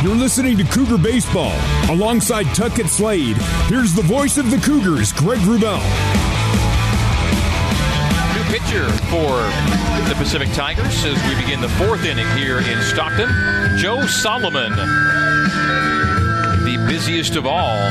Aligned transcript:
You're 0.00 0.14
listening 0.14 0.56
to 0.58 0.64
Cougar 0.64 0.98
Baseball. 0.98 1.52
Alongside 1.90 2.44
Tuckett 2.54 2.86
Slade, 2.86 3.36
here's 3.66 3.94
the 3.94 4.02
voice 4.02 4.38
of 4.38 4.48
the 4.48 4.56
Cougars, 4.58 5.12
Greg 5.12 5.40
Wrubell. 5.40 5.82
New 8.32 8.44
pitcher 8.44 8.88
for 9.10 9.42
the 10.08 10.14
Pacific 10.16 10.52
Tigers 10.52 11.04
as 11.04 11.20
we 11.28 11.34
begin 11.42 11.60
the 11.60 11.68
fourth 11.70 12.04
inning 12.04 12.28
here 12.36 12.58
in 12.58 12.80
Stockton. 12.82 13.28
Joe 13.76 14.06
Solomon, 14.06 14.70
the 16.62 16.86
busiest 16.88 17.34
of 17.34 17.44
all 17.44 17.90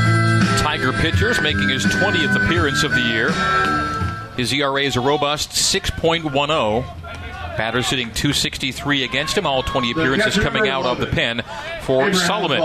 Tiger 0.59 0.93
pitchers, 0.93 1.41
making 1.41 1.67
his 1.67 1.85
20th 1.87 2.41
appearance 2.41 2.83
of 2.83 2.91
the 2.91 3.01
year. 3.01 3.31
His 4.37 4.53
ERA 4.53 4.83
is 4.83 4.95
a 4.95 5.01
robust 5.01 5.49
6.10. 5.49 6.85
Batter 7.57 7.81
hitting 7.81 8.11
263 8.11 9.03
against 9.03 9.37
him. 9.37 9.47
All 9.47 9.63
20 9.63 9.91
appearances 9.91 10.37
coming 10.37 10.69
out 10.69 10.85
of 10.85 10.99
the 10.99 11.07
pen 11.07 11.43
for 11.81 12.13
Solomon. 12.13 12.59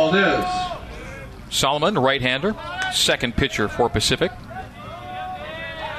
Solomon, 1.50 1.98
right-hander, 1.98 2.54
second 2.92 3.36
pitcher 3.36 3.68
for 3.68 3.88
Pacific. 3.88 4.30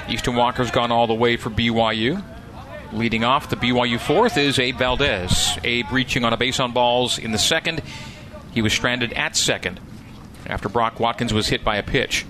Easton 0.09 0.35
Walker's 0.35 0.71
gone 0.71 0.91
all 0.91 1.07
the 1.07 1.13
way 1.13 1.37
for 1.37 1.49
BYU. 1.49 2.23
Leading 2.91 3.23
off 3.23 3.49
the 3.49 3.55
BYU 3.55 3.99
fourth 3.99 4.37
is 4.37 4.59
Abe 4.59 4.77
Valdez. 4.77 5.57
Abe 5.63 5.91
reaching 5.91 6.23
on 6.23 6.33
a 6.33 6.37
base 6.37 6.59
on 6.59 6.71
balls 6.71 7.17
in 7.17 7.31
the 7.31 7.39
second. 7.39 7.81
He 8.53 8.61
was 8.61 8.73
stranded 8.73 9.13
at 9.13 9.35
second 9.35 9.79
after 10.45 10.69
Brock 10.69 10.99
Watkins 10.99 11.33
was 11.33 11.47
hit 11.47 11.63
by 11.63 11.77
a 11.77 11.83
pitch. 11.83 12.25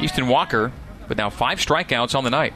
Easton 0.00 0.28
Walker 0.28 0.72
with 1.08 1.16
now 1.16 1.30
five 1.30 1.58
strikeouts 1.58 2.14
on 2.14 2.24
the 2.24 2.30
night 2.30 2.52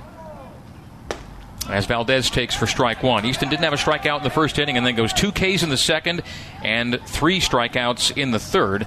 as 1.69 1.87
Valdez 1.87 2.31
takes 2.31 2.55
for 2.55 2.67
strike 2.67 3.03
one. 3.03 3.25
Easton 3.25 3.49
didn't 3.49 3.65
have 3.65 3.73
a 3.73 3.77
strikeout 3.77 4.19
in 4.19 4.25
the 4.25 4.31
first 4.31 4.59
inning 4.59 4.77
and 4.77 4.87
then 4.87 4.95
goes 4.95 5.13
two 5.13 5.33
Ks 5.33 5.63
in 5.63 5.71
the 5.71 5.77
second 5.77 6.23
and 6.63 7.01
three 7.07 7.41
strikeouts 7.41 8.17
in 8.17 8.31
the 8.31 8.39
third. 8.39 8.87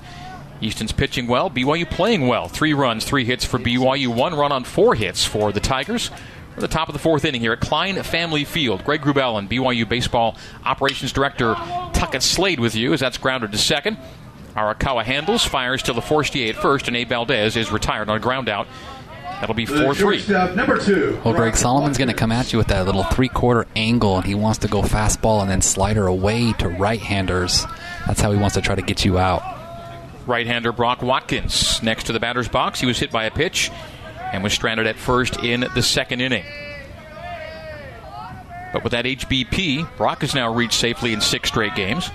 Easton's 0.62 0.92
pitching 0.92 1.28
well, 1.28 1.50
BYU 1.50 1.90
playing 1.90 2.28
well. 2.28 2.48
Three 2.48 2.74
runs, 2.74 3.06
three 3.06 3.26
hits 3.26 3.46
for 3.46 3.60
BYU, 3.60 4.08
one 4.08 4.34
run 4.34 4.52
on 4.52 4.64
four 4.64 4.96
hits 4.96 5.24
for 5.26 5.52
the 5.52 5.60
Tigers. 5.60 6.10
We're 6.56 6.62
the 6.62 6.68
top 6.68 6.90
of 6.90 6.94
the 6.94 7.00
fourth 7.00 7.26
inning 7.26 7.42
here 7.42 7.54
at 7.54 7.60
Klein 7.60 8.02
Family 8.02 8.44
Field. 8.44 8.84
Greg 8.84 9.02
Wrubell 9.02 9.38
and 9.38 9.48
BYU 9.48 9.88
Baseball 9.88 10.36
Operations 10.66 11.12
Director 11.12 11.54
Tuckett 11.94 12.24
Slade 12.24 12.60
with 12.60 12.76
you 12.76 12.94
as 12.94 13.00
that's 13.00 13.20
grounded 13.20 13.52
to 13.52 13.58
second. 13.60 13.98
Arakawa 14.56 15.04
handles, 15.04 15.46
fires 15.46 15.84
to 15.84 15.94
LaForestier 15.94 16.50
at 16.50 16.56
first, 16.56 16.88
and 16.88 16.98
Abe 16.98 17.10
Valdez 17.10 17.56
is 17.56 17.72
retired 17.72 18.10
on 18.10 18.18
a 18.18 18.20
ground 18.20 18.50
out 18.50 18.68
That'll 19.40 19.56
be 19.56 19.68
4 19.68 19.94
3. 19.94 20.28
Number 20.56 20.80
two. 20.80 21.20
Well, 21.24 21.34
Greg 21.36 21.56
Solomon's 21.56 21.98
going 21.98 22.08
to 22.08 22.14
come 22.14 22.32
at 22.32 22.52
you 22.52 22.58
with 22.58 22.68
that 22.68 22.86
little 22.86 23.04
three 23.04 23.30
quarter 23.30 23.68
angle, 23.76 24.18
and 24.18 24.26
he 24.26 24.34
wants 24.34 24.60
to 24.60 24.68
go 24.68 24.82
fastball 24.82 25.42
and 25.42 25.50
then 25.50 25.62
slider 25.62 26.08
away 26.08 26.54
to 26.54 26.68
right 26.68 27.00
handers. 27.00 27.66
That's 28.08 28.20
how 28.20 28.32
he 28.32 28.38
wants 28.40 28.56
to 28.56 28.62
try 28.62 28.74
to 28.74 28.82
get 28.82 29.06
you 29.06 29.20
out. 29.20 29.44
Right 30.26 30.48
hander 30.48 30.72
Brock 30.72 31.04
Watkins 31.04 31.82
next 31.84 32.06
to 32.06 32.14
the 32.14 32.20
batter's 32.20 32.48
box. 32.48 32.80
He 32.80 32.88
was 32.88 32.98
hit 33.00 33.12
by 33.12 33.26
a 33.26 33.32
pitch 33.32 33.70
and 34.34 34.44
was 34.44 34.54
stranded 34.54 34.88
at 34.88 34.96
first 34.96 35.38
in 35.44 35.66
the 35.76 35.84
second 35.84 36.22
inning. 36.22 36.46
But 38.74 38.84
with 38.84 38.92
that 38.92 39.06
HBP, 39.06 39.98
Brock 39.98 40.22
has 40.22 40.36
now 40.36 40.54
reached 40.54 40.74
safely 40.74 41.14
in 41.14 41.22
six 41.22 41.50
straight 41.50 41.76
games. 41.76 42.10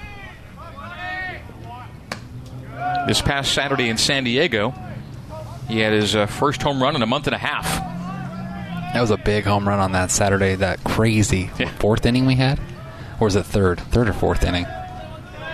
This 3.07 3.23
past 3.23 3.53
Saturday 3.55 3.89
in 3.89 3.97
San 3.97 4.25
Diego, 4.25 4.75
he 5.69 5.79
had 5.81 5.93
his 5.93 6.15
uh, 6.15 6.27
first 6.27 6.63
home 6.63 6.83
run 6.83 6.97
in 6.97 7.03
a 7.03 7.07
month 7.07 7.27
and 7.27 7.35
a 7.35 7.39
half. 7.39 7.65
That 8.93 9.01
was 9.01 9.11
a 9.11 9.17
big 9.17 9.45
home 9.45 9.67
run 9.67 9.81
on 9.81 9.93
that 9.93 10.11
Saturday. 10.11 10.55
That 10.55 10.85
crazy 10.85 11.51
yeah. 11.59 11.71
fourth 11.79 12.05
inning 12.05 12.27
we 12.27 12.35
had, 12.35 12.61
or 13.21 13.25
was 13.27 13.37
it 13.37 13.45
third, 13.45 13.81
third 13.81 14.09
or 14.09 14.13
fourth 14.13 14.45
inning? 14.45 14.67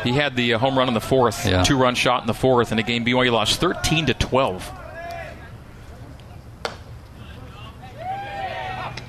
He 0.03 0.12
had 0.12 0.34
the 0.36 0.55
uh, 0.55 0.59
home 0.59 0.77
run 0.77 0.89
in 0.89 0.95
the 0.95 1.01
fourth, 1.01 1.47
yeah. 1.47 1.62
two 1.62 1.79
run 1.79 1.95
shot 1.95 2.23
in 2.23 2.27
the 2.27 2.34
fourth, 2.34 2.73
and 2.73 2.79
the 2.79 2.83
game 2.83 3.05
BYU 3.05 3.33
lost 3.33 3.61
thirteen 3.61 4.06
to 4.06 4.14
twelve. 4.14 4.69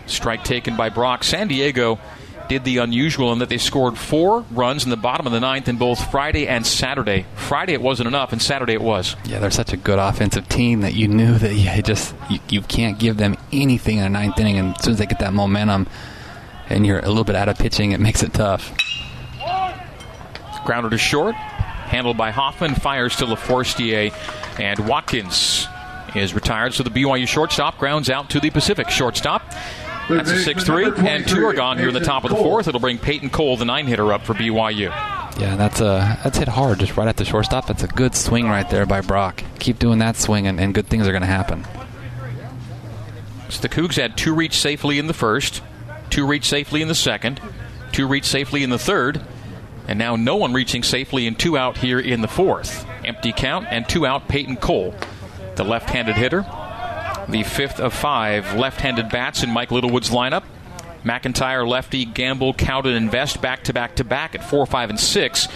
Strike 0.06 0.44
taken 0.44 0.76
by 0.76 0.90
Brock. 0.90 1.24
San 1.24 1.48
Diego 1.48 2.00
did 2.50 2.66
the 2.66 2.80
unusual 2.80 3.32
in 3.32 3.40
that 3.40 3.48
they 3.48 3.60
scored 3.60 3.98
four 3.98 4.42
runs 4.52 4.84
in 4.84 4.90
the 4.90 4.98
bottom 4.98 5.28
of 5.28 5.32
the 5.32 5.40
ninth 5.40 5.70
in 5.70 5.78
both 5.78 6.12
Friday 6.12 6.48
and 6.48 6.66
Saturday. 6.66 7.26
Friday 7.36 7.74
it 7.74 7.82
wasn't 7.82 8.08
enough, 8.08 8.34
and 8.34 8.42
Saturday 8.42 8.74
it 8.74 8.82
was. 8.82 9.16
Yeah, 9.24 9.40
they're 9.40 9.52
such 9.52 9.72
a 9.72 9.78
good 9.78 10.00
offensive 10.00 10.50
team 10.50 10.82
that 10.82 10.96
you 10.96 11.08
knew 11.08 11.38
that 11.38 11.54
you 11.54 11.82
just 11.84 12.14
you, 12.30 12.40
you 12.50 12.62
can't 12.62 12.98
give 13.00 13.18
them 13.18 13.38
anything 13.54 13.98
in 13.98 14.04
the 14.04 14.10
ninth 14.10 14.38
inning, 14.40 14.58
and 14.58 14.76
as 14.76 14.84
soon 14.84 14.94
as 14.94 15.00
they 15.00 15.06
get 15.06 15.20
that 15.20 15.32
momentum, 15.32 15.88
and 16.68 16.86
you're 16.86 17.00
a 17.00 17.08
little 17.08 17.24
bit 17.24 17.36
out 17.36 17.48
of 17.48 17.58
pitching, 17.58 17.92
it 17.92 18.00
makes 18.00 18.24
it 18.24 18.34
tough. 18.34 18.76
Grounded 20.66 20.92
to 20.92 20.98
short, 20.98 21.36
handled 21.36 22.18
by 22.18 22.32
Hoffman, 22.32 22.76
fires 22.76 23.16
to 23.18 23.26
LaForestier, 23.26 24.14
and 24.60 24.88
Watkins 24.88 25.68
is 26.16 26.34
retired. 26.34 26.74
So 26.74 26.84
the 26.84 26.90
BYU 26.90 27.28
shortstop 27.28 27.78
grounds 27.78 28.10
out 28.10 28.30
to 28.32 28.40
the 28.40 28.50
Pacific 28.50 28.90
shortstop. 28.90 29.54
That's 30.10 30.32
a 30.32 30.40
6 30.40 30.64
3, 30.64 30.92
and 31.08 31.28
two 31.28 31.46
are 31.46 31.54
gone 31.54 31.78
here 31.78 31.88
in 31.88 31.94
the 31.94 32.00
top 32.00 32.24
of 32.24 32.32
the 32.32 32.36
fourth. 32.36 32.68
It'll 32.68 32.80
bring 32.80 32.98
Peyton 32.98 33.30
Cole, 33.30 33.58
the 33.58 33.66
nine 33.66 33.86
hitter, 33.86 34.12
up 34.12 34.24
for 34.24 34.34
BYU. 34.34 34.90
Yeah, 35.40 35.56
that's 35.56 35.80
a 35.80 36.20
that's 36.24 36.38
hit 36.38 36.48
hard 36.48 36.80
just 36.80 36.98
right 36.98 37.08
at 37.08 37.18
the 37.18 37.26
shortstop. 37.26 37.68
That's 37.68 37.84
a 37.84 37.88
good 37.88 38.16
swing 38.16 38.50
right 38.50 38.70
there 38.70 38.86
by 38.86 39.02
Brock. 39.02 39.44
Keep 39.60 39.80
doing 39.80 40.00
that 40.00 40.18
swing, 40.18 40.48
and, 40.48 40.60
and 40.60 40.74
good 40.74 40.88
things 40.88 41.08
are 41.08 41.12
going 41.12 41.22
to 41.22 41.28
happen. 41.28 41.66
So 43.50 43.62
the 43.62 43.70
Cougs 43.70 43.96
had 43.96 44.18
two 44.18 44.34
reach 44.34 44.58
safely 44.60 45.00
in 45.00 45.08
the 45.08 45.14
first, 45.14 45.62
two 46.10 46.26
reach 46.26 46.46
safely 46.46 46.82
in 46.82 46.88
the 46.88 46.96
second, 46.96 47.40
two 47.92 48.08
reach 48.08 48.26
safely 48.26 48.64
in 48.64 48.70
the 48.70 48.80
third, 48.80 49.22
and 49.88 49.98
now 49.98 50.16
no 50.16 50.36
one 50.36 50.54
reaching 50.54 50.84
safely 50.84 51.26
in 51.26 51.36
two 51.36 51.58
out 51.58 51.78
here 51.78 52.00
in 52.00 52.22
the 52.22 52.28
fourth. 52.28 52.86
Empty 53.06 53.32
count 53.32 53.68
and 53.70 53.88
two 53.88 54.06
out. 54.06 54.28
Peyton 54.28 54.58
Cole, 54.58 54.94
the 55.56 55.64
left-handed 55.64 56.16
hitter, 56.16 56.46
the 57.30 57.44
fifth 57.44 57.80
of 57.80 57.94
five 57.94 58.56
left 58.56 58.82
handed 58.82 59.10
bats 59.10 59.44
in 59.44 59.52
Mike 59.52 59.72
Littlewood's 59.72 60.10
lineup. 60.10 60.44
McIntyre, 61.04 61.68
lefty, 61.68 62.06
Gamble, 62.06 62.54
Cowden, 62.54 62.94
and 62.94 63.10
Vest 63.10 63.42
back 63.42 63.64
to 63.66 63.74
back 63.74 63.96
to 63.96 64.04
back 64.04 64.36
at 64.36 64.44
4, 64.44 64.66
5, 64.66 64.90
and 64.90 65.00
6. 65.00 65.48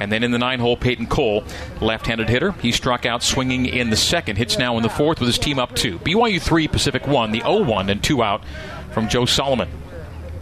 And 0.00 0.12
then 0.12 0.22
in 0.22 0.30
the 0.30 0.38
nine 0.38 0.60
hole, 0.60 0.76
Peyton 0.76 1.06
Cole, 1.06 1.44
left 1.80 2.06
handed 2.06 2.28
hitter. 2.28 2.52
He 2.52 2.72
struck 2.72 3.04
out 3.04 3.22
swinging 3.22 3.66
in 3.66 3.90
the 3.90 3.96
second. 3.96 4.36
Hits 4.36 4.58
now 4.58 4.76
in 4.76 4.82
the 4.82 4.88
fourth 4.88 5.20
with 5.20 5.26
his 5.26 5.38
team 5.38 5.58
up 5.58 5.74
two. 5.74 5.98
BYU 6.00 6.40
3, 6.40 6.68
Pacific 6.68 7.06
1, 7.06 7.32
the 7.32 7.40
0 7.40 7.64
1 7.64 7.90
and 7.90 8.02
2 8.02 8.22
out 8.22 8.42
from 8.92 9.08
Joe 9.08 9.24
Solomon. 9.24 9.68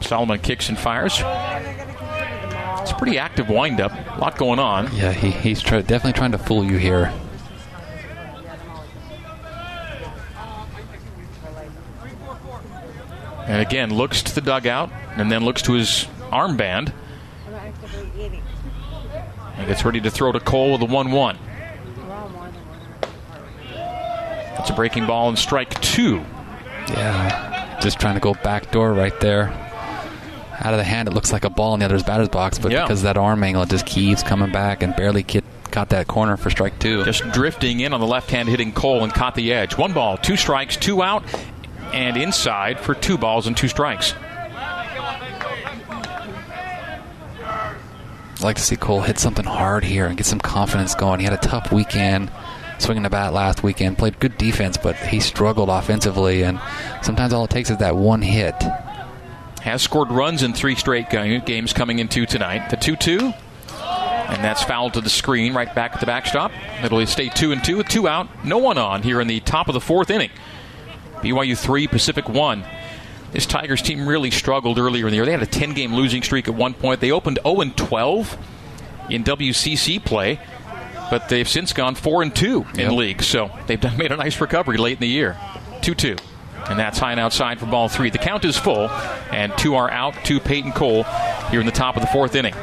Solomon 0.00 0.38
kicks 0.38 0.68
and 0.68 0.78
fires. 0.78 1.14
It's 1.14 2.90
a 2.92 2.94
pretty 2.96 3.18
active 3.18 3.48
windup. 3.48 3.92
A 3.92 4.20
lot 4.20 4.36
going 4.36 4.58
on. 4.58 4.94
Yeah, 4.94 5.12
he, 5.12 5.30
he's 5.30 5.62
try, 5.62 5.80
definitely 5.80 6.12
trying 6.12 6.32
to 6.32 6.38
fool 6.38 6.64
you 6.64 6.76
here. 6.76 7.12
And 13.46 13.62
again, 13.62 13.94
looks 13.94 14.22
to 14.22 14.34
the 14.34 14.40
dugout 14.40 14.90
and 15.16 15.30
then 15.30 15.44
looks 15.44 15.62
to 15.62 15.72
his 15.74 16.06
armband. 16.30 16.92
And 19.56 19.66
gets 19.66 19.84
ready 19.84 20.00
to 20.00 20.10
throw 20.10 20.32
to 20.32 20.40
Cole 20.40 20.72
with 20.72 20.82
a 20.82 20.86
1 20.86 21.12
1. 21.12 21.38
That's 24.66 24.70
a 24.70 24.74
breaking 24.74 25.06
ball 25.06 25.28
and 25.28 25.38
strike 25.38 25.80
two. 25.80 26.24
Yeah, 26.88 27.78
just 27.80 28.00
trying 28.00 28.14
to 28.14 28.20
go 28.20 28.34
back 28.34 28.72
door 28.72 28.92
right 28.92 29.18
there. 29.20 29.48
Out 30.58 30.72
of 30.72 30.78
the 30.78 30.84
hand, 30.84 31.06
it 31.08 31.14
looks 31.14 31.32
like 31.32 31.44
a 31.44 31.50
ball 31.50 31.74
in 31.74 31.80
the 31.80 31.86
other's 31.86 32.02
batter's 32.02 32.30
box, 32.30 32.58
but 32.58 32.72
yeah. 32.72 32.82
because 32.82 33.00
of 33.00 33.04
that 33.04 33.16
arm 33.16 33.44
angle, 33.44 33.62
it 33.62 33.68
just 33.68 33.86
keeps 33.86 34.22
coming 34.22 34.50
back 34.50 34.82
and 34.82 34.96
barely 34.96 35.22
get, 35.22 35.44
got 35.70 35.90
that 35.90 36.08
corner 36.08 36.36
for 36.36 36.50
strike 36.50 36.78
two. 36.78 37.04
Just 37.04 37.22
drifting 37.30 37.80
in 37.80 37.92
on 37.92 38.00
the 38.00 38.06
left 38.06 38.30
hand, 38.30 38.48
hitting 38.48 38.72
Cole 38.72 39.04
and 39.04 39.12
caught 39.12 39.34
the 39.34 39.52
edge. 39.52 39.76
One 39.76 39.92
ball, 39.92 40.16
two 40.16 40.36
strikes, 40.36 40.76
two 40.76 41.02
out, 41.02 41.22
and 41.92 42.16
inside 42.16 42.80
for 42.80 42.94
two 42.94 43.18
balls 43.18 43.46
and 43.46 43.56
two 43.56 43.68
strikes. 43.68 44.14
I'd 48.34 48.42
like 48.42 48.56
to 48.56 48.62
see 48.62 48.76
Cole 48.76 49.00
hit 49.00 49.18
something 49.18 49.46
hard 49.46 49.82
here 49.84 50.06
and 50.06 50.16
get 50.16 50.26
some 50.26 50.40
confidence 50.40 50.94
going. 50.94 51.20
He 51.20 51.24
had 51.24 51.32
a 51.32 51.38
tough 51.38 51.72
weekend 51.72 52.30
swinging 52.78 53.02
the 53.02 53.10
bat 53.10 53.32
last 53.32 53.62
weekend, 53.62 53.98
played 53.98 54.18
good 54.20 54.36
defense, 54.36 54.76
but 54.76 54.96
he 54.96 55.20
struggled 55.20 55.68
offensively, 55.68 56.42
and 56.42 56.60
sometimes 57.02 57.32
all 57.32 57.44
it 57.44 57.50
takes 57.50 57.70
is 57.70 57.78
that 57.78 57.96
one 57.96 58.22
hit. 58.22 58.54
Has 59.62 59.82
scored 59.82 60.10
runs 60.10 60.42
in 60.42 60.52
three 60.52 60.76
straight 60.76 61.10
games 61.10 61.72
coming 61.72 61.98
into 61.98 62.26
tonight. 62.26 62.70
The 62.70 62.76
2 62.76 62.96
2, 62.96 63.18
and 63.18 64.44
that's 64.44 64.62
fouled 64.62 64.94
to 64.94 65.00
the 65.00 65.10
screen 65.10 65.54
right 65.54 65.72
back 65.74 65.94
at 65.94 66.00
the 66.00 66.06
backstop. 66.06 66.52
It'll 66.84 67.04
stay 67.06 67.28
2 67.28 67.52
and 67.52 67.64
2 67.64 67.78
with 67.78 67.88
two 67.88 68.06
out, 68.06 68.28
no 68.44 68.58
one 68.58 68.78
on 68.78 69.02
here 69.02 69.20
in 69.20 69.26
the 69.26 69.40
top 69.40 69.68
of 69.68 69.74
the 69.74 69.80
fourth 69.80 70.10
inning. 70.10 70.30
BYU 71.26 71.58
3, 71.58 71.88
Pacific 71.88 72.28
1. 72.28 72.64
This 73.32 73.46
Tigers 73.46 73.82
team 73.82 74.06
really 74.06 74.30
struggled 74.30 74.78
earlier 74.78 75.06
in 75.06 75.10
the 75.10 75.16
year. 75.16 75.24
They 75.24 75.32
had 75.32 75.42
a 75.42 75.46
10 75.46 75.74
game 75.74 75.92
losing 75.92 76.22
streak 76.22 76.46
at 76.46 76.54
one 76.54 76.72
point. 76.72 77.00
They 77.00 77.10
opened 77.10 77.40
0 77.42 77.64
12 77.74 78.38
in 79.10 79.24
WCC 79.24 80.04
play, 80.04 80.38
but 81.10 81.28
they've 81.28 81.48
since 81.48 81.72
gone 81.72 81.96
4 81.96 82.22
and 82.22 82.34
2 82.34 82.66
in 82.74 82.78
yep. 82.78 82.92
league. 82.92 83.22
So 83.22 83.50
they've 83.66 83.80
done, 83.80 83.96
made 83.96 84.12
a 84.12 84.16
nice 84.16 84.40
recovery 84.40 84.76
late 84.76 84.94
in 84.94 85.00
the 85.00 85.08
year. 85.08 85.36
2 85.82 85.94
2. 85.94 86.16
And 86.68 86.78
that's 86.78 86.98
high 86.98 87.10
and 87.10 87.20
outside 87.20 87.58
for 87.58 87.66
ball 87.66 87.88
three. 87.88 88.10
The 88.10 88.18
count 88.18 88.44
is 88.44 88.56
full, 88.56 88.88
and 89.30 89.56
two 89.56 89.76
are 89.76 89.88
out 89.88 90.14
to 90.24 90.40
Peyton 90.40 90.72
Cole 90.72 91.04
here 91.50 91.60
in 91.60 91.66
the 91.66 91.72
top 91.72 91.96
of 91.96 92.02
the 92.02 92.08
fourth 92.08 92.34
inning. 92.34 92.54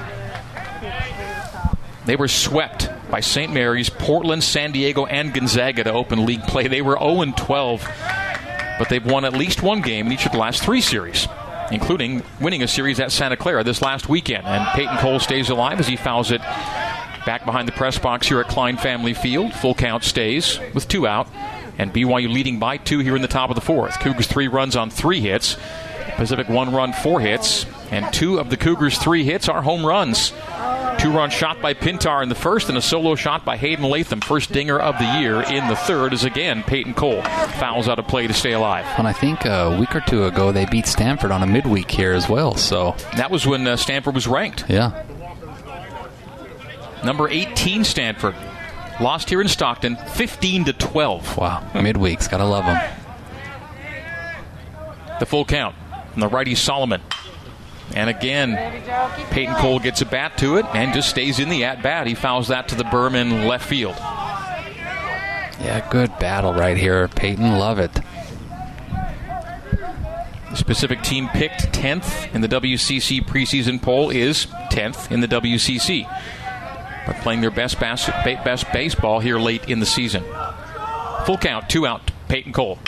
They 2.05 2.17
were 2.17 2.27
swept 2.27 2.89
by 3.09 3.21
St. 3.21 3.53
Mary's, 3.53 3.89
Portland, 3.89 4.43
San 4.43 4.73
Diego, 4.73 5.05
and 5.05 5.33
Gonzaga 5.33 5.85
to 5.85 5.93
open 5.93 6.25
league 6.25 6.43
play. 6.43 6.67
They 6.67 6.81
were 6.81 6.97
0 6.99 7.31
12, 7.37 7.81
but 8.77 8.89
they've 8.89 9.05
won 9.05 9.25
at 9.25 9.33
least 9.33 9.61
one 9.61 9.81
game 9.81 10.07
in 10.07 10.11
each 10.13 10.25
of 10.25 10.31
the 10.31 10.37
last 10.37 10.63
three 10.63 10.81
series, 10.81 11.27
including 11.71 12.23
winning 12.39 12.63
a 12.63 12.67
series 12.67 12.99
at 12.99 13.11
Santa 13.11 13.37
Clara 13.37 13.63
this 13.63 13.81
last 13.81 14.09
weekend. 14.09 14.45
And 14.45 14.67
Peyton 14.75 14.97
Cole 14.97 15.19
stays 15.19 15.49
alive 15.49 15.79
as 15.79 15.87
he 15.87 15.95
fouls 15.95 16.31
it 16.31 16.41
back 17.25 17.45
behind 17.45 17.67
the 17.67 17.71
press 17.71 17.97
box 17.97 18.27
here 18.27 18.39
at 18.39 18.47
Klein 18.47 18.77
Family 18.77 19.13
Field. 19.13 19.53
Full 19.53 19.75
count 19.75 20.03
stays 20.03 20.59
with 20.73 20.87
two 20.87 21.07
out, 21.07 21.27
and 21.77 21.93
BYU 21.93 22.31
leading 22.31 22.59
by 22.59 22.77
two 22.77 22.99
here 22.99 23.15
in 23.15 23.21
the 23.21 23.27
top 23.27 23.49
of 23.49 23.55
the 23.55 23.61
fourth. 23.61 23.99
Cougars 23.99 24.27
three 24.27 24.47
runs 24.47 24.75
on 24.75 24.89
three 24.89 25.21
hits. 25.21 25.57
Pacific 26.15 26.47
one 26.47 26.73
run, 26.73 26.93
four 26.93 27.19
hits, 27.19 27.65
and 27.91 28.11
two 28.13 28.39
of 28.39 28.49
the 28.49 28.57
Cougars' 28.57 28.97
three 28.97 29.23
hits 29.23 29.49
are 29.49 29.61
home 29.61 29.85
runs. 29.85 30.31
Two 31.03 31.11
run 31.11 31.29
shot 31.29 31.61
by 31.61 31.73
Pintar 31.73 32.23
in 32.23 32.29
the 32.29 32.35
first, 32.35 32.69
and 32.69 32.77
a 32.77 32.81
solo 32.81 33.15
shot 33.15 33.43
by 33.43 33.57
Hayden 33.57 33.83
Latham. 33.83 34.21
First 34.21 34.53
dinger 34.53 34.79
of 34.79 34.97
the 34.97 35.19
year 35.19 35.41
in 35.41 35.67
the 35.67 35.75
third 35.75 36.13
is 36.13 36.23
again 36.23 36.63
Peyton 36.63 36.93
Cole. 36.93 37.21
Fouls 37.21 37.89
out 37.89 37.99
of 37.99 38.07
play 38.07 38.25
to 38.25 38.33
stay 38.33 38.53
alive. 38.53 38.85
And 38.97 39.05
I 39.05 39.11
think 39.11 39.43
a 39.43 39.75
week 39.77 39.93
or 39.93 39.99
two 39.99 40.23
ago 40.23 40.53
they 40.53 40.65
beat 40.65 40.87
Stanford 40.87 41.29
on 41.31 41.43
a 41.43 41.45
midweek 41.45 41.91
here 41.91 42.13
as 42.13 42.29
well. 42.29 42.55
So 42.55 42.95
that 43.17 43.29
was 43.29 43.45
when 43.45 43.67
uh, 43.67 43.75
Stanford 43.75 44.15
was 44.15 44.27
ranked. 44.27 44.69
Yeah. 44.69 45.03
Number 47.03 47.27
18 47.27 47.83
Stanford 47.83 48.35
lost 49.01 49.27
here 49.27 49.41
in 49.41 49.49
Stockton, 49.49 49.97
15 49.97 50.63
to 50.63 50.71
12. 50.71 51.35
Wow, 51.35 51.69
midweeks, 51.73 52.31
gotta 52.31 52.45
love 52.45 52.63
them. 52.63 52.79
The 55.19 55.25
full 55.25 55.43
count 55.43 55.75
from 56.13 56.21
the 56.21 56.29
righty 56.29 56.55
Solomon. 56.55 57.01
And 57.95 58.09
again, 58.09 58.55
Peyton 59.29 59.55
Cole 59.55 59.79
gets 59.79 60.01
a 60.01 60.05
bat 60.05 60.37
to 60.39 60.57
it 60.57 60.65
and 60.73 60.93
just 60.93 61.09
stays 61.09 61.39
in 61.39 61.49
the 61.49 61.63
at 61.65 61.83
bat. 61.83 62.07
He 62.07 62.15
fouls 62.15 62.47
that 62.47 62.69
to 62.69 62.75
the 62.75 62.83
Berman 62.85 63.47
left 63.47 63.67
field. 63.67 63.95
Yeah, 65.59 65.87
good 65.91 66.17
battle 66.19 66.53
right 66.53 66.77
here. 66.77 67.07
Peyton, 67.07 67.57
love 67.59 67.79
it. 67.79 67.91
The 70.49 70.55
specific 70.55 71.01
team 71.01 71.29
picked 71.29 71.71
10th 71.73 72.33
in 72.33 72.41
the 72.41 72.47
WCC 72.47 73.25
preseason 73.25 73.81
poll 73.81 74.09
is 74.09 74.45
10th 74.69 75.11
in 75.11 75.19
the 75.19 75.27
WCC. 75.27 76.07
But 77.07 77.15
playing 77.17 77.41
their 77.41 77.51
best, 77.51 77.79
bas- 77.79 78.07
best 78.23 78.71
baseball 78.71 79.19
here 79.19 79.39
late 79.39 79.67
in 79.67 79.79
the 79.79 79.85
season. 79.85 80.23
Full 81.25 81.37
count, 81.37 81.69
two 81.69 81.87
out, 81.87 82.11
Peyton 82.27 82.53
Cole. 82.53 82.79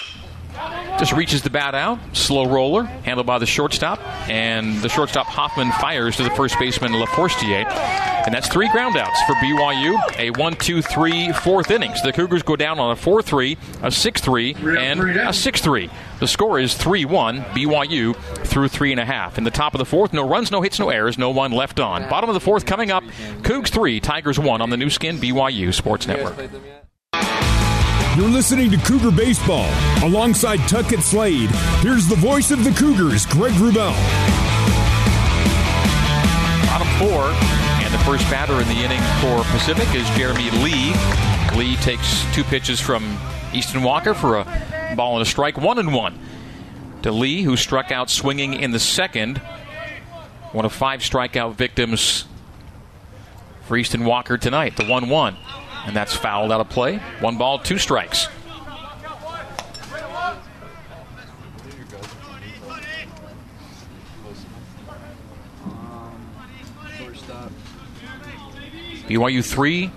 Just 0.98 1.12
reaches 1.12 1.42
the 1.42 1.50
bat 1.50 1.76
out, 1.76 2.00
slow 2.14 2.46
roller, 2.46 2.84
handled 2.84 3.28
by 3.28 3.38
the 3.38 3.46
shortstop, 3.46 4.00
and 4.30 4.82
the 4.82 4.88
shortstop 4.88 5.26
Hoffman 5.26 5.72
fires 5.74 6.16
to 6.18 6.24
the 6.24 6.30
first 6.32 6.58
baseman 6.58 6.94
LaForestier. 6.94 7.66
And 8.26 8.34
that's 8.34 8.48
three 8.48 8.68
groundouts 8.70 9.18
for 9.28 9.34
BYU. 9.34 10.00
A 10.18 10.32
1 10.32 10.56
2 10.56 10.82
3 10.82 11.32
fourth 11.34 11.70
innings. 11.70 12.02
The 12.02 12.14
Cougars 12.14 12.44
go 12.44 12.56
down 12.56 12.80
on 12.80 12.92
a 12.92 12.96
4 12.96 13.22
3, 13.22 13.58
a 13.84 13.92
6 13.92 14.22
3, 14.22 14.56
and 14.78 15.00
a 15.20 15.34
6 15.34 15.62
3. 15.62 15.90
The 16.20 16.28
score 16.28 16.60
is 16.60 16.74
3 16.76 17.06
1, 17.06 17.42
BYU 17.42 18.16
through 18.46 18.70
three 18.70 18.92
and 18.92 19.00
a 19.00 19.06
half. 19.06 19.38
In 19.38 19.44
the 19.44 19.52
top 19.52 19.74
of 19.74 19.80
the 19.80 19.86
fourth, 19.86 20.14
no 20.14 20.28
runs, 20.28 20.50
no 20.50 20.62
hits, 20.62 20.80
no 20.80 20.90
errors, 20.90 21.18
no 21.18 21.30
one 21.30 21.52
left 21.52 21.80
on. 21.80 22.10
Bottom 22.10 22.30
of 22.30 22.34
the 22.34 22.40
fourth 22.40 22.66
coming 22.66 22.90
up, 22.90 23.04
Cougs 23.42 23.68
3, 23.68 24.00
Tigers 24.00 24.40
1 24.40 24.62
on 24.62 24.70
the 24.70 24.78
Nu 24.78 24.90
Skin 24.90 25.18
BYU 25.18 25.74
Sports 25.74 26.08
Network. 26.08 26.36
You're 28.16 28.30
listening 28.30 28.72
to 28.72 28.78
Cougar 28.78 29.12
Baseball. 29.12 29.70
Alongside 30.02 30.60
Tuckett 30.70 31.02
Slade, 31.02 31.50
here's 31.82 32.08
the 32.08 32.16
voice 32.16 32.50
of 32.50 32.64
the 32.64 32.72
Cougars, 32.72 33.26
Greg 33.26 33.52
Wrubell. 33.56 33.94
Bottom 36.66 36.88
four, 36.98 37.26
and 37.84 37.94
the 37.94 38.00
first 38.06 38.24
batter 38.32 38.54
in 38.62 38.68
the 38.70 38.86
inning 38.86 39.02
for 39.20 39.44
Pacific 39.52 39.94
is 39.94 40.10
Jeremy 40.12 40.50
Lee. 40.64 40.94
Lee 41.58 41.76
takes 41.82 42.24
two 42.34 42.46
pitches 42.46 42.80
from 42.80 43.18
Easton 43.52 43.84
Walker 43.84 44.14
for 44.14 44.38
a 44.38 44.94
ball 44.96 45.18
and 45.18 45.22
a 45.22 45.30
strike, 45.30 45.58
one 45.58 45.78
and 45.78 45.94
one. 45.94 46.18
To 47.02 47.12
Lee, 47.12 47.42
who 47.42 47.58
struck 47.58 47.92
out 47.92 48.10
swinging 48.10 48.54
in 48.54 48.72
the 48.72 48.80
second, 48.80 49.40
one 50.54 50.64
of 50.64 50.72
five 50.72 51.02
strikeout 51.02 51.56
victims 51.56 52.24
for 53.66 53.76
Easton 53.76 54.06
Walker 54.06 54.38
tonight, 54.38 54.78
the 54.78 54.86
1 54.86 55.10
1 55.10 55.36
and 55.86 55.96
that's 55.96 56.16
fouled 56.16 56.52
out 56.52 56.62
of 56.62 56.70
play. 56.70 56.98
One 57.20 57.38
ball, 57.38 57.60
two 57.60 57.78
strikes. 57.78 58.28
BYU 69.08 69.46
3, 69.46 69.92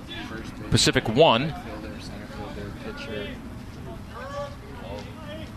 Pacific 0.71 1.09
1. 1.09 1.55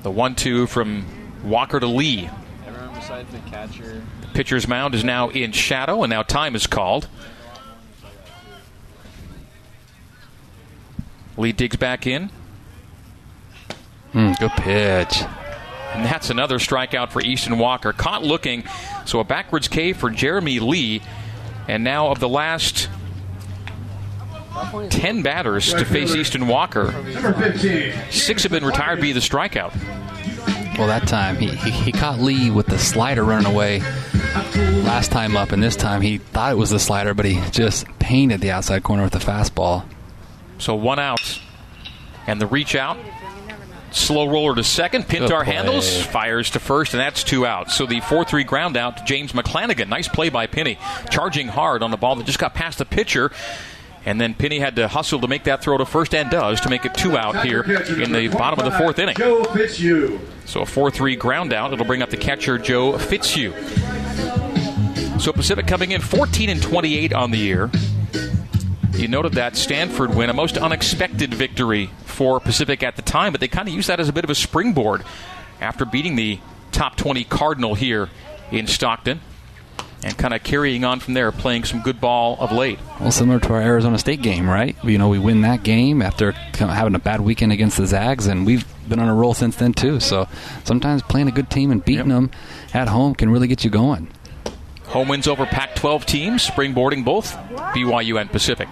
The 0.04 0.10
1 0.10 0.36
2 0.36 0.68
from 0.68 1.06
Walker 1.44 1.80
to 1.80 1.86
Lee. 1.86 2.30
Everyone 2.66 2.96
besides 2.96 3.32
the 3.32 3.40
catcher. 3.50 4.02
The 4.22 4.28
pitcher's 4.34 4.68
mound 4.68 4.96
is 4.96 5.04
now 5.04 5.30
in 5.30 5.52
shadow, 5.52 6.02
and 6.04 6.10
now 6.10 6.24
time 6.24 6.56
is 6.56 6.66
called. 6.66 7.08
Lee 11.42 11.52
digs 11.52 11.76
back 11.76 12.08
in. 12.08 12.30
Mm, 14.14 14.38
good 14.40 14.52
pitch. 14.52 15.24
And 15.94 16.06
that's 16.06 16.30
another 16.30 16.58
strikeout 16.58 17.12
for 17.12 17.22
Easton 17.22 17.58
Walker. 17.58 17.92
Caught 17.92 18.24
looking. 18.24 18.64
So 19.06 19.20
a 19.20 19.24
backwards 19.24 19.68
K 19.68 19.94
for 19.94 20.10
Jeremy 20.10 20.60
Lee. 20.60 21.02
And 21.68 21.84
now 21.84 22.10
of 22.10 22.20
the 22.20 22.30
last 22.30 22.90
10 24.90 25.22
batters 25.22 25.74
to 25.74 25.86
face 25.86 26.14
Easton 26.16 26.48
Walker, 26.48 26.92
six 28.10 28.44
have 28.44 28.52
been 28.52 28.66
retired 28.66 29.00
via 29.00 29.14
the 29.14 29.20
strikeout. 29.20 29.74
Well, 30.78 30.88
that 30.88 31.08
time 31.08 31.36
he, 31.38 31.48
he, 31.48 31.70
he 31.70 31.92
caught 31.92 32.20
Lee 32.20 32.50
with 32.50 32.66
the 32.66 32.80
slider 32.80 33.24
running 33.24 33.52
away 33.52 33.80
last 34.84 35.12
time 35.12 35.38
up, 35.38 35.52
and 35.52 35.62
this 35.62 35.76
time 35.76 36.02
he 36.02 36.18
thought 36.18 36.52
it 36.54 36.56
was 36.56 36.70
the 36.70 36.80
slider, 36.80 37.14
but 37.14 37.26
he 37.26 37.42
just 37.52 37.86
painted 38.00 38.42
the 38.42 38.52
outside 38.52 38.84
corner 38.84 39.04
with 39.04 39.14
the 39.14 39.20
fastball. 39.20 39.86
So 40.62 40.76
one 40.76 41.00
out. 41.00 41.40
And 42.28 42.40
the 42.40 42.46
reach 42.46 42.76
out. 42.76 42.98
Slow 43.90 44.30
roller 44.30 44.56
to 44.56 44.64
second. 44.64 45.04
Pintar 45.04 45.44
handles, 45.44 46.02
fires 46.06 46.52
to 46.52 46.60
first, 46.60 46.94
and 46.94 47.02
that's 47.02 47.24
two 47.24 47.46
outs. 47.46 47.76
So 47.76 47.86
the 47.86 48.00
4 48.00 48.24
3 48.24 48.44
ground 48.46 48.78
out 48.78 48.98
to 48.98 49.04
James 49.04 49.34
McClanagan. 49.34 49.90
Nice 49.90 50.08
play 50.08 50.30
by 50.30 50.48
Penny. 50.48 50.78
Charging 51.10 51.48
hard 51.50 51.84
on 51.84 51.92
the 51.92 51.98
ball 51.98 52.16
that 52.16 52.26
just 52.26 52.40
got 52.40 52.54
past 52.54 52.78
the 52.78 52.86
pitcher. 52.86 53.32
And 54.06 54.22
then 54.22 54.34
Penny 54.34 54.60
had 54.60 54.78
to 54.78 54.88
hustle 54.88 55.20
to 55.20 55.28
make 55.28 55.44
that 55.44 55.62
throw 55.62 55.78
to 55.78 55.86
first 55.86 56.16
and 56.16 56.30
does 56.30 56.62
to 56.62 56.70
make 56.70 56.86
it 56.86 56.94
two 56.94 57.18
out 57.18 57.44
here 57.46 57.62
in 57.64 58.12
the 58.12 58.30
bottom 58.30 58.60
of 58.60 58.72
the 58.72 58.78
fourth 58.78 58.98
inning. 58.98 59.16
Joe 59.16 59.44
Fitzhugh. 59.44 60.20
So 60.46 60.62
a 60.62 60.66
4 60.66 60.92
3 60.92 61.16
ground 61.16 61.52
out. 61.52 61.74
It'll 61.74 61.86
bring 61.86 62.02
up 62.02 62.12
the 62.12 62.18
catcher, 62.18 62.58
Joe 62.58 62.98
Fitzhugh. 62.98 63.52
So 65.20 65.34
Pacific 65.34 65.68
coming 65.68 65.92
in 65.92 66.02
14 66.02 66.50
and 66.50 66.62
28 66.62 67.14
on 67.14 67.32
the 67.32 67.38
year. 67.38 67.70
You 68.94 69.08
noted 69.08 69.34
that 69.34 69.56
Stanford 69.56 70.14
win, 70.14 70.30
a 70.30 70.34
most 70.34 70.58
unexpected 70.58 71.34
victory 71.34 71.90
for 72.06 72.40
Pacific 72.40 72.84
at 72.84 72.96
the 72.96 73.02
time, 73.02 73.32
but 73.32 73.42
they 73.42 73.48
kind 73.48 73.68
of 73.68 73.74
used 73.74 73.90
that 73.90 74.00
as 74.00 74.10
a 74.10 74.14
bit 74.14 74.24
of 74.24 74.30
a 74.30 74.36
springboard 74.36 75.04
after 75.60 75.86
beating 75.86 76.16
the 76.16 76.40
top 76.72 76.98
20 76.98 77.24
Cardinal 77.24 77.76
here 77.76 78.10
in 78.52 78.68
Stockton 78.68 79.22
and 80.04 80.18
kind 80.18 80.34
of 80.34 80.44
carrying 80.44 80.84
on 80.84 81.00
from 81.00 81.14
there, 81.14 81.32
playing 81.32 81.64
some 81.64 81.82
good 81.82 82.02
ball 82.02 82.38
of 82.40 82.52
late. 82.52 82.80
Well, 83.00 83.12
similar 83.12 83.40
to 83.40 83.54
our 83.54 83.62
Arizona 83.62 83.98
State 84.00 84.22
game, 84.22 84.50
right? 84.50 84.76
You 84.84 84.98
know, 84.98 85.10
we 85.10 85.20
win 85.20 85.42
that 85.42 85.64
game 85.64 86.02
after 86.02 86.32
having 86.32 86.96
a 86.96 87.00
bad 87.00 87.22
weekend 87.22 87.52
against 87.52 87.78
the 87.78 87.86
Zags, 87.86 88.28
and 88.28 88.46
we've 88.46 88.66
been 88.90 89.00
on 89.00 89.08
a 89.08 89.14
roll 89.14 89.34
since 89.34 89.56
then 89.56 89.74
too. 89.74 90.00
So 90.00 90.28
sometimes 90.64 91.04
playing 91.04 91.28
a 91.28 91.32
good 91.32 91.50
team 91.50 91.72
and 91.72 91.84
beating 91.84 92.08
yep. 92.08 92.16
them 92.16 92.32
at 92.74 92.88
home 92.88 93.16
can 93.16 93.30
really 93.30 93.48
get 93.48 93.64
you 93.64 93.70
going. 93.70 94.10
Home 94.92 95.08
wins 95.08 95.28
over 95.28 95.46
Pac 95.46 95.76
12 95.76 96.06
teams, 96.06 96.46
springboarding 96.48 97.06
both 97.06 97.34
BYU 97.74 98.20
and 98.20 98.32
Pacific. 98.32 98.68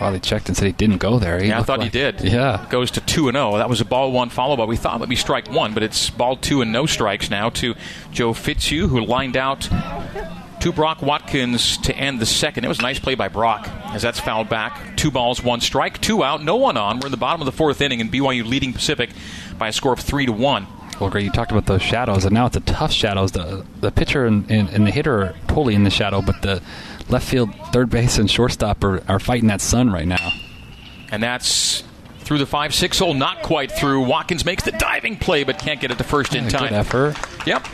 Well, 0.00 0.14
he 0.14 0.20
checked 0.20 0.48
and 0.48 0.56
said 0.56 0.64
he 0.64 0.72
didn't 0.72 0.96
go 0.96 1.18
there. 1.18 1.38
He 1.38 1.48
yeah, 1.48 1.60
I 1.60 1.62
thought 1.62 1.80
like, 1.80 1.92
he 1.92 1.98
did. 1.98 2.22
Yeah. 2.22 2.66
Goes 2.70 2.90
to 2.92 3.02
2 3.02 3.28
and 3.28 3.36
0. 3.36 3.58
That 3.58 3.68
was 3.68 3.82
a 3.82 3.84
ball 3.84 4.12
one 4.12 4.30
follow 4.30 4.56
by. 4.56 4.64
We 4.64 4.76
thought 4.76 4.96
it 4.96 5.00
would 5.00 5.10
be 5.10 5.16
strike 5.16 5.50
one, 5.50 5.74
but 5.74 5.82
it's 5.82 6.08
ball 6.08 6.36
two 6.36 6.62
and 6.62 6.72
no 6.72 6.86
strikes 6.86 7.28
now 7.28 7.50
to 7.50 7.74
Joe 8.10 8.32
Fitzhugh, 8.32 8.88
who 8.88 9.04
lined 9.04 9.36
out 9.36 9.68
to 10.60 10.72
Brock 10.72 11.02
Watkins 11.02 11.76
to 11.78 11.94
end 11.94 12.18
the 12.18 12.26
second. 12.26 12.64
It 12.64 12.68
was 12.68 12.78
a 12.78 12.82
nice 12.82 12.98
play 12.98 13.14
by 13.14 13.28
Brock 13.28 13.68
as 13.86 14.00
that's 14.00 14.20
fouled 14.20 14.48
back. 14.48 14.96
Two 14.96 15.10
balls, 15.10 15.42
one 15.42 15.60
strike, 15.60 16.00
two 16.00 16.24
out, 16.24 16.42
no 16.42 16.56
one 16.56 16.78
on. 16.78 17.00
We're 17.00 17.06
in 17.06 17.10
the 17.10 17.18
bottom 17.18 17.42
of 17.42 17.46
the 17.46 17.52
fourth 17.52 17.80
inning, 17.82 18.00
and 18.00 18.10
BYU 18.10 18.46
leading 18.46 18.72
Pacific 18.72 19.10
by 19.58 19.68
a 19.68 19.72
score 19.72 19.92
of 19.92 20.00
3 20.00 20.26
to 20.26 20.32
1. 20.32 20.66
Holger, 21.00 21.18
you 21.18 21.30
talked 21.30 21.50
about 21.50 21.66
those 21.66 21.82
shadows, 21.82 22.24
and 22.24 22.32
now 22.32 22.46
it's 22.46 22.56
a 22.56 22.60
tough 22.60 22.92
shadows. 22.92 23.32
The 23.32 23.64
the 23.80 23.90
pitcher 23.90 24.26
and, 24.26 24.48
and, 24.50 24.68
and 24.68 24.86
the 24.86 24.90
hitter 24.90 25.22
are 25.22 25.34
totally 25.48 25.74
in 25.74 25.84
the 25.84 25.90
shadow, 25.90 26.22
but 26.22 26.42
the 26.42 26.62
left 27.08 27.26
field, 27.26 27.54
third 27.72 27.90
base, 27.90 28.18
and 28.18 28.30
shortstop 28.30 28.84
are, 28.84 29.02
are 29.10 29.18
fighting 29.18 29.48
that 29.48 29.60
sun 29.60 29.90
right 29.90 30.06
now. 30.06 30.32
And 31.10 31.22
that's 31.22 31.82
through 32.20 32.38
the 32.38 32.46
5 32.46 32.74
6 32.74 32.98
hole, 32.98 33.14
not 33.14 33.42
quite 33.42 33.72
through. 33.72 34.06
Watkins 34.06 34.44
makes 34.44 34.62
the 34.62 34.72
diving 34.72 35.16
play, 35.16 35.42
but 35.42 35.58
can't 35.58 35.80
get 35.80 35.90
it 35.90 35.98
to 35.98 36.04
first 36.04 36.34
in 36.34 36.48
time. 36.48 36.68
Good 36.68 36.72
effort. 36.72 37.16
Yep. 37.46 37.66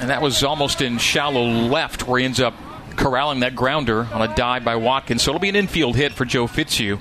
And 0.00 0.10
that 0.10 0.20
was 0.20 0.42
almost 0.42 0.82
in 0.82 0.98
shallow 0.98 1.44
left 1.44 2.06
where 2.06 2.18
he 2.18 2.24
ends 2.24 2.40
up 2.40 2.54
corralling 2.96 3.40
that 3.40 3.54
grounder 3.54 4.06
on 4.12 4.20
a 4.20 4.34
dive 4.34 4.64
by 4.64 4.76
Watkins. 4.76 5.22
So 5.22 5.30
it'll 5.30 5.40
be 5.40 5.48
an 5.48 5.56
infield 5.56 5.96
hit 5.96 6.12
for 6.12 6.24
Joe 6.24 6.46
Fitzhugh 6.46 6.98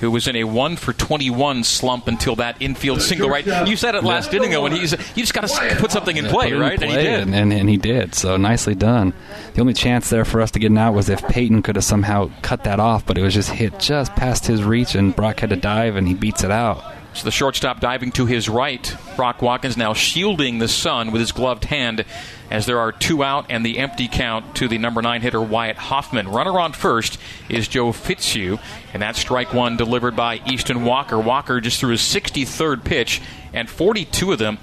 who 0.00 0.10
was 0.10 0.26
in 0.26 0.36
a 0.36 0.44
one 0.44 0.76
for 0.76 0.92
21 0.92 1.64
slump 1.64 2.08
until 2.08 2.36
that 2.36 2.60
infield 2.60 3.02
single. 3.02 3.28
Right, 3.28 3.46
you 3.68 3.76
said 3.76 3.94
it 3.94 4.02
last 4.02 4.32
inning 4.32 4.50
ago, 4.50 4.66
and 4.66 4.74
he's 4.74 4.92
you 4.92 5.22
just 5.22 5.34
got 5.34 5.46
to 5.46 5.76
put 5.76 5.92
something 5.92 6.16
in 6.16 6.26
play, 6.26 6.52
right? 6.52 6.78
Play, 6.78 6.88
and 6.88 6.96
he 6.96 7.02
did, 7.02 7.20
and, 7.20 7.34
and, 7.34 7.52
and, 7.52 7.68
he 7.68 7.76
did. 7.76 8.14
So 8.14 8.36
nicely 8.36 8.74
done. 8.74 9.12
The 9.54 9.60
only 9.60 9.74
chance 9.74 10.10
there 10.10 10.24
for 10.24 10.40
us 10.40 10.50
to 10.52 10.58
get 10.58 10.70
an 10.70 10.78
out 10.78 10.94
was 10.94 11.08
if 11.08 11.26
Peyton 11.28 11.62
could 11.62 11.76
have 11.76 11.84
somehow 11.84 12.30
cut 12.42 12.64
that 12.64 12.80
off, 12.80 13.06
but 13.06 13.18
it 13.18 13.22
was 13.22 13.34
just 13.34 13.50
hit 13.50 13.78
just 13.78 14.14
past 14.16 14.46
his 14.46 14.64
reach, 14.64 14.94
and 14.94 15.14
Brock 15.14 15.40
had 15.40 15.50
to 15.50 15.56
dive, 15.56 15.96
and 15.96 16.08
he 16.08 16.14
beats 16.14 16.42
it 16.42 16.50
out. 16.50 16.82
So 17.12 17.24
the 17.24 17.32
shortstop 17.32 17.80
diving 17.80 18.12
to 18.12 18.26
his 18.26 18.48
right. 18.48 18.96
Brock 19.16 19.42
Watkins 19.42 19.76
now 19.76 19.94
shielding 19.94 20.58
the 20.58 20.68
sun 20.68 21.10
with 21.10 21.20
his 21.20 21.32
gloved 21.32 21.64
hand 21.64 22.04
as 22.50 22.66
there 22.66 22.78
are 22.78 22.92
two 22.92 23.22
out 23.22 23.46
and 23.48 23.64
the 23.64 23.78
empty 23.78 24.08
count 24.08 24.56
to 24.56 24.68
the 24.68 24.78
number 24.78 25.00
nine 25.00 25.22
hitter 25.22 25.40
Wyatt 25.40 25.76
Hoffman. 25.76 26.28
Runner 26.28 26.58
on 26.58 26.72
first 26.72 27.18
is 27.48 27.68
Joe 27.68 27.92
Fitzhugh, 27.92 28.58
and 28.92 29.02
that 29.02 29.16
strike 29.16 29.54
one 29.54 29.76
delivered 29.76 30.16
by 30.16 30.40
Easton 30.46 30.84
Walker. 30.84 31.18
Walker 31.18 31.60
just 31.60 31.80
threw 31.80 31.90
his 31.90 32.00
63rd 32.00 32.84
pitch 32.84 33.22
and 33.52 33.70
42 33.70 34.32
of 34.32 34.38
them 34.38 34.58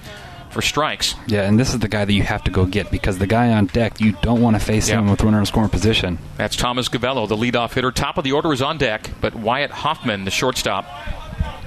for 0.50 0.62
strikes. 0.62 1.14
Yeah, 1.26 1.42
and 1.42 1.58
this 1.58 1.74
is 1.74 1.80
the 1.80 1.88
guy 1.88 2.04
that 2.04 2.12
you 2.12 2.22
have 2.22 2.44
to 2.44 2.50
go 2.50 2.64
get 2.64 2.90
because 2.90 3.18
the 3.18 3.26
guy 3.26 3.52
on 3.52 3.66
deck, 3.66 4.00
you 4.00 4.12
don't 4.22 4.40
want 4.40 4.56
to 4.56 4.60
face 4.60 4.88
him 4.88 5.10
with 5.10 5.22
runner 5.22 5.40
in 5.40 5.46
scoring 5.46 5.68
position. 5.68 6.18
That's 6.36 6.56
Thomas 6.56 6.88
Gavello, 6.88 7.28
the 7.28 7.36
leadoff 7.36 7.74
hitter. 7.74 7.92
Top 7.92 8.18
of 8.18 8.24
the 8.24 8.32
order 8.32 8.52
is 8.52 8.62
on 8.62 8.78
deck, 8.78 9.10
but 9.20 9.34
Wyatt 9.34 9.70
Hoffman, 9.70 10.24
the 10.24 10.30
shortstop, 10.30 10.86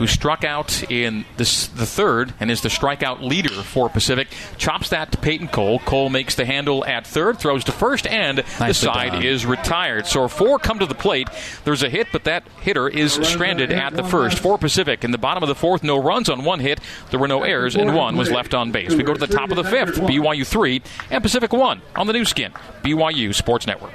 who 0.01 0.08
struck 0.08 0.43
out 0.43 0.81
in 0.91 1.24
this, 1.38 1.67
the 1.67 1.86
third 1.86 2.34
and 2.39 2.50
is 2.50 2.62
the 2.62 2.70
strikeout 2.70 3.22
leader 3.22 3.53
for 3.53 3.88
Pacific. 3.88 4.27
Chops 4.58 4.89
that 4.89 5.12
to 5.12 5.17
Peyton 5.20 5.48
Cole. 5.48 5.77
Cole 5.77 6.10
makes 6.10 6.34
the 6.34 6.43
handle 6.43 6.84
at 6.86 7.05
third, 7.05 7.38
throws 7.38 7.63
to 7.65 7.72
first, 7.72 8.08
and 8.08 8.38
Nicely 8.38 8.67
the 8.67 8.74
side 8.74 9.12
done. 9.12 9.22
is 9.24 9.46
retired. 9.46 10.08
So 10.08 10.27
four 10.27 10.58
come 10.58 10.79
to 10.79 10.88
the 10.88 10.96
plate. 10.96 11.29
There's 11.65 11.84
a 11.84 11.89
hit, 11.89 12.08
but 12.12 12.24
that 12.24 12.48
hitter 12.62 12.89
is 12.89 13.13
stranded 13.13 13.72
at 13.72 13.96
the 13.96 14.03
first. 14.03 14.39
For 14.39 14.58
Pacific 14.58 15.03
in 15.03 15.12
the 15.12 15.20
bottom 15.20 15.43
of 15.43 15.50
the 15.50 15.53
fourth, 15.53 15.84
no 15.84 16.01
runs 16.01 16.29
on 16.29 16.43
one 16.46 16.62
hit. 16.62 16.79
There 17.12 17.20
were 17.20 17.27
no 17.27 17.43
errors, 17.43 17.75
and 17.75 17.96
one 17.96 18.17
was 18.17 18.31
left 18.31 18.55
on 18.55 18.72
base. 18.72 18.96
We 18.96 19.03
go 19.03 19.13
to 19.13 19.20
the 19.20 19.31
top 19.31 19.51
of 19.51 19.55
the 19.55 19.63
fifth. 19.63 20.00
BYU 20.01 20.48
three 20.48 20.81
and 21.12 21.22
Pacific 21.22 21.53
one 21.53 21.84
on 21.96 22.08
the 22.08 22.13
Nu 22.13 22.25
Skin. 22.25 22.51
BYU 22.81 23.36
Sports 23.36 23.67
Network. 23.67 23.93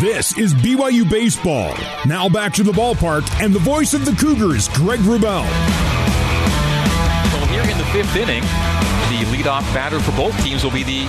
This 0.00 0.38
is 0.38 0.54
BYU 0.54 1.10
Baseball. 1.10 1.74
Now 2.06 2.28
back 2.28 2.52
to 2.52 2.62
the 2.62 2.70
ballpark 2.70 3.28
and 3.42 3.52
the 3.52 3.58
voice 3.58 3.94
of 3.94 4.04
the 4.04 4.12
Cougars, 4.12 4.68
Greg 4.68 5.00
Wrubell. 5.00 5.42
So 7.32 7.38
here 7.46 7.62
in 7.62 7.76
the 7.76 7.84
fifth 7.86 8.14
inning, 8.14 8.42
the 8.42 9.26
leadoff 9.36 9.62
batter 9.74 9.98
for 9.98 10.12
both 10.12 10.40
teams 10.44 10.62
will 10.62 10.70
be 10.70 10.84
the 10.84 11.02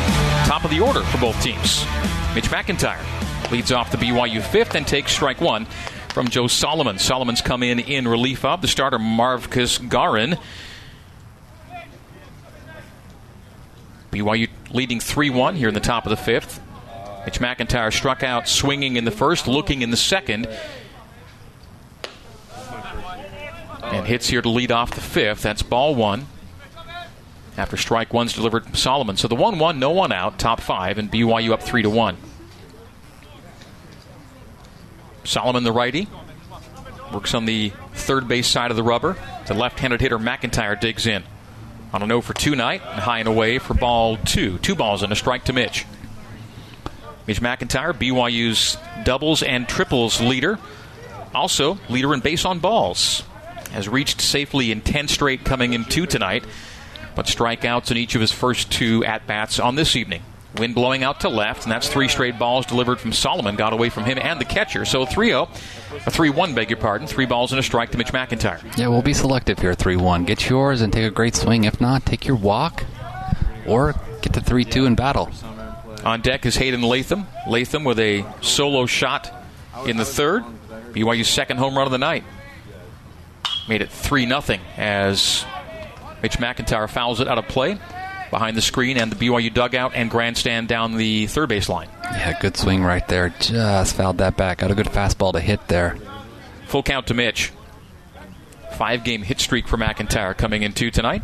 top 0.47 0.63
of 0.63 0.71
the 0.71 0.79
order 0.79 1.03
for 1.03 1.19
both 1.19 1.39
teams. 1.43 1.85
Mitch 2.33 2.49
McIntyre 2.49 3.51
leads 3.51 3.71
off 3.71 3.91
the 3.91 3.97
BYU 3.97 4.41
fifth 4.41 4.73
and 4.73 4.87
takes 4.87 5.11
strike 5.11 5.39
one 5.39 5.65
from 6.11 6.27
Joe 6.27 6.47
Solomon. 6.47 6.97
Solomon's 6.97 7.43
come 7.43 7.61
in 7.61 7.77
in 7.77 8.07
relief 8.07 8.43
of 8.43 8.63
the 8.63 8.67
starter 8.67 8.97
Marvcus 8.97 9.77
Garin. 9.77 10.35
BYU 14.11 14.49
leading 14.71 14.99
3 14.99 15.29
1 15.29 15.55
here 15.55 15.67
in 15.67 15.75
the 15.75 15.79
top 15.79 16.07
of 16.07 16.09
the 16.09 16.17
fifth. 16.17 16.59
Mitch 17.29 17.39
McIntyre 17.39 17.93
struck 17.93 18.23
out 18.23 18.47
swinging 18.47 18.95
in 18.95 19.05
the 19.05 19.11
first, 19.11 19.47
looking 19.47 19.83
in 19.83 19.91
the 19.91 19.97
second. 19.97 20.47
And 23.83 24.07
hits 24.07 24.29
here 24.29 24.41
to 24.41 24.49
lead 24.49 24.71
off 24.71 24.89
the 24.89 25.01
fifth. 25.01 25.43
That's 25.43 25.61
ball 25.61 25.93
one. 25.93 26.25
After 27.55 27.77
strike 27.77 28.15
one's 28.15 28.33
delivered 28.33 28.75
Solomon. 28.75 29.15
So 29.15 29.27
the 29.27 29.35
1 29.35 29.59
1, 29.59 29.77
no 29.77 29.91
one 29.91 30.11
out, 30.11 30.39
top 30.39 30.59
five, 30.59 30.97
and 30.97 31.11
BYU 31.11 31.51
up 31.51 31.61
3 31.61 31.83
to 31.83 31.89
1. 31.91 32.17
Solomon, 35.23 35.63
the 35.63 35.71
righty, 35.71 36.07
works 37.13 37.35
on 37.35 37.45
the 37.45 37.71
third 37.93 38.27
base 38.27 38.47
side 38.47 38.71
of 38.71 38.77
the 38.77 38.81
rubber. 38.81 39.17
The 39.45 39.53
left 39.53 39.79
handed 39.81 40.01
hitter 40.01 40.17
McIntyre 40.17 40.79
digs 40.79 41.05
in. 41.05 41.23
On 41.93 42.01
a 42.01 42.07
no 42.07 42.21
for 42.21 42.33
two 42.33 42.55
night, 42.55 42.81
and 42.87 43.01
high 43.01 43.19
and 43.19 43.27
away 43.27 43.59
for 43.59 43.75
ball 43.75 44.17
two. 44.17 44.57
Two 44.57 44.73
balls 44.73 45.03
and 45.03 45.13
a 45.13 45.15
strike 45.15 45.43
to 45.43 45.53
Mitch. 45.53 45.85
Mitch 47.29 47.41
McIntyre, 47.41 47.93
BYU's 47.93 48.75
doubles 49.03 49.43
and 49.43 49.69
triples 49.69 50.19
leader. 50.19 50.57
Also, 51.35 51.77
leader 51.87 52.11
in 52.15 52.21
base 52.21 52.43
on 52.43 52.57
balls. 52.57 53.21
Has 53.69 53.87
reached 53.87 54.19
safely 54.19 54.71
in 54.71 54.81
10 54.81 55.07
straight 55.07 55.45
coming 55.45 55.73
in 55.73 55.85
two 55.85 56.07
tonight, 56.07 56.43
but 57.13 57.27
strikeouts 57.27 57.91
in 57.91 57.97
each 57.97 58.15
of 58.15 58.21
his 58.21 58.31
first 58.31 58.71
two 58.71 59.05
at 59.05 59.27
bats 59.27 59.59
on 59.59 59.75
this 59.75 59.95
evening. 59.95 60.23
Wind 60.57 60.73
blowing 60.73 61.03
out 61.03 61.19
to 61.19 61.29
left, 61.29 61.65
and 61.65 61.71
that's 61.71 61.87
three 61.87 62.07
straight 62.07 62.39
balls 62.39 62.65
delivered 62.65 62.99
from 62.99 63.13
Solomon. 63.13 63.55
Got 63.55 63.73
away 63.73 63.89
from 63.89 64.05
him 64.05 64.17
and 64.19 64.41
the 64.41 64.45
catcher. 64.45 64.83
So 64.83 65.05
3 65.05 65.27
0, 65.27 65.49
a 66.07 66.09
3 66.09 66.31
1, 66.31 66.55
beg 66.55 66.71
your 66.71 66.79
pardon. 66.79 67.05
Three 67.05 67.27
balls 67.27 67.51
and 67.51 67.59
a 67.59 67.63
strike 67.63 67.91
to 67.91 67.99
Mitch 67.99 68.11
McIntyre. 68.11 68.75
Yeah, 68.75 68.87
we'll 68.87 69.03
be 69.03 69.13
selective 69.13 69.59
here 69.59 69.75
3 69.75 69.97
1. 69.97 70.25
Get 70.25 70.49
yours 70.49 70.81
and 70.81 70.91
take 70.91 71.05
a 71.05 71.11
great 71.11 71.35
swing. 71.35 71.65
If 71.65 71.79
not, 71.79 72.07
take 72.07 72.25
your 72.25 72.37
walk 72.37 72.85
or 73.67 73.93
get 74.23 74.33
to 74.33 74.41
3 74.41 74.65
2 74.65 74.87
and 74.87 74.97
battle. 74.97 75.29
On 76.03 76.21
deck 76.21 76.45
is 76.45 76.55
Hayden 76.55 76.81
Latham. 76.81 77.27
Latham 77.47 77.83
with 77.83 77.99
a 77.99 78.25
solo 78.41 78.85
shot 78.85 79.31
in 79.85 79.97
the 79.97 80.05
third. 80.05 80.43
BYU's 80.93 81.27
second 81.27 81.57
home 81.57 81.77
run 81.77 81.85
of 81.85 81.91
the 81.91 81.97
night. 81.97 82.23
Made 83.67 83.81
it 83.81 83.91
3 83.91 84.25
0 84.27 84.41
as 84.77 85.45
Mitch 86.23 86.37
McIntyre 86.37 86.89
fouls 86.89 87.19
it 87.19 87.27
out 87.27 87.37
of 87.37 87.47
play 87.47 87.77
behind 88.31 88.55
the 88.55 88.61
screen 88.61 88.97
and 88.97 89.11
the 89.11 89.15
BYU 89.15 89.53
dugout 89.53 89.93
and 89.95 90.09
grandstand 90.09 90.67
down 90.67 90.97
the 90.97 91.27
third 91.27 91.49
base 91.49 91.69
line. 91.69 91.89
Yeah, 92.03 92.37
good 92.39 92.57
swing 92.57 92.83
right 92.83 93.07
there. 93.07 93.29
Just 93.39 93.95
fouled 93.95 94.17
that 94.19 94.37
back. 94.37 94.59
Got 94.59 94.71
a 94.71 94.75
good 94.75 94.87
fastball 94.87 95.33
to 95.33 95.39
hit 95.39 95.67
there. 95.67 95.97
Full 96.67 96.83
count 96.83 97.07
to 97.07 97.13
Mitch. 97.13 97.51
Five 98.73 99.03
game 99.03 99.21
hit 99.23 99.39
streak 99.39 99.67
for 99.67 99.77
McIntyre 99.77 100.37
coming 100.37 100.63
in 100.63 100.73
two 100.73 100.91
tonight. 100.91 101.23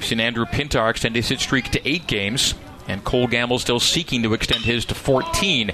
We've 0.00 0.06
seen 0.06 0.20
Andrew 0.20 0.46
Pintar 0.46 0.88
extend 0.88 1.14
his 1.14 1.28
hit 1.28 1.40
streak 1.40 1.72
to 1.72 1.86
eight 1.86 2.06
games, 2.06 2.54
and 2.88 3.04
Cole 3.04 3.26
Gamble 3.26 3.58
still 3.58 3.78
seeking 3.78 4.22
to 4.22 4.32
extend 4.32 4.64
his 4.64 4.86
to 4.86 4.94
14. 4.94 5.72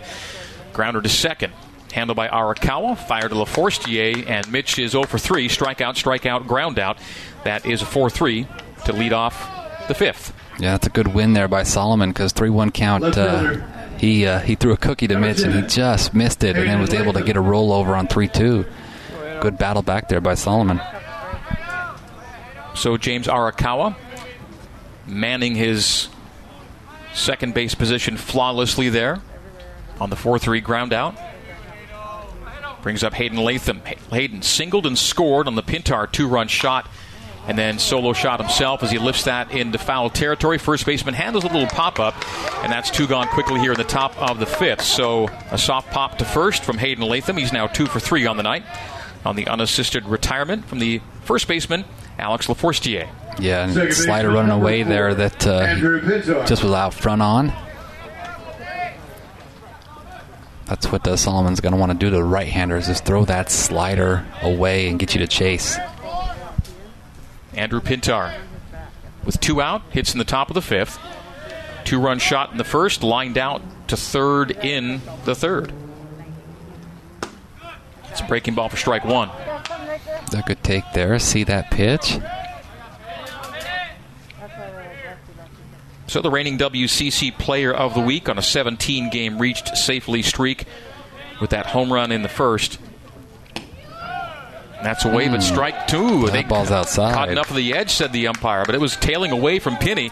Grounder 0.72 1.00
to 1.00 1.08
second. 1.08 1.52
Handled 1.92 2.16
by 2.16 2.26
Arakawa, 2.26 2.98
fire 2.98 3.28
to 3.28 3.34
LaForestier, 3.36 4.28
and 4.28 4.50
Mitch 4.50 4.80
is 4.80 4.90
0 4.90 5.04
for 5.04 5.16
3. 5.18 5.46
Strikeout, 5.48 5.94
strikeout, 5.94 6.48
ground 6.48 6.80
out. 6.80 6.98
That 7.44 7.66
is 7.66 7.82
a 7.82 7.86
4 7.86 8.10
3 8.10 8.48
to 8.86 8.92
lead 8.92 9.12
off 9.12 9.86
the 9.86 9.94
fifth. 9.94 10.34
Yeah, 10.58 10.72
that's 10.72 10.88
a 10.88 10.90
good 10.90 11.14
win 11.14 11.34
there 11.34 11.46
by 11.46 11.62
Solomon 11.62 12.10
because 12.10 12.32
3 12.32 12.50
1 12.50 12.72
count. 12.72 13.04
Uh, 13.16 13.64
he, 13.96 14.26
uh, 14.26 14.40
he 14.40 14.56
threw 14.56 14.72
a 14.72 14.76
cookie 14.76 15.06
to 15.06 15.16
Mitch 15.20 15.42
and 15.42 15.54
he 15.54 15.62
just 15.62 16.14
missed 16.14 16.42
it 16.42 16.56
and 16.56 16.68
then 16.68 16.80
was 16.80 16.92
able 16.92 17.12
to 17.12 17.22
get 17.22 17.36
a 17.36 17.40
rollover 17.40 17.96
on 17.96 18.08
3 18.08 18.26
2. 18.26 18.66
Good 19.40 19.56
battle 19.56 19.82
back 19.82 20.08
there 20.08 20.20
by 20.20 20.34
Solomon. 20.34 20.80
So 22.74 22.96
James 22.96 23.28
Arakawa 23.28 23.94
manning 25.06 25.54
his 25.54 26.08
second 27.14 27.54
base 27.54 27.74
position 27.74 28.16
flawlessly 28.16 28.88
there 28.88 29.20
on 30.00 30.10
the 30.10 30.16
4 30.16 30.38
3 30.38 30.60
ground 30.60 30.92
out. 30.92 31.16
Brings 32.82 33.02
up 33.02 33.14
Hayden 33.14 33.38
Latham. 33.38 33.80
Hayden 34.12 34.42
singled 34.42 34.86
and 34.86 34.96
scored 34.96 35.48
on 35.48 35.56
the 35.56 35.62
Pintar 35.62 36.10
two 36.10 36.28
run 36.28 36.46
shot 36.46 36.88
and 37.46 37.56
then 37.56 37.78
solo 37.78 38.12
shot 38.12 38.40
himself 38.40 38.82
as 38.82 38.90
he 38.90 38.98
lifts 38.98 39.24
that 39.24 39.52
into 39.52 39.78
foul 39.78 40.10
territory. 40.10 40.58
First 40.58 40.84
baseman 40.84 41.14
handles 41.14 41.44
a 41.44 41.48
little 41.48 41.68
pop 41.68 42.00
up, 42.00 42.14
and 42.62 42.72
that's 42.72 42.90
two 42.90 43.06
gone 43.06 43.28
quickly 43.28 43.60
here 43.60 43.72
in 43.72 43.78
the 43.78 43.84
top 43.84 44.20
of 44.20 44.40
the 44.40 44.46
fifth. 44.46 44.82
So 44.82 45.28
a 45.50 45.58
soft 45.58 45.90
pop 45.90 46.18
to 46.18 46.24
first 46.24 46.64
from 46.64 46.78
Hayden 46.78 47.04
Latham. 47.04 47.36
He's 47.36 47.52
now 47.52 47.68
two 47.68 47.86
for 47.86 48.00
three 48.00 48.26
on 48.26 48.36
the 48.36 48.42
night 48.42 48.64
on 49.24 49.36
the 49.36 49.46
unassisted 49.48 50.04
retirement 50.06 50.64
from 50.66 50.78
the 50.78 51.00
first 51.22 51.48
baseman, 51.48 51.84
Alex 52.18 52.46
LaForestier. 52.46 53.08
Yeah, 53.38 53.68
and 53.68 53.92
slider 53.92 54.30
running 54.30 54.50
away 54.50 54.82
there 54.82 55.14
that 55.14 55.46
uh, 55.46 55.76
just 56.46 56.64
was 56.64 56.72
out 56.72 56.94
front 56.94 57.20
on. 57.20 57.52
That's 60.64 60.90
what 60.90 61.06
uh, 61.06 61.16
Solomon's 61.16 61.60
going 61.60 61.74
to 61.74 61.78
want 61.78 61.92
to 61.92 61.98
do 61.98 62.10
to 62.10 62.22
right-handers 62.22 62.88
is 62.88 63.00
throw 63.00 63.24
that 63.26 63.50
slider 63.50 64.26
away 64.42 64.88
and 64.88 64.98
get 64.98 65.14
you 65.14 65.20
to 65.20 65.26
chase. 65.26 65.78
Andrew 67.54 67.80
Pintar 67.80 68.34
with 69.24 69.40
two 69.40 69.60
out, 69.60 69.82
hits 69.90 70.12
in 70.12 70.18
the 70.18 70.24
top 70.24 70.48
of 70.48 70.54
the 70.54 70.62
fifth. 70.62 70.98
Two 71.84 72.00
run 72.00 72.18
shot 72.18 72.50
in 72.52 72.58
the 72.58 72.64
first, 72.64 73.02
lined 73.02 73.38
out 73.38 73.62
to 73.88 73.96
third 73.96 74.50
in 74.50 75.00
the 75.24 75.34
third. 75.34 75.72
It's 78.10 78.20
a 78.20 78.24
breaking 78.24 78.54
ball 78.54 78.68
for 78.68 78.76
strike 78.76 79.04
one. 79.04 79.30
A 80.34 80.42
good 80.42 80.62
take 80.62 80.84
there. 80.92 81.18
See 81.18 81.44
that 81.44 81.70
pitch? 81.70 82.18
So 86.08 86.22
the 86.22 86.30
reigning 86.30 86.56
WCC 86.58 87.36
Player 87.36 87.72
of 87.72 87.94
the 87.94 88.00
Week 88.00 88.28
on 88.28 88.38
a 88.38 88.42
17 88.42 89.10
game 89.10 89.38
reached 89.38 89.76
safely 89.76 90.22
streak 90.22 90.64
with 91.40 91.50
that 91.50 91.66
home 91.66 91.92
run 91.92 92.12
in 92.12 92.22
the 92.22 92.28
first. 92.28 92.78
That's 94.82 95.04
a 95.04 95.10
away, 95.10 95.28
but 95.28 95.42
hmm. 95.42 95.54
strike 95.54 95.86
two. 95.86 96.26
That 96.26 96.32
they 96.32 96.42
ball's 96.44 96.70
outside. 96.70 97.14
Caught 97.14 97.30
enough 97.30 97.50
of 97.50 97.56
the 97.56 97.74
edge, 97.74 97.90
said 97.90 98.12
the 98.12 98.28
umpire, 98.28 98.64
but 98.64 98.74
it 98.74 98.80
was 98.80 98.96
tailing 98.96 99.32
away 99.32 99.58
from 99.58 99.76
Penny, 99.76 100.10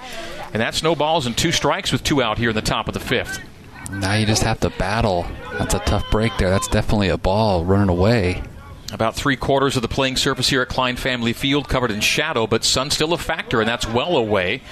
And 0.53 0.61
that's 0.61 0.83
no 0.83 0.95
balls 0.95 1.27
and 1.27 1.37
two 1.37 1.53
strikes 1.53 1.93
with 1.93 2.03
two 2.03 2.23
out 2.23 2.39
here 2.39 2.51
in 2.51 2.57
the 2.57 2.63
top 2.63 2.89
of 2.89 2.95
the 2.95 3.01
fifth. 3.01 3.41
Now 3.93 4.15
you 4.15 4.27
just 4.27 4.43
have 4.43 4.61
to 4.61 4.71
battle. 4.71 5.27
That's 5.59 5.75
a 5.75 5.81
tough 5.81 6.11
break 6.11 6.37
there. 6.39 6.51
That's 6.51 6.69
definitely 6.69 7.09
a 7.09 7.19
ball 7.19 7.65
running 7.65 7.91
away. 7.91 8.43
About 8.95 9.17
three 9.17 9.35
quarters 9.35 9.75
of 9.75 9.83
the 9.83 9.89
playing 9.89 10.17
surface 10.17 10.49
here 10.49 10.63
at 10.63 10.69
Klein 10.69 10.95
Family 10.95 11.33
Field 11.33 11.69
covered 11.69 11.91
in 11.91 12.01
shadow, 12.01 12.47
but 12.47 12.63
sun 12.63 12.93
still 12.93 13.13
a 13.13 13.19
factor, 13.19 13.61
and 13.61 13.69
that's 13.69 13.89
well 13.89 14.17
away 14.17 14.63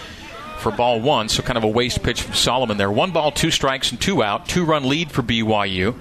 for 0.58 0.70
ball 0.70 1.00
one. 1.00 1.28
So 1.28 1.42
kind 1.42 1.58
of 1.58 1.64
a 1.64 1.68
waste 1.68 2.04
pitch 2.04 2.22
from 2.22 2.34
Solomon 2.34 2.76
there. 2.76 2.90
One 2.90 3.10
ball, 3.10 3.32
two 3.32 3.50
strikes, 3.50 3.90
and 3.90 4.00
two 4.00 4.22
out. 4.22 4.46
Two 4.46 4.64
run 4.64 4.88
lead 4.88 5.10
for 5.10 5.22
BYU. 5.22 5.96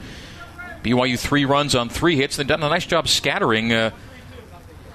BYU 0.83 1.17
three 1.17 1.45
runs 1.45 1.73
on 1.73 1.89
three 1.89 2.15
hits. 2.15 2.37
They've 2.37 2.45
done 2.45 2.61
a 2.61 2.69
nice 2.69 2.85
job 2.85 3.07
scattering 3.07 3.73
uh, 3.73 3.89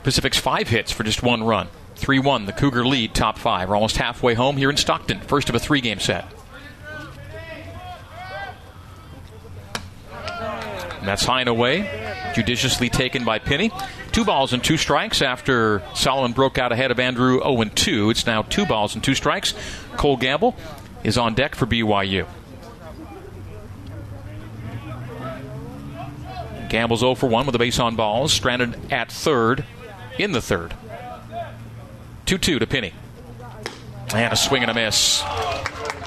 Pacific's 0.05 0.39
five 0.39 0.69
hits 0.69 0.93
for 0.93 1.03
just 1.03 1.25
one 1.25 1.43
run. 1.43 1.67
3 1.97 2.19
1, 2.19 2.45
the 2.45 2.53
Cougar 2.53 2.87
lead, 2.87 3.15
top 3.15 3.39
five. 3.39 3.71
We're 3.71 3.75
almost 3.75 3.97
halfway 3.97 4.35
home 4.35 4.59
here 4.59 4.69
in 4.69 4.77
Stockton. 4.77 5.21
First 5.21 5.49
of 5.49 5.55
a 5.55 5.59
three 5.59 5.81
game 5.81 5.99
set. 5.99 6.27
That's 11.09 11.25
high 11.25 11.41
and 11.41 11.49
away, 11.49 12.33
judiciously 12.35 12.89
taken 12.89 13.25
by 13.25 13.39
Penny. 13.39 13.71
Two 14.13 14.25
balls 14.25 14.53
and 14.53 14.63
two 14.63 14.77
strikes 14.77 15.23
after 15.23 15.83
Solomon 15.95 16.33
broke 16.33 16.59
out 16.59 16.73
ahead 16.73 16.91
of 16.91 16.99
Andrew 16.99 17.41
0 17.41 17.65
2. 17.65 18.11
It's 18.11 18.27
now 18.27 18.43
two 18.43 18.67
balls 18.67 18.95
and 18.95 19.05
two 19.05 19.15
strikes. 19.15 19.55
Cole 19.97 20.17
Gamble 20.17 20.57
is 21.05 21.19
on 21.19 21.35
deck 21.35 21.55
for 21.55 21.67
BYU. 21.67 22.27
Gamble's 26.69 27.01
0 27.01 27.15
for 27.15 27.29
1 27.29 27.47
with 27.47 27.55
a 27.55 27.59
base 27.59 27.79
on 27.79 27.97
balls, 27.97 28.33
stranded 28.33 28.93
at 28.93 29.11
third 29.11 29.65
in 30.19 30.33
the 30.33 30.41
third. 30.41 30.75
2 32.27 32.39
2 32.39 32.59
to 32.59 32.67
Pinney. 32.67 32.93
And 34.15 34.33
a 34.33 34.37
swing 34.37 34.63
and 34.63 34.71
a 34.71 34.75
miss. 34.75 35.23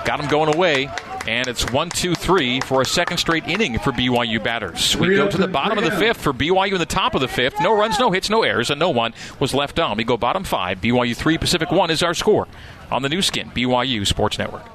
Got 0.05 0.19
him 0.19 0.27
going 0.29 0.53
away. 0.53 0.89
And 1.27 1.47
it's 1.47 1.69
1 1.71 1.89
2 1.89 2.15
3 2.15 2.61
for 2.61 2.81
a 2.81 2.85
second 2.85 3.17
straight 3.17 3.47
inning 3.47 3.77
for 3.79 3.91
BYU 3.91 4.41
batters. 4.43 4.95
We 4.95 5.15
go 5.15 5.29
to 5.29 5.37
the 5.37 5.47
bottom 5.47 5.77
of 5.77 5.83
the 5.83 5.91
fifth 5.91 6.21
for 6.21 6.33
BYU 6.33 6.73
in 6.73 6.79
the 6.79 6.85
top 6.85 7.13
of 7.15 7.21
the 7.21 7.27
fifth. 7.27 7.59
No 7.61 7.77
runs, 7.77 7.99
no 7.99 8.11
hits, 8.11 8.29
no 8.29 8.43
errors, 8.43 8.69
and 8.69 8.79
no 8.79 8.89
one 8.89 9.13
was 9.39 9.53
left 9.53 9.79
on. 9.79 9.97
We 9.97 10.03
go 10.03 10.17
bottom 10.17 10.43
five. 10.43 10.81
BYU 10.81 11.15
3, 11.15 11.37
Pacific 11.37 11.71
1 11.71 11.91
is 11.91 12.01
our 12.01 12.13
score 12.13 12.47
on 12.91 13.01
the 13.01 13.09
Nu 13.09 13.21
Skin, 13.21 13.49
BYU 13.51 14.07
Sports 14.07 14.39
Network. 14.39 14.65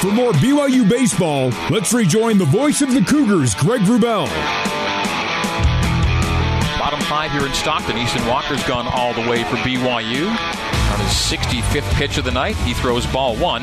For 0.00 0.10
more 0.12 0.32
BYU 0.32 0.88
baseball, 0.88 1.50
let's 1.70 1.92
rejoin 1.92 2.38
the 2.38 2.46
voice 2.46 2.80
of 2.80 2.94
the 2.94 3.02
Cougars, 3.02 3.54
Greg 3.54 3.82
Wrubell. 3.82 4.26
Bottom 6.78 7.00
five 7.02 7.30
here 7.32 7.46
in 7.46 7.52
Stockton. 7.52 7.98
Easton 7.98 8.26
Walker's 8.26 8.64
gone 8.64 8.86
all 8.86 9.12
the 9.12 9.28
way 9.28 9.44
for 9.44 9.56
BYU. 9.56 10.26
On 10.28 10.98
his 10.98 11.12
65th 11.12 11.92
pitch 11.94 12.16
of 12.18 12.24
the 12.24 12.30
night, 12.30 12.56
he 12.56 12.72
throws 12.72 13.06
ball 13.08 13.36
one. 13.36 13.62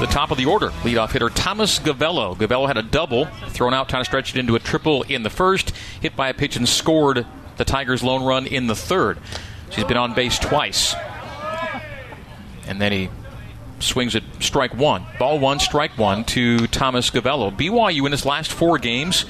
The 0.00 0.06
top 0.06 0.32
of 0.32 0.36
the 0.36 0.46
order, 0.46 0.70
leadoff 0.82 1.12
hitter 1.12 1.30
Thomas 1.30 1.78
Gavello. 1.78 2.36
Gavello 2.36 2.66
had 2.66 2.76
a 2.76 2.82
double, 2.82 3.26
thrown 3.48 3.72
out, 3.72 3.88
trying 3.88 4.02
to 4.02 4.04
stretch 4.04 4.34
it 4.34 4.38
into 4.38 4.56
a 4.56 4.58
triple 4.58 5.02
in 5.04 5.22
the 5.22 5.30
first, 5.30 5.70
hit 6.00 6.16
by 6.16 6.28
a 6.28 6.34
pitch 6.34 6.56
and 6.56 6.68
scored 6.68 7.24
the 7.56 7.64
Tigers' 7.64 8.02
lone 8.02 8.24
run 8.24 8.46
in 8.46 8.66
the 8.66 8.74
third. 8.74 9.18
She's 9.70 9.84
been 9.84 9.96
on 9.96 10.12
base 10.12 10.38
twice. 10.38 10.94
And 12.66 12.80
then 12.80 12.92
he 12.92 13.08
swings 13.78 14.16
at 14.16 14.24
strike 14.40 14.74
one. 14.74 15.06
Ball 15.18 15.38
one, 15.38 15.60
strike 15.60 15.96
one 15.96 16.24
to 16.24 16.66
Thomas 16.66 17.10
Gavello. 17.10 17.56
BYU 17.56 18.04
in 18.04 18.12
his 18.12 18.26
last 18.26 18.52
four 18.52 18.78
games, 18.78 19.24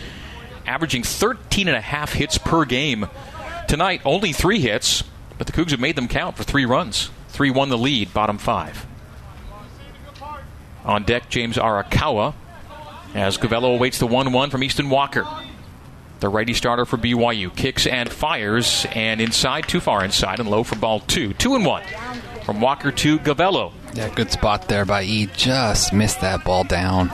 averaging 0.66 1.02
13 1.02 1.68
and 1.68 1.76
a 1.76 1.80
half 1.80 2.14
hits 2.14 2.38
per 2.38 2.64
game. 2.64 3.06
Tonight, 3.68 4.00
only 4.04 4.32
three 4.32 4.60
hits, 4.60 5.04
but 5.36 5.46
the 5.46 5.52
Cougs 5.52 5.72
have 5.72 5.80
made 5.80 5.96
them 5.96 6.08
count 6.08 6.36
for 6.36 6.42
three 6.42 6.64
runs. 6.64 7.10
3 7.28 7.50
1 7.50 7.68
the 7.68 7.78
lead, 7.78 8.14
bottom 8.14 8.38
five. 8.38 8.86
On 10.84 11.02
deck, 11.04 11.28
James 11.30 11.56
Arakawa 11.56 12.34
as 13.14 13.38
Gavello 13.38 13.74
awaits 13.74 13.98
the 13.98 14.06
1 14.06 14.32
1 14.32 14.50
from 14.50 14.62
Easton 14.62 14.90
Walker. 14.90 15.26
The 16.20 16.28
righty 16.28 16.54
starter 16.54 16.84
for 16.84 16.96
BYU 16.96 17.54
kicks 17.54 17.86
and 17.86 18.10
fires, 18.10 18.86
and 18.94 19.20
inside, 19.20 19.68
too 19.68 19.80
far 19.80 20.04
inside, 20.04 20.40
and 20.40 20.48
low 20.48 20.62
for 20.64 20.76
ball 20.76 21.00
two. 21.00 21.32
2 21.34 21.54
and 21.54 21.66
1 21.66 21.82
from 22.44 22.60
Walker 22.60 22.90
to 22.92 23.18
Gavello. 23.18 23.72
Yeah, 23.94 24.08
good 24.08 24.30
spot 24.32 24.68
there 24.68 24.84
by 24.84 25.04
E. 25.04 25.26
Just 25.34 25.92
missed 25.92 26.20
that 26.20 26.44
ball 26.44 26.64
down. 26.64 27.10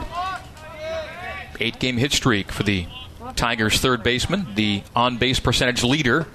Eight 1.59 1.79
game 1.79 1.97
hit 1.97 2.11
streak 2.11 2.51
for 2.51 2.63
the 2.63 2.87
Tigers' 3.35 3.79
third 3.79 4.01
baseman, 4.01 4.47
the 4.55 4.83
on 4.95 5.17
base 5.17 5.39
percentage 5.39 5.83
leader, 5.83 6.25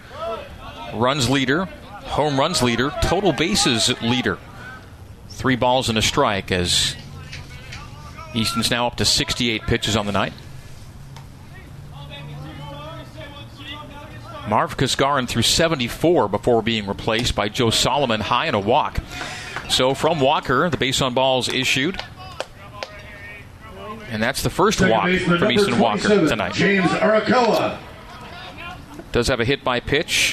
runs 0.94 1.28
leader, 1.28 1.64
home 1.64 2.38
runs 2.38 2.62
leader, 2.62 2.92
total 3.02 3.32
bases 3.32 3.92
leader. 4.02 4.38
Three 5.28 5.56
balls 5.56 5.88
and 5.88 5.98
a 5.98 6.02
strike 6.02 6.52
as 6.52 6.94
Easton's 8.36 8.70
now 8.70 8.86
up 8.86 8.96
to 8.96 9.04
68 9.04 9.62
pitches 9.62 9.96
on 9.96 10.06
the 10.06 10.12
night. 10.12 10.32
Marv 14.48 14.76
Kaskarin 14.76 15.28
threw 15.28 15.42
74 15.42 16.28
before 16.28 16.62
being 16.62 16.86
replaced 16.86 17.34
by 17.34 17.48
Joe 17.48 17.70
Solomon 17.70 18.20
high 18.20 18.46
in 18.46 18.54
a 18.54 18.60
walk. 18.60 19.00
So 19.68 19.94
from 19.94 20.20
Walker, 20.20 20.70
the 20.70 20.76
base 20.76 21.00
on 21.02 21.14
balls 21.14 21.48
issued. 21.48 22.00
And 24.08 24.22
that's 24.22 24.42
the 24.42 24.50
first 24.50 24.78
Second 24.78 24.92
walk 24.92 25.38
from 25.40 25.50
Easton 25.50 25.78
Walker 25.78 26.08
tonight. 26.28 26.54
James 26.54 26.88
Arakawa. 26.90 27.78
Does 29.12 29.28
have 29.28 29.40
a 29.40 29.44
hit 29.44 29.64
by 29.64 29.80
pitch. 29.80 30.25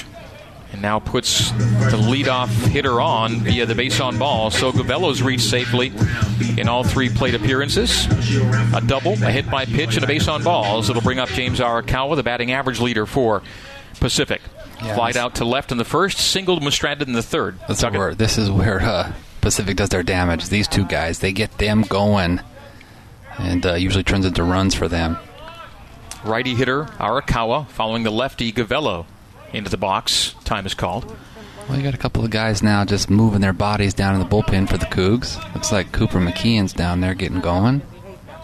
Now 0.84 0.98
puts 0.98 1.50
the 1.52 1.96
leadoff 1.96 2.50
hitter 2.66 3.00
on 3.00 3.40
via 3.40 3.64
the 3.64 3.74
base 3.74 4.00
on 4.00 4.18
ball. 4.18 4.50
So 4.50 4.70
Gavello's 4.70 5.22
reached 5.22 5.44
safely 5.48 5.94
in 6.58 6.68
all 6.68 6.84
three 6.84 7.08
plate 7.08 7.34
appearances. 7.34 8.04
A 8.74 8.82
double, 8.86 9.12
a 9.14 9.30
hit 9.30 9.50
by 9.50 9.64
pitch, 9.64 9.94
and 9.94 10.04
a 10.04 10.06
base 10.06 10.28
on 10.28 10.42
balls. 10.44 10.90
It'll 10.90 11.00
bring 11.00 11.18
up 11.18 11.30
James 11.30 11.58
Arakawa, 11.58 12.16
the 12.16 12.22
batting 12.22 12.52
average 12.52 12.80
leader 12.80 13.06
for 13.06 13.42
Pacific. 13.98 14.42
Yeah, 14.82 14.94
Flied 14.94 15.16
out 15.16 15.36
to 15.36 15.46
left 15.46 15.72
in 15.72 15.78
the 15.78 15.86
first, 15.86 16.18
singled 16.18 16.62
stranded 16.70 17.08
in 17.08 17.14
the 17.14 17.22
third. 17.22 17.58
That's 17.66 17.80
Tuck 17.80 17.94
it. 17.94 17.98
where 17.98 18.14
this 18.14 18.36
is 18.36 18.50
where 18.50 18.82
uh, 18.82 19.14
Pacific 19.40 19.78
does 19.78 19.88
their 19.88 20.02
damage. 20.02 20.50
These 20.50 20.68
two 20.68 20.84
guys, 20.84 21.20
they 21.20 21.32
get 21.32 21.56
them 21.56 21.80
going, 21.80 22.42
and 23.38 23.64
uh, 23.64 23.72
usually 23.72 24.04
turns 24.04 24.26
into 24.26 24.44
runs 24.44 24.74
for 24.74 24.86
them. 24.86 25.16
Righty 26.24 26.54
hitter 26.54 26.84
Arakawa 26.98 27.68
following 27.68 28.02
the 28.02 28.12
lefty 28.12 28.52
Gavello 28.52 29.06
into 29.54 29.70
the 29.70 29.76
box. 29.76 30.34
Time 30.44 30.66
is 30.66 30.74
called. 30.74 31.16
Well, 31.68 31.78
you 31.78 31.82
got 31.82 31.94
a 31.94 31.98
couple 31.98 32.24
of 32.24 32.30
guys 32.30 32.62
now 32.62 32.84
just 32.84 33.08
moving 33.08 33.40
their 33.40 33.54
bodies 33.54 33.94
down 33.94 34.14
in 34.14 34.20
the 34.20 34.26
bullpen 34.26 34.68
for 34.68 34.76
the 34.76 34.84
Cougs. 34.86 35.42
Looks 35.54 35.72
like 35.72 35.92
Cooper 35.92 36.18
McKeon's 36.18 36.74
down 36.74 37.00
there 37.00 37.14
getting 37.14 37.40
going. 37.40 37.80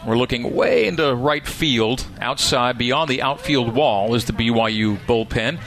We're 0.06 0.16
looking 0.16 0.54
way 0.54 0.86
into 0.86 1.14
right 1.14 1.46
field. 1.46 2.06
Outside, 2.20 2.78
beyond 2.78 3.10
the 3.10 3.20
outfield 3.20 3.74
wall, 3.74 4.14
is 4.14 4.24
the 4.24 4.32
BYU 4.32 4.98
bullpen. 5.06 5.60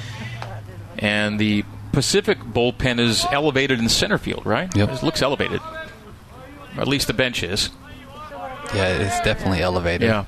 And 0.98 1.40
the 1.40 1.64
Pacific 1.92 2.40
bullpen 2.40 3.00
is 3.00 3.26
elevated 3.32 3.78
in 3.78 3.88
center 3.88 4.18
field, 4.18 4.48
right? 4.48 4.76
Yep. 4.76 4.90
It 4.90 5.04
looks 5.04 5.22
elevated. 5.22 5.62
Or 6.76 6.82
at 6.82 6.88
least 6.88 7.06
the 7.06 7.14
bench 7.14 7.44
is. 7.44 7.70
Yeah, 8.74 8.98
it's 8.98 9.22
definitely 9.22 9.62
elevated. 9.62 10.08
Yeah. 10.08 10.26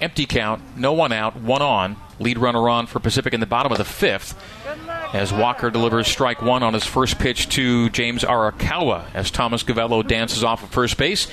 Empty 0.00 0.24
count, 0.26 0.62
no 0.76 0.92
one 0.92 1.12
out, 1.12 1.36
one 1.36 1.62
on. 1.62 1.96
Lead 2.18 2.38
runner 2.38 2.68
on 2.68 2.86
for 2.86 3.00
Pacific 3.00 3.34
in 3.34 3.40
the 3.40 3.46
bottom 3.46 3.72
of 3.72 3.78
the 3.78 3.84
fifth. 3.84 4.34
As 5.12 5.32
Walker 5.32 5.70
delivers 5.70 6.06
strike 6.06 6.40
one 6.40 6.62
on 6.62 6.74
his 6.74 6.84
first 6.84 7.18
pitch 7.18 7.48
to 7.50 7.90
James 7.90 8.22
Arakawa 8.22 9.04
as 9.14 9.30
Thomas 9.30 9.62
Gavello 9.62 10.06
dances 10.06 10.44
off 10.44 10.62
of 10.62 10.70
first 10.70 10.96
base. 10.96 11.28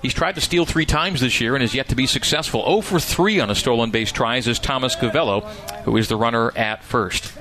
He's 0.00 0.14
tried 0.14 0.36
to 0.36 0.40
steal 0.40 0.64
three 0.64 0.86
times 0.86 1.20
this 1.20 1.40
year 1.40 1.54
and 1.54 1.62
has 1.62 1.74
yet 1.74 1.88
to 1.88 1.94
be 1.94 2.06
successful. 2.06 2.64
0 2.64 2.80
for 2.80 2.98
3 2.98 3.40
on 3.40 3.48
his 3.50 3.58
stolen 3.58 3.90
base 3.90 4.12
tries 4.12 4.46
is 4.46 4.58
Thomas 4.58 4.96
Gavello, 4.96 5.46
who 5.84 5.96
is 5.96 6.08
the 6.08 6.16
runner 6.16 6.56
at 6.56 6.82
first. 6.82 7.32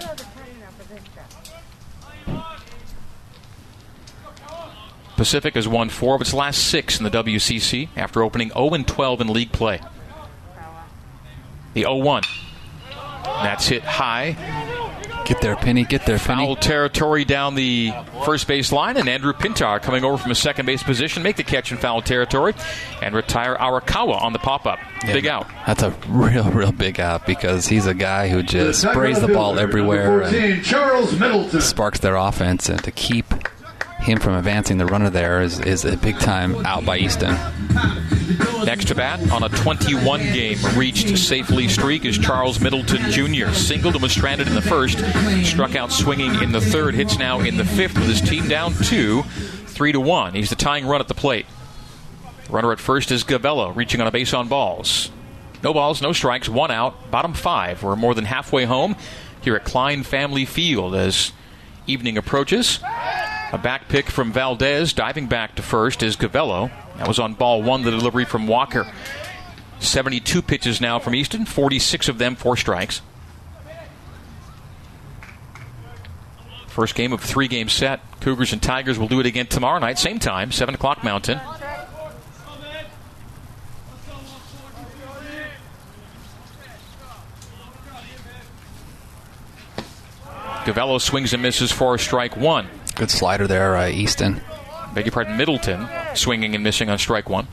Pacific 5.16 5.56
has 5.56 5.68
won 5.68 5.90
four 5.90 6.16
of 6.16 6.22
its 6.22 6.34
last 6.34 6.66
six 6.66 6.98
in 6.98 7.04
the 7.04 7.12
WCC 7.12 7.90
after 7.96 8.24
opening 8.24 8.52
0 8.52 8.70
12 8.84 9.22
in 9.22 9.28
league 9.28 9.52
play. 9.52 9.80
The 11.74 11.82
0 11.82 11.96
1. 11.98 12.24
That's 13.24 13.68
hit 13.68 13.84
high. 13.84 14.36
Get 15.26 15.42
there, 15.42 15.56
Penny. 15.56 15.84
Get 15.84 16.08
there, 16.08 16.18
Penny. 16.18 16.44
Foul 16.48 16.56
territory 16.56 17.24
down 17.24 17.54
the 17.54 17.92
first 18.26 18.48
base 18.48 18.72
line, 18.72 18.98
and 18.98 19.08
Andrew 19.08 19.32
Pintar 19.32 19.80
coming 19.80 20.04
over 20.04 20.18
from 20.18 20.32
a 20.32 20.36
second 20.36 20.66
base 20.66 20.82
position, 20.82 21.22
make 21.22 21.36
the 21.36 21.44
catch 21.44 21.72
in 21.72 21.78
foul 21.78 22.02
territory, 22.02 22.56
and 23.04 23.14
retire 23.14 23.56
Arakawa 23.56 24.20
on 24.24 24.34
the 24.34 24.40
pop 24.40 24.66
up. 24.66 24.80
Yeah, 25.06 25.14
Big 25.14 25.28
out. 25.28 25.48
That's 25.68 25.84
a 25.84 25.92
real, 26.08 26.50
real 26.52 26.72
big 26.72 27.00
out 27.00 27.28
because 27.28 27.68
he's 27.68 27.86
a 27.86 27.94
guy 27.94 28.30
who 28.30 28.42
just 28.42 28.82
Tiger 28.82 28.94
sprays 28.96 29.22
the 29.22 29.28
ball 29.28 29.52
fielder, 29.52 29.62
everywhere 29.62 30.04
number 30.10 30.24
and 30.24 30.36
14, 30.36 30.64
Charles 30.64 31.20
Middleton. 31.20 31.62
sparks 31.62 32.00
their 32.00 32.16
offense. 32.16 32.68
And 32.68 32.84
to 32.84 32.92
keep 32.92 33.26
him 34.00 34.20
from 34.20 34.34
advancing 34.36 34.78
the 34.78 34.86
runner 34.86 35.10
there 35.10 35.42
is, 35.42 35.60
is 35.60 35.86
a 35.86 35.98
big 35.98 36.18
time 36.20 36.66
out 36.66 36.86
by 36.86 36.98
Easton. 36.98 37.36
Next 38.66 38.88
to 38.88 38.96
bat 38.96 39.32
on 39.32 39.44
a 39.44 39.50
21 39.50 40.22
game 40.22 40.58
reached 40.76 41.18
safely 41.18 41.68
streak 41.68 42.06
is 42.06 42.18
Charles 42.18 42.60
Middleton 42.60 43.12
Jr. 43.12 43.52
Singled 43.52 43.96
and 43.96 44.02
was 44.02 44.12
stranded 44.12 44.48
in 44.48 44.56
the 44.56 44.62
first, 44.62 45.00
struck 45.46 45.76
out 45.76 45.92
swinging 45.92 46.42
in 46.42 46.52
the 46.52 46.62
third, 46.62 46.96
hits 46.96 47.18
now 47.18 47.40
in 47.40 47.58
the 47.58 47.66
fifth 47.66 47.96
with 47.96 48.08
his 48.08 48.22
team 48.22 48.48
down 48.48 48.74
two, 48.74 49.24
three 49.68 49.92
to 49.92 50.00
one. 50.00 50.34
He's 50.34 50.50
the 50.50 50.56
tying 50.56 50.86
run 50.86 51.02
at 51.02 51.08
the 51.08 51.14
plate. 51.14 51.46
Runner 52.50 52.72
at 52.72 52.80
first 52.80 53.12
is 53.12 53.24
Gavello, 53.24 53.76
reaching 53.76 54.02
on 54.02 54.08
a 54.08 54.12
base 54.12 54.34
on 54.34 54.48
balls. 54.48 55.12
No 55.62 55.74
balls, 55.74 56.02
no 56.02 56.14
strikes, 56.14 56.48
one 56.48 56.72
out, 56.72 57.12
bottom 57.12 57.34
five. 57.34 57.84
We're 57.84 57.96
more 57.96 58.16
than 58.16 58.26
halfway 58.26 58.66
home 58.66 58.96
here 59.42 59.56
at 59.56 59.66
Klein 59.66 60.04
Family 60.04 60.46
Field 60.46 60.96
as 60.96 61.32
evening 61.86 62.18
approaches. 62.18 62.80
A 63.52 63.58
back 63.58 63.88
pick 63.88 64.12
from 64.12 64.32
Valdez, 64.32 64.94
diving 64.94 65.28
back 65.28 65.56
to 65.56 65.64
first 65.64 66.04
is 66.04 66.16
Gavello. 66.16 66.72
That 66.98 67.08
was 67.08 67.18
on 67.18 67.34
ball 67.34 67.64
one, 67.64 67.82
the 67.82 67.90
delivery 67.90 68.26
from 68.26 68.46
Walker. 68.46 68.92
72 69.80 70.42
pitches 70.44 70.80
now 70.80 71.00
from 71.00 71.16
Easton, 71.16 71.46
46 71.46 72.10
of 72.10 72.20
them 72.20 72.36
four 72.36 72.56
strikes. 72.56 73.02
First 76.68 76.94
game 76.94 77.12
of 77.12 77.22
three 77.22 77.48
game 77.48 77.70
set. 77.70 78.02
Cougars 78.22 78.54
and 78.54 78.62
Tigers 78.62 79.00
will 79.00 79.08
do 79.08 79.20
it 79.20 79.26
again 79.26 79.48
tomorrow 79.48 79.80
night, 79.80 79.98
same 79.98 80.20
time, 80.20 80.52
7 80.52 80.76
o'clock 80.76 81.04
Mountain. 81.04 81.40
Gavello 90.66 91.02
swings 91.02 91.34
and 91.34 91.42
misses 91.42 91.72
for 91.72 91.98
strike 91.98 92.38
one. 92.38 92.70
Good 93.00 93.10
slider 93.10 93.48
there, 93.48 93.78
uh, 93.78 93.88
Easton. 93.88 94.42
Beg 94.94 95.06
your 95.06 95.14
pardon, 95.14 95.38
Middleton 95.38 95.88
swinging 96.16 96.54
and 96.54 96.62
missing 96.62 96.90
on 96.90 96.98
strike 96.98 97.30
one. 97.30 97.48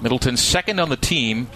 Middleton 0.00 0.38
second 0.38 0.80
on 0.80 0.88
the 0.88 0.96
team 0.96 1.50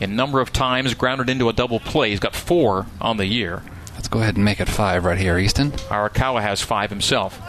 in 0.00 0.14
number 0.14 0.40
of 0.40 0.52
times 0.52 0.94
grounded 0.94 1.28
into 1.28 1.48
a 1.48 1.52
double 1.52 1.80
play. 1.80 2.10
He's 2.10 2.20
got 2.20 2.36
four 2.36 2.86
on 3.00 3.16
the 3.16 3.26
year. 3.26 3.64
Let's 3.94 4.06
go 4.06 4.20
ahead 4.20 4.36
and 4.36 4.44
make 4.44 4.60
it 4.60 4.68
five 4.68 5.04
right 5.04 5.18
here, 5.18 5.36
Easton. 5.38 5.72
Arakawa 5.72 6.40
has 6.40 6.60
five 6.62 6.88
himself. 6.88 7.40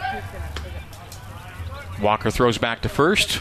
Walker 2.02 2.32
throws 2.32 2.58
back 2.58 2.82
to 2.82 2.88
first. 2.88 3.40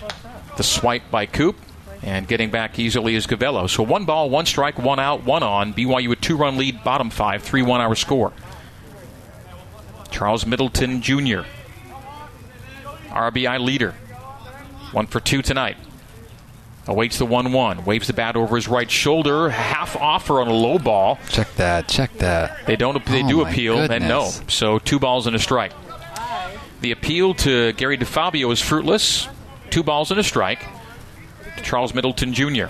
The 0.57 0.63
swipe 0.63 1.09
by 1.09 1.25
Coop. 1.25 1.55
And 2.03 2.27
getting 2.27 2.51
back 2.51 2.77
easily 2.77 3.15
is 3.15 3.25
Gavello. 3.25 3.67
So 3.67 3.81
one 3.81 4.05
ball, 4.05 4.29
one 4.29 4.45
strike, 4.45 4.77
one 4.77 4.99
out, 4.99 5.23
one 5.23 5.41
on. 5.41 5.73
BYU 5.73 6.11
a 6.11 6.15
two 6.15 6.37
run 6.37 6.55
lead, 6.55 6.83
bottom 6.83 7.09
five, 7.09 7.41
3 7.41 7.63
1 7.63 7.81
hour 7.81 7.95
score. 7.95 8.31
Charles 10.15 10.45
Middleton 10.45 11.01
Jr., 11.01 11.41
RBI 13.09 13.59
leader. 13.59 13.91
One 14.93 15.07
for 15.07 15.19
two 15.19 15.41
tonight. 15.41 15.75
Awaits 16.87 17.17
the 17.17 17.25
1 17.25 17.51
1. 17.51 17.83
Waves 17.83 18.07
the 18.07 18.13
bat 18.13 18.37
over 18.37 18.55
his 18.55 18.69
right 18.69 18.89
shoulder. 18.89 19.49
Half 19.49 19.97
offer 19.97 20.39
on 20.39 20.47
a 20.47 20.53
low 20.53 20.77
ball. 20.79 21.19
Check 21.29 21.53
that. 21.55 21.89
Check 21.89 22.13
that. 22.19 22.65
They 22.65 22.77
don't. 22.77 23.03
They 23.05 23.23
Oh, 23.23 23.27
do 23.27 23.41
appeal, 23.41 23.79
and 23.91 24.07
no. 24.07 24.29
So 24.47 24.79
two 24.79 24.99
balls 24.99 25.27
and 25.27 25.35
a 25.35 25.39
strike. 25.39 25.73
The 26.81 26.91
appeal 26.91 27.33
to 27.35 27.73
Gary 27.73 27.97
DeFabio 27.97 28.53
is 28.53 28.61
fruitless. 28.61 29.27
Two 29.69 29.83
balls 29.83 30.11
and 30.11 30.19
a 30.19 30.23
strike. 30.23 30.65
To 31.57 31.63
Charles 31.63 31.93
Middleton 31.93 32.33
Jr. 32.33 32.67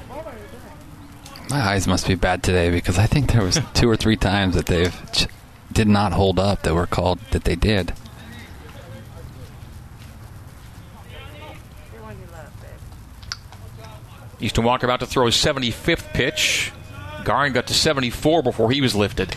My 1.49 1.59
eyes 1.61 1.85
must 1.87 2.07
be 2.07 2.15
bad 2.15 2.41
today 2.41 2.71
because 2.71 2.97
I 2.97 3.05
think 3.05 3.33
there 3.33 3.43
was 3.43 3.59
two 3.75 3.87
or 3.89 3.95
three 3.97 4.15
times 4.17 4.55
that 4.55 4.65
they've 4.65 4.95
ch- 5.11 5.27
did 5.71 5.87
not 5.87 6.13
hold 6.13 6.39
up 6.39 6.63
that 6.63 6.73
were 6.73 6.87
called 6.87 7.19
that 7.31 7.43
they 7.43 7.55
did. 7.55 7.93
Easton 14.39 14.63
Walker 14.63 14.85
about 14.85 14.99
to 14.99 15.05
throw 15.05 15.25
his 15.25 15.35
75th 15.35 16.13
pitch. 16.13 16.71
Garin 17.23 17.53
got 17.53 17.67
to 17.67 17.73
74 17.73 18.43
before 18.43 18.69
he 18.71 18.81
was 18.81 18.95
lifted. 18.95 19.35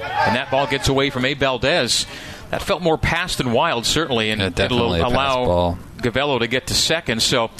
And 0.00 0.36
that 0.36 0.50
ball 0.50 0.66
gets 0.66 0.88
away 0.88 1.10
from 1.10 1.24
Abe 1.24 1.38
Valdez. 1.38 2.06
That 2.50 2.62
felt 2.62 2.80
more 2.80 2.96
pass 2.96 3.36
than 3.36 3.52
wild, 3.52 3.84
certainly, 3.84 4.30
and 4.30 4.40
Yeah, 4.40 4.64
it'll 4.64 4.94
allow. 4.94 5.76
Gavello 5.98 6.38
to 6.38 6.46
get 6.46 6.68
to 6.68 6.74
second. 6.74 7.20
So 7.20 7.50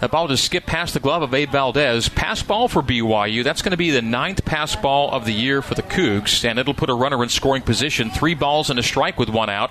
that 0.00 0.10
ball 0.10 0.28
just 0.28 0.44
skipped 0.44 0.66
past 0.66 0.92
the 0.92 1.00
glove 1.00 1.22
of 1.22 1.32
Abe 1.32 1.50
Valdez. 1.50 2.08
Pass 2.10 2.42
ball 2.42 2.68
for 2.68 2.82
BYU. 2.82 3.42
That's 3.42 3.62
going 3.62 3.70
to 3.70 3.78
be 3.78 3.90
the 3.90 4.02
ninth 4.02 4.44
pass 4.44 4.76
ball 4.76 5.10
of 5.10 5.24
the 5.24 5.32
year 5.32 5.62
for 5.62 5.74
the 5.74 5.82
Cougs, 5.82 6.44
and 6.44 6.58
it'll 6.58 6.74
put 6.74 6.90
a 6.90 6.94
runner 6.94 7.22
in 7.22 7.30
scoring 7.30 7.62
position. 7.62 8.10
Three 8.10 8.34
balls 8.34 8.68
and 8.68 8.78
a 8.78 8.82
strike 8.82 9.18
with 9.18 9.30
one 9.30 9.48
out. 9.48 9.70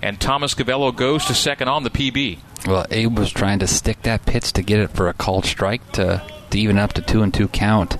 And 0.00 0.18
Thomas 0.20 0.54
Gavello 0.54 0.94
goes 0.94 1.26
to 1.26 1.34
second 1.34 1.68
on 1.68 1.82
the 1.82 1.90
PB. 1.90 2.38
Well, 2.66 2.86
Abe 2.90 3.18
was 3.18 3.30
trying 3.30 3.58
to 3.58 3.66
stick 3.66 4.02
that 4.02 4.24
pitch 4.24 4.52
to 4.54 4.62
get 4.62 4.80
it 4.80 4.90
for 4.90 5.08
a 5.08 5.12
called 5.12 5.44
strike 5.44 5.92
to, 5.92 6.22
to 6.50 6.58
even 6.58 6.78
up 6.78 6.94
to 6.94 7.02
two 7.02 7.22
and 7.22 7.32
two 7.32 7.48
count, 7.48 7.96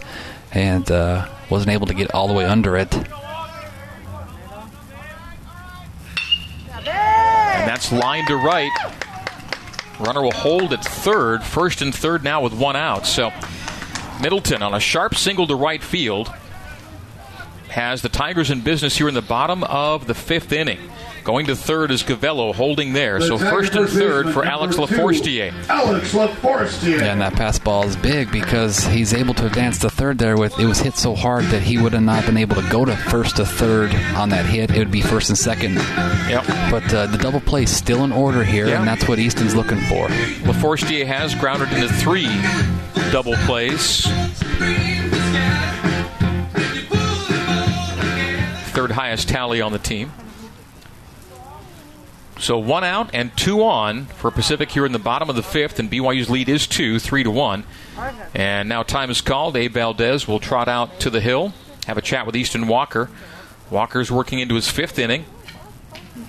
and 0.53 0.91
uh, 0.91 1.29
wasn't 1.51 1.71
able 1.71 1.87
to 1.87 1.95
get 1.95 2.13
all 2.15 2.27
the 2.27 2.35
way 2.35 2.45
under 2.45 2.77
it. 2.77 2.95
And 6.87 7.69
that's 7.69 7.93
line 7.93 8.27
to 8.27 8.37
right. 8.37 8.71
Runner 9.99 10.23
will 10.23 10.33
hold 10.33 10.73
at 10.73 10.85
third, 10.85 11.43
first 11.43 11.81
and 11.81 11.95
third 11.95 12.23
now 12.23 12.43
with 12.43 12.53
one 12.53 12.77
out. 12.77 13.07
So 13.07 13.33
Middleton 14.21 14.63
on 14.63 14.75
a 14.75 14.81
sharp 14.81 15.15
single 15.15 15.47
to 15.47 15.55
right 15.55 15.83
field 15.83 16.33
has 17.69 18.03
the 18.03 18.09
Tigers 18.09 18.51
in 18.51 18.61
business 18.61 18.97
here 18.97 19.09
in 19.09 19.15
the 19.15 19.23
bottom 19.23 19.63
of 19.65 20.07
the 20.07 20.15
fifth 20.15 20.53
inning. 20.53 20.79
Going 21.27 21.47
to 21.47 21.57
third 21.57 21.91
is 21.91 22.05
Gavello 22.05 22.55
holding 22.55 22.93
there. 22.93 23.21
So 23.21 23.37
first 23.37 23.75
and 23.75 23.89
third 23.89 24.31
for 24.33 24.45
Alex 24.45 24.77
Laforestier. 24.77 25.53
Alex 25.69 26.13
Laforestier. 26.15 27.01
Yeah, 27.01 27.07
and 27.11 27.21
that 27.21 27.33
pass 27.33 27.59
ball 27.59 27.83
is 27.85 27.97
big 27.97 28.31
because 28.31 28.85
he's 28.87 29.13
able 29.13 29.35
to 29.35 29.47
advance 29.47 29.79
to 29.81 29.91
third 29.91 30.19
there 30.19 30.37
with 30.37 30.57
it 30.61 30.67
was 30.67 30.79
hit 30.79 30.95
so 30.95 31.17
hard 31.17 31.45
that 31.47 31.63
he 31.63 31.79
would 31.79 31.95
have 31.95 32.05
not 32.05 32.25
been 32.27 32.37
able 32.37 32.55
to 32.55 32.71
go 32.71 32.85
to 32.85 32.95
first 32.97 33.39
to 33.39 33.45
third 33.45 33.93
on 34.15 34.29
that 34.29 34.47
hit. 34.47 34.71
It 34.71 34.79
would 34.79 34.93
be 34.93 35.01
first 35.03 35.29
and 35.29 35.37
second. 35.37 35.75
Yep. 35.75 36.47
But 36.71 36.95
uh, 36.95 37.07
the 37.09 37.19
double 37.19 37.41
play 37.41 37.65
is 37.65 37.77
still 37.77 38.05
in 38.05 38.13
order 38.13 38.45
here, 38.45 38.69
Yeah. 38.69 38.79
and 38.79 38.87
that's 38.87 39.09
what 39.09 39.19
Easton's 39.19 39.57
looking 39.57 39.81
for. 39.81 40.07
Laforestier 40.47 41.07
has 41.07 41.35
grounded 41.35 41.73
into 41.73 41.89
three 41.93 42.29
double 43.11 43.35
plays. 43.47 44.03
Third 48.73 48.93
highest 48.93 49.29
tally 49.29 49.61
on 49.61 49.73
the 49.73 49.81
team. 49.81 50.13
So 52.39 52.59
one 52.59 52.85
out 52.85 53.11
and 53.15 53.35
two 53.37 53.63
on 53.65 54.05
for 54.07 54.31
Pacific 54.31 54.71
here 54.71 54.85
in 54.85 54.93
the 54.93 54.99
bottom 54.99 55.31
of 55.31 55.37
the 55.37 55.43
fifth, 55.43 55.79
and 55.79 55.91
BYU's 55.91 56.29
lead 56.29 56.49
is 56.49 56.67
two, 56.67 56.99
three 56.99 57.23
to 57.23 57.31
one. 57.31 57.65
And 58.35 58.69
now 58.69 58.83
time 58.83 59.11
is 59.11 59.21
called. 59.21 59.57
Abe 59.57 59.73
Valdez 59.73 60.29
will 60.29 60.39
trot 60.39 60.69
out 60.69 61.01
to 61.01 61.11
the 61.11 61.21
hill, 61.21 61.55
have 61.87 61.97
a 61.97 62.03
chat 62.03 62.27
with 62.27 62.37
Easton 62.37 62.69
Walker. 62.69 63.09
Walker's 63.71 64.11
working 64.11 64.39
into 64.39 64.55
his 64.55 64.71
fifth 64.71 64.99
inning. 64.99 65.25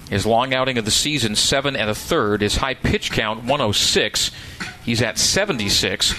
His 0.10 0.26
long 0.26 0.54
outing 0.54 0.78
of 0.78 0.86
the 0.86 0.92
season, 0.92 1.36
seven 1.36 1.76
and 1.76 1.90
a 1.90 1.96
third. 1.96 2.42
His 2.42 2.58
high 2.58 2.76
pitch 2.76 3.12
count, 3.12 3.40
106. 3.40 4.32
He's 4.84 5.02
at 5.02 5.18
76 5.18 6.16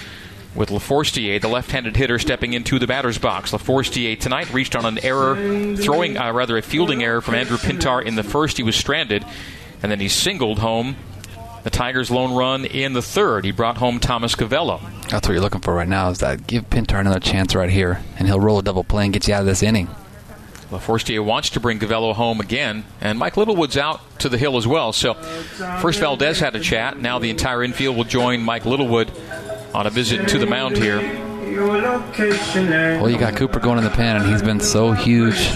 with 0.55 0.69
Laforestier, 0.69 1.41
the 1.41 1.47
left-handed 1.47 1.95
hitter, 1.95 2.19
stepping 2.19 2.53
into 2.53 2.77
the 2.77 2.87
batter's 2.87 3.17
box. 3.17 3.51
Laforestier 3.51 4.19
tonight 4.19 4.51
reached 4.53 4.75
on 4.75 4.85
an 4.85 4.99
error, 5.03 5.75
throwing 5.75 6.17
uh, 6.17 6.31
rather 6.33 6.57
a 6.57 6.61
fielding 6.61 7.03
error 7.03 7.21
from 7.21 7.35
Andrew 7.35 7.57
Pintar 7.57 8.03
in 8.03 8.15
the 8.15 8.23
first. 8.23 8.57
He 8.57 8.63
was 8.63 8.75
stranded, 8.75 9.25
and 9.81 9.91
then 9.91 9.99
he 9.99 10.09
singled 10.09 10.59
home 10.59 10.95
the 11.63 11.69
Tigers' 11.69 12.09
lone 12.09 12.33
run 12.33 12.65
in 12.65 12.93
the 12.93 13.01
third. 13.01 13.43
He 13.43 13.51
brought 13.51 13.77
home 13.77 13.99
Thomas 13.99 14.35
Gavello. 14.35 14.79
That's 15.09 15.27
what 15.27 15.33
you're 15.33 15.41
looking 15.41 15.61
for 15.61 15.73
right 15.73 15.87
now. 15.87 16.09
Is 16.09 16.19
that 16.19 16.47
give 16.47 16.69
Pintar 16.69 16.99
another 16.99 17.19
chance 17.19 17.53
right 17.53 17.69
here, 17.69 18.01
and 18.17 18.27
he'll 18.27 18.39
roll 18.39 18.59
a 18.59 18.63
double 18.63 18.83
play 18.83 19.03
and 19.03 19.13
get 19.13 19.27
you 19.27 19.33
out 19.33 19.41
of 19.41 19.45
this 19.45 19.61
inning. 19.61 19.87
Laforestier 20.71 21.23
wants 21.23 21.49
to 21.51 21.59
bring 21.59 21.79
Gavello 21.79 22.13
home 22.13 22.39
again, 22.39 22.85
and 23.01 23.17
Mike 23.17 23.37
Littlewood's 23.37 23.75
out 23.75 24.01
to 24.19 24.29
the 24.29 24.37
hill 24.37 24.55
as 24.55 24.67
well. 24.67 24.93
So, 24.93 25.15
first 25.81 25.99
Valdez 25.99 26.39
had 26.39 26.55
a 26.55 26.59
chat. 26.59 26.99
Now 26.99 27.19
the 27.19 27.31
entire 27.31 27.63
infield 27.63 27.97
will 27.97 28.03
join 28.03 28.41
Mike 28.41 28.65
Littlewood 28.65 29.11
on 29.73 29.87
a 29.87 29.89
visit 29.89 30.29
to 30.29 30.37
the 30.37 30.45
mound 30.45 30.77
here. 30.77 31.28
Well, 33.01 33.09
you 33.09 33.17
got 33.17 33.35
Cooper 33.35 33.59
going 33.59 33.77
in 33.77 33.83
the 33.83 33.89
pen, 33.89 34.17
and 34.17 34.25
he's 34.25 34.41
been 34.41 34.59
so 34.59 34.91
huge 34.91 35.47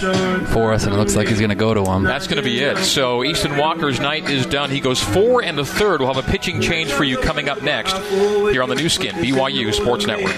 for 0.48 0.72
us, 0.72 0.84
and 0.84 0.94
it 0.94 0.96
looks 0.96 1.16
like 1.16 1.28
he's 1.28 1.38
going 1.38 1.50
to 1.50 1.54
go 1.54 1.74
to 1.74 1.84
him. 1.84 2.02
That's 2.04 2.26
going 2.26 2.36
to 2.36 2.42
be 2.42 2.60
it. 2.60 2.78
So, 2.78 3.24
Easton 3.24 3.56
Walker's 3.56 4.00
night 4.00 4.28
is 4.28 4.46
done. 4.46 4.70
He 4.70 4.80
goes 4.80 5.00
four 5.00 5.42
and 5.42 5.58
a 5.58 5.64
third. 5.64 6.00
We'll 6.00 6.12
have 6.12 6.26
a 6.26 6.30
pitching 6.30 6.60
change 6.60 6.92
for 6.92 7.04
you 7.04 7.18
coming 7.18 7.48
up 7.48 7.62
next 7.62 7.96
here 8.08 8.62
on 8.62 8.68
the 8.68 8.74
Nu 8.74 8.88
Skin, 8.88 9.14
BYU 9.16 9.72
Sports 9.72 10.06
Network. 10.06 10.34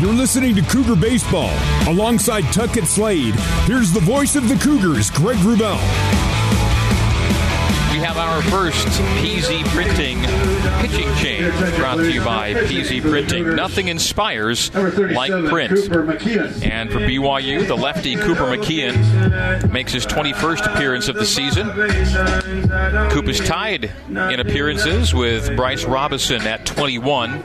You're 0.00 0.12
listening 0.12 0.54
to 0.56 0.62
Cougar 0.62 0.96
Baseball. 0.96 1.50
Alongside 1.86 2.42
Tuckett 2.52 2.84
Slade, 2.84 3.34
here's 3.66 3.92
the 3.92 4.00
voice 4.00 4.36
of 4.36 4.48
the 4.48 4.56
Cougars, 4.56 5.10
Greg 5.10 5.38
Wrubell. 5.38 5.78
Have 8.04 8.18
our 8.18 8.34
our 8.34 8.42
first 8.42 8.88
PZ 9.22 9.64
Printing 9.66 10.18
pitching 10.80 11.14
change 11.22 11.54
brought 11.76 11.98
to 11.98 12.10
you 12.10 12.20
by 12.24 12.52
PZ 12.52 13.00
Printing. 13.00 13.54
Nothing 13.54 13.86
inspires 13.86 14.74
like 14.74 15.30
print. 15.48 15.70
And 16.64 16.90
for 16.90 16.98
BYU, 16.98 17.64
the 17.64 17.76
lefty 17.76 18.16
Cooper 18.16 18.46
McKeon 18.46 19.70
makes 19.70 19.92
his 19.92 20.04
21st 20.04 20.74
appearance 20.74 21.06
of 21.06 21.14
the 21.14 21.24
season. 21.24 21.70
Coop 23.10 23.28
is 23.28 23.38
tied 23.38 23.92
in 24.08 24.40
appearances 24.40 25.14
with 25.14 25.54
Bryce 25.54 25.84
Robinson 25.84 26.42
at 26.42 26.66
21. 26.66 27.44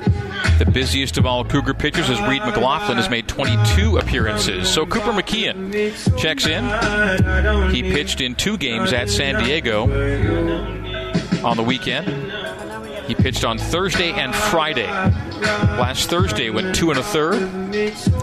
The 0.58 0.69
busiest 0.71 1.17
of 1.17 1.25
all 1.25 1.45
Cougar 1.45 1.73
pitchers 1.75 2.10
is 2.10 2.19
Reed 2.21 2.41
McLaughlin 2.41 2.97
has 2.97 3.10
made 3.10 3.28
22 3.28 3.97
appearances. 3.97 4.69
So 4.71 4.86
Cooper 4.86 5.12
McKeon 5.12 6.17
checks 6.17 6.45
in. 6.45 7.73
He 7.73 7.84
pitched 7.84 8.21
in 8.21 8.36
two 8.36 8.58
games 8.58 8.91
at 8.93 9.10
San 9.10 9.43
Diego 9.43 9.84
on 11.43 11.58
the 11.58 11.63
weekend. 11.63 12.08
He 13.08 13.15
pitched 13.15 13.43
on 13.43 13.58
Thursday 13.58 14.12
and 14.12 14.36
Friday. 14.36 14.86
Last 14.86 16.10
Thursday 16.12 16.52
went 16.52 16.75
two 16.75 16.91
and 16.91 16.99
a 16.99 17.04
third, 17.04 17.71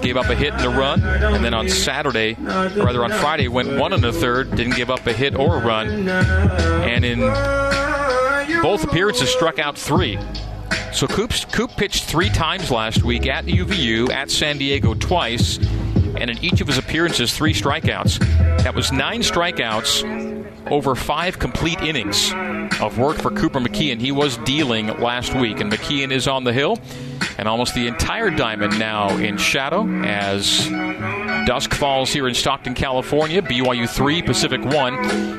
gave 0.00 0.16
up 0.16 0.26
a 0.26 0.34
hit 0.36 0.52
and 0.54 0.64
a 0.64 0.68
run, 0.68 1.02
and 1.02 1.44
then 1.44 1.54
on 1.54 1.68
Saturday, 1.68 2.34
rather 2.38 3.02
on 3.02 3.10
Friday, 3.10 3.48
went 3.48 3.80
one 3.80 3.92
and 3.92 4.04
a 4.04 4.12
third, 4.12 4.54
didn't 4.54 4.76
give 4.76 4.90
up 4.90 5.04
a 5.06 5.12
hit 5.12 5.34
or 5.34 5.56
a 5.56 5.60
run, 5.64 6.08
and 6.08 7.04
in 7.04 7.18
both 8.62 8.84
appearances 8.84 9.28
struck 9.28 9.58
out 9.58 9.76
three. 9.76 10.18
So 10.92 11.06
Coop's, 11.06 11.44
Coop 11.44 11.70
pitched 11.72 12.04
three 12.04 12.30
times 12.30 12.70
last 12.70 13.02
week 13.02 13.26
at 13.26 13.44
UVU, 13.44 14.10
at 14.10 14.30
San 14.30 14.58
Diego 14.58 14.94
twice, 14.94 15.58
and 15.58 16.30
in 16.30 16.42
each 16.42 16.60
of 16.60 16.66
his 16.66 16.78
appearances, 16.78 17.36
three 17.36 17.52
strikeouts. 17.52 18.18
That 18.62 18.74
was 18.74 18.90
nine 18.92 19.20
strikeouts 19.20 20.26
over 20.70 20.94
five 20.94 21.38
complete 21.38 21.80
innings 21.80 22.32
of 22.80 22.98
work 22.98 23.16
for 23.18 23.30
Cooper 23.30 23.60
McKeon. 23.60 24.00
He 24.00 24.12
was 24.12 24.36
dealing 24.38 24.86
last 25.00 25.34
week, 25.34 25.60
and 25.60 25.70
McKeon 25.70 26.10
is 26.10 26.26
on 26.26 26.44
the 26.44 26.52
hill, 26.52 26.78
and 27.38 27.46
almost 27.46 27.74
the 27.74 27.86
entire 27.86 28.30
diamond 28.30 28.78
now 28.78 29.16
in 29.16 29.36
shadow 29.36 29.86
as 30.04 30.66
dusk 31.46 31.74
falls 31.74 32.12
here 32.12 32.26
in 32.26 32.34
Stockton, 32.34 32.74
California. 32.74 33.42
BYU 33.42 33.88
3, 33.88 34.22
Pacific 34.22 34.64
1, 34.64 34.94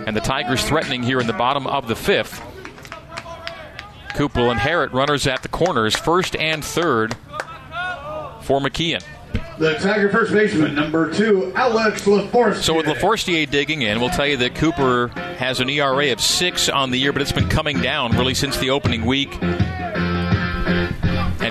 and 0.07 0.15
the 0.15 0.21
Tigers 0.21 0.63
threatening 0.63 1.03
here 1.03 1.19
in 1.19 1.27
the 1.27 1.33
bottom 1.33 1.67
of 1.67 1.87
the 1.87 1.95
fifth. 1.95 2.41
Coop 4.17 4.35
will 4.35 4.49
inherit 4.49 4.91
runners 4.93 5.27
at 5.27 5.43
the 5.43 5.47
corners, 5.47 5.95
first 5.95 6.35
and 6.35 6.65
third 6.65 7.13
for 8.41 8.59
McKeon. 8.59 9.03
The 9.59 9.75
Tiger 9.75 10.09
first 10.09 10.33
baseman, 10.33 10.73
number 10.73 11.13
two, 11.13 11.53
Alex 11.55 12.01
LaForce. 12.05 12.63
So 12.63 12.73
with 12.73 12.87
LaForestier 12.87 13.47
digging 13.47 13.83
in, 13.83 13.99
we'll 13.99 14.09
tell 14.09 14.25
you 14.25 14.37
that 14.37 14.55
Cooper 14.55 15.09
has 15.37 15.59
an 15.59 15.69
ERA 15.69 16.11
of 16.11 16.19
six 16.19 16.67
on 16.67 16.89
the 16.89 16.97
year, 16.97 17.13
but 17.13 17.21
it's 17.21 17.31
been 17.31 17.47
coming 17.47 17.79
down 17.79 18.17
really 18.17 18.33
since 18.33 18.57
the 18.57 18.71
opening 18.71 19.05
week. 19.05 19.29
And 19.39 20.49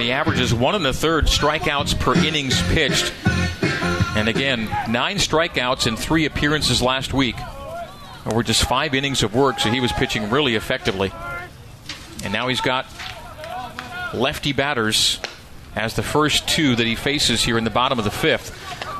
he 0.03 0.11
averages 0.11 0.53
one 0.53 0.75
and 0.75 0.85
a 0.89 0.93
third 0.93 1.27
strikeouts 1.27 2.01
per 2.01 2.17
innings 2.17 2.61
pitched. 2.73 3.13
And 4.17 4.29
again, 4.29 4.65
nine 4.91 5.19
strikeouts 5.19 5.87
in 5.87 5.97
three 5.97 6.25
appearances 6.25 6.83
last 6.83 7.15
week. 7.15 7.37
Over 8.25 8.43
just 8.43 8.65
five 8.65 8.93
innings 8.93 9.23
of 9.23 9.37
work, 9.37 9.61
so 9.61 9.71
he 9.71 9.79
was 9.79 9.93
pitching 9.93 10.31
really 10.31 10.57
effectively. 10.57 11.13
And 12.25 12.33
now 12.33 12.49
he's 12.49 12.61
got 12.61 12.87
lefty 14.15 14.53
batters 14.53 15.21
as 15.75 15.95
the 15.95 16.03
first 16.03 16.49
two 16.49 16.75
that 16.77 16.87
he 16.87 16.95
faces 16.95 17.45
here 17.45 17.59
in 17.59 17.65
the 17.65 17.71
bottom 17.71 17.99
of 17.99 18.05
the 18.05 18.11
fifth. 18.11 18.51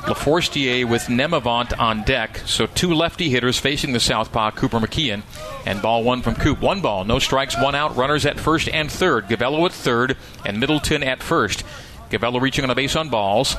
LaForestier 0.07 0.87
with 0.87 1.07
Nemavant 1.07 1.77
on 1.77 2.03
deck. 2.03 2.37
So 2.45 2.65
two 2.65 2.93
lefty 2.93 3.29
hitters 3.29 3.59
facing 3.59 3.91
the 3.91 3.99
southpaw, 3.99 4.51
Cooper 4.51 4.79
McKeon. 4.79 5.23
And 5.65 5.81
ball 5.81 6.03
one 6.03 6.21
from 6.21 6.35
Coop. 6.35 6.61
One 6.61 6.81
ball, 6.81 7.03
no 7.03 7.19
strikes, 7.19 7.59
one 7.61 7.75
out. 7.75 7.97
Runners 7.97 8.25
at 8.25 8.39
first 8.39 8.69
and 8.69 8.89
third. 8.89 9.27
Gavello 9.27 9.65
at 9.65 9.73
third 9.73 10.15
and 10.45 10.59
Middleton 10.59 11.03
at 11.03 11.21
first. 11.21 11.65
Gavello 12.09 12.39
reaching 12.39 12.63
on 12.63 12.69
a 12.69 12.75
base 12.75 12.95
on 12.95 13.09
balls. 13.09 13.57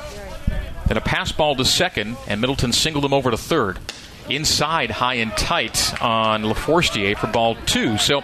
Then 0.87 0.97
a 0.97 1.01
pass 1.01 1.31
ball 1.31 1.55
to 1.55 1.65
second, 1.65 2.17
and 2.27 2.41
Middleton 2.41 2.73
singled 2.73 3.05
him 3.05 3.13
over 3.13 3.29
to 3.29 3.37
third. 3.37 3.77
Inside, 4.27 4.89
high 4.89 5.15
and 5.15 5.31
tight 5.33 6.01
on 6.01 6.41
LaForestier 6.41 7.15
for 7.15 7.27
ball 7.27 7.55
two. 7.67 7.99
So 7.99 8.23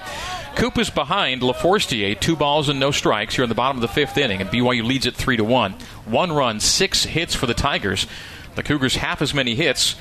Coop 0.55 0.77
is 0.77 0.89
behind 0.89 1.41
LaForestier, 1.41 2.17
two 2.19 2.35
balls 2.35 2.69
and 2.69 2.79
no 2.79 2.91
strikes 2.91 3.35
here 3.35 3.43
in 3.43 3.49
the 3.49 3.55
bottom 3.55 3.77
of 3.77 3.81
the 3.81 3.89
fifth 3.89 4.17
inning, 4.17 4.39
and 4.39 4.49
BYU 4.49 4.85
leads 4.85 5.05
it 5.05 5.13
three 5.13 5.35
to 5.35 5.43
one. 5.43 5.73
One 6.05 6.31
run, 6.31 6.61
six 6.61 7.03
hits 7.03 7.35
for 7.35 7.45
the 7.45 7.53
Tigers. 7.53 8.07
The 8.55 8.63
Cougars 8.63 8.95
half 8.95 9.21
as 9.21 9.33
many 9.33 9.55
hits, 9.55 9.95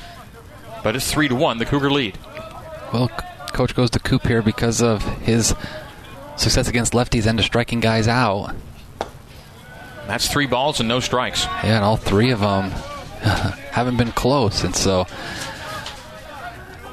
but 0.84 0.94
it's 0.94 1.10
three 1.10 1.26
to 1.26 1.34
one. 1.34 1.58
The 1.58 1.66
Cougar 1.66 1.90
lead. 1.90 2.18
Well, 2.92 3.08
coach 3.52 3.74
goes 3.74 3.90
to 3.90 3.98
Coop 3.98 4.26
here 4.26 4.42
because 4.42 4.80
of 4.80 5.02
his 5.22 5.56
success 6.36 6.68
against 6.68 6.92
lefties 6.92 7.26
and 7.26 7.36
to 7.38 7.44
striking 7.44 7.80
guys 7.80 8.06
out. 8.06 8.54
That's 10.06 10.28
three 10.28 10.46
balls 10.46 10.78
and 10.78 10.88
no 10.88 11.00
strikes. 11.00 11.46
Yeah, 11.46 11.76
and 11.76 11.84
all 11.84 11.96
three 11.96 12.30
of 12.30 12.38
them 12.40 12.70
haven't 13.72 13.96
been 13.96 14.12
close, 14.12 14.62
and 14.62 14.76
so 14.76 15.06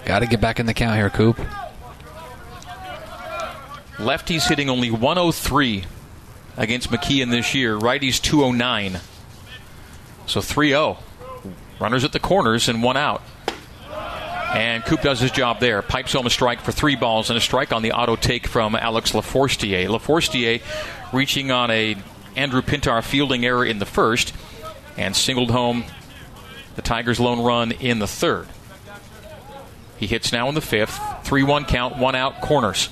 got 0.05 0.19
to 0.19 0.25
get 0.25 0.41
back 0.41 0.59
in 0.59 0.65
the 0.65 0.73
count 0.73 0.95
here, 0.95 1.11
Coop. 1.11 1.39
Lefties 4.01 4.47
hitting 4.47 4.67
only 4.67 4.89
103 4.89 5.83
against 6.57 6.89
McKeon 6.89 7.29
this 7.29 7.53
year. 7.53 7.77
Righties 7.77 8.19
209. 8.19 8.99
So 10.25 10.41
3 10.41 10.69
0. 10.69 10.97
Runners 11.79 12.03
at 12.03 12.11
the 12.11 12.19
corners 12.19 12.67
and 12.67 12.81
one 12.81 12.97
out. 12.97 13.21
And 14.55 14.83
Coop 14.83 15.01
does 15.01 15.19
his 15.19 15.29
job 15.29 15.59
there. 15.59 15.83
Pipes 15.83 16.13
home 16.13 16.25
a 16.25 16.31
strike 16.31 16.61
for 16.61 16.71
three 16.71 16.95
balls 16.95 17.29
and 17.29 17.37
a 17.37 17.41
strike 17.41 17.71
on 17.71 17.83
the 17.83 17.91
auto 17.91 18.15
take 18.15 18.47
from 18.47 18.75
Alex 18.75 19.11
LaForestier. 19.11 19.87
LaForestier 19.87 20.61
reaching 21.13 21.51
on 21.51 21.69
a 21.69 21.95
Andrew 22.35 22.63
Pintar 22.63 23.03
fielding 23.03 23.45
error 23.45 23.63
in 23.63 23.77
the 23.77 23.85
first 23.85 24.33
and 24.97 25.15
singled 25.15 25.51
home 25.51 25.83
the 26.75 26.81
Tigers' 26.81 27.19
lone 27.19 27.41
run 27.41 27.71
in 27.71 27.99
the 27.99 28.07
third. 28.07 28.47
He 29.97 30.07
hits 30.07 30.31
now 30.31 30.49
in 30.49 30.55
the 30.55 30.61
fifth. 30.61 30.99
3 31.23 31.43
1 31.43 31.65
count, 31.65 31.97
one 31.97 32.15
out, 32.15 32.41
corners. 32.41 32.89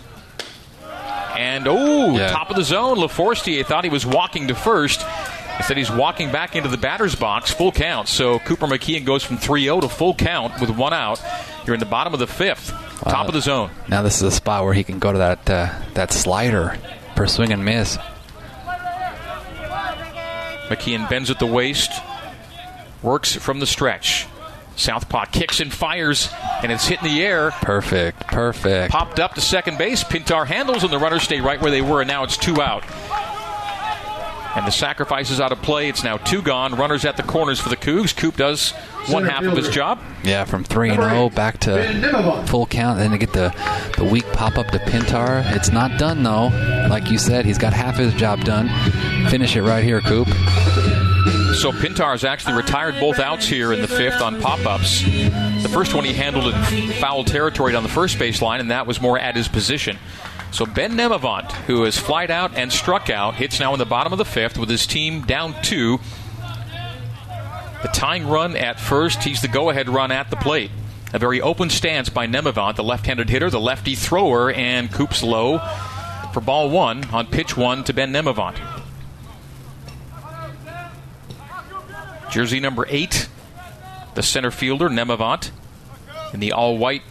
And 1.39 1.67
oh, 1.69 2.17
Yeah. 2.17 2.31
top 2.31 2.49
of 2.49 2.57
the 2.57 2.63
zone. 2.63 2.97
LaForestier 2.97 3.65
thought 3.65 3.85
he 3.85 3.89
was 3.89 4.05
walking 4.05 4.49
to 4.49 4.55
first. 4.55 5.05
Instead, 5.57 5.77
he's 5.77 5.89
walking 5.91 6.31
back 6.31 6.55
into 6.55 6.67
the 6.69 6.77
batter's 6.77 7.15
box, 7.15 7.51
full 7.51 7.71
count. 7.71 8.07
So 8.09 8.39
Cooper 8.39 8.67
McKeon 8.67 9.05
goes 9.05 9.23
from 9.23 9.37
3 9.37 9.63
0 9.63 9.81
to 9.81 9.89
full 9.89 10.13
count 10.13 10.59
with 10.59 10.69
one 10.69 10.93
out. 10.93 11.21
You're 11.65 11.73
in 11.75 11.79
the 11.79 11.85
bottom 11.85 12.13
of 12.13 12.19
the 12.19 12.27
fifth, 12.27 12.71
top 13.03 13.27
of 13.27 13.33
the 13.33 13.41
zone. 13.41 13.69
Now 13.87 14.01
this 14.01 14.17
is 14.17 14.23
a 14.23 14.31
spot 14.31 14.63
where 14.65 14.73
he 14.73 14.83
can 14.83 14.99
go 14.99 15.11
to 15.13 15.17
that 15.19 15.49
uh, 15.49 15.73
that 15.93 16.11
slider 16.11 16.77
for 17.15 17.25
swing 17.27 17.51
and 17.53 17.63
miss. 17.63 17.97
McKeon 20.67 21.09
bends 21.09 21.29
at 21.29 21.39
the 21.39 21.45
waist, 21.45 21.91
works 23.01 23.35
from 23.35 23.59
the 23.59 23.65
stretch. 23.65 24.27
Southpaw 24.79 25.25
kicks 25.25 25.59
and 25.59 25.71
fires, 25.71 26.29
and 26.63 26.71
it's 26.71 26.87
hit 26.87 27.01
in 27.03 27.07
the 27.07 27.21
air. 27.21 27.51
Perfect, 27.51 28.27
perfect. 28.27 28.91
Popped 28.91 29.19
up 29.19 29.35
to 29.35 29.41
second 29.41 29.77
base. 29.77 30.03
Pintar 30.03 30.47
handles, 30.47 30.83
and 30.83 30.91
the 30.91 30.97
runners 30.97 31.23
stay 31.23 31.41
right 31.41 31.61
where 31.61 31.71
they 31.71 31.81
were, 31.81 32.01
and 32.01 32.07
now 32.07 32.23
it's 32.23 32.37
two 32.37 32.61
out. 32.61 32.83
And 34.55 34.65
the 34.65 34.71
sacrifice 34.71 35.29
is 35.29 35.39
out 35.39 35.51
of 35.51 35.61
play. 35.61 35.89
It's 35.89 36.03
now 36.03 36.17
two 36.17 36.41
gone. 36.41 36.73
Runners 36.73 37.05
at 37.05 37.17
the 37.17 37.23
corners 37.23 37.59
for 37.59 37.69
the 37.69 37.77
Cougs. 37.77 38.15
Coop 38.17 38.35
does 38.35 38.71
one 39.07 39.23
Center 39.23 39.29
half 39.29 39.43
of 39.43 39.55
his 39.55 39.69
job. 39.69 39.99
Yeah, 40.23 40.43
from 40.45 40.63
three 40.63 40.89
and 40.89 40.99
oh 40.99 41.07
zero 41.07 41.29
back 41.29 41.59
to 41.61 42.45
full 42.47 42.65
count, 42.65 42.99
and 42.99 43.11
then 43.11 43.19
to 43.19 43.25
get 43.25 43.33
the 43.33 43.53
the 43.95 44.03
weak 44.03 44.25
pop 44.33 44.57
up 44.57 44.67
to 44.67 44.79
Pintar. 44.79 45.43
It's 45.55 45.71
not 45.71 45.99
done 45.99 46.23
though. 46.23 46.47
Like 46.89 47.11
you 47.11 47.19
said, 47.19 47.45
he's 47.45 47.59
got 47.59 47.73
half 47.73 47.97
his 47.97 48.13
job 48.15 48.43
done. 48.43 48.69
Finish 49.29 49.55
it 49.55 49.61
right 49.61 49.83
here, 49.83 50.01
Coop. 50.01 50.27
So 51.59 51.71
Pintar 51.71 52.11
has 52.11 52.23
actually 52.23 52.53
retired 52.53 52.99
both 52.99 53.19
outs 53.19 53.45
here 53.45 53.73
in 53.73 53.81
the 53.81 53.87
fifth 53.87 54.21
on 54.21 54.39
pop 54.41 54.65
ups. 54.65 55.03
The 55.03 55.69
first 55.71 55.93
one 55.93 56.05
he 56.05 56.13
handled 56.13 56.53
in 56.53 56.91
foul 56.93 57.23
territory 57.23 57.75
on 57.75 57.83
the 57.83 57.89
first 57.89 58.17
base 58.17 58.41
line, 58.41 58.59
and 58.59 58.71
that 58.71 58.87
was 58.87 59.01
more 59.01 59.19
at 59.19 59.35
his 59.35 59.47
position. 59.47 59.97
So 60.51 60.65
Ben 60.65 60.93
Nemavant, 60.93 61.51
who 61.67 61.83
has 61.83 61.97
flied 61.97 62.31
out 62.31 62.55
and 62.55 62.71
struck 62.71 63.09
out, 63.09 63.35
hits 63.35 63.59
now 63.59 63.73
in 63.73 63.79
the 63.79 63.85
bottom 63.85 64.13
of 64.13 64.17
the 64.17 64.25
fifth 64.25 64.57
with 64.57 64.69
his 64.69 64.87
team 64.87 65.21
down 65.21 65.53
two. 65.61 65.99
The 67.81 67.89
tying 67.89 68.27
run 68.27 68.55
at 68.55 68.79
first, 68.79 69.23
he's 69.23 69.41
the 69.41 69.47
go 69.47 69.69
ahead 69.69 69.89
run 69.89 70.11
at 70.11 70.29
the 70.29 70.37
plate. 70.37 70.71
A 71.13 71.19
very 71.19 71.41
open 71.41 71.69
stance 71.69 72.09
by 72.09 72.27
Nemavant, 72.27 72.75
the 72.75 72.83
left 72.83 73.05
handed 73.05 73.29
hitter, 73.29 73.49
the 73.49 73.59
lefty 73.59 73.95
thrower, 73.95 74.51
and 74.51 74.91
Coops 74.91 75.23
low 75.23 75.59
for 76.33 76.41
ball 76.41 76.69
one 76.69 77.03
on 77.05 77.27
pitch 77.27 77.57
one 77.57 77.83
to 77.83 77.93
Ben 77.93 78.13
Nemavant. 78.13 78.78
Jersey 82.29 82.59
number 82.59 82.85
eight, 82.89 83.27
the 84.15 84.23
center 84.23 84.51
fielder, 84.51 84.89
Nemavant, 84.89 85.51
in 86.33 86.39
the 86.39 86.51
all 86.51 86.77
white 86.77 87.01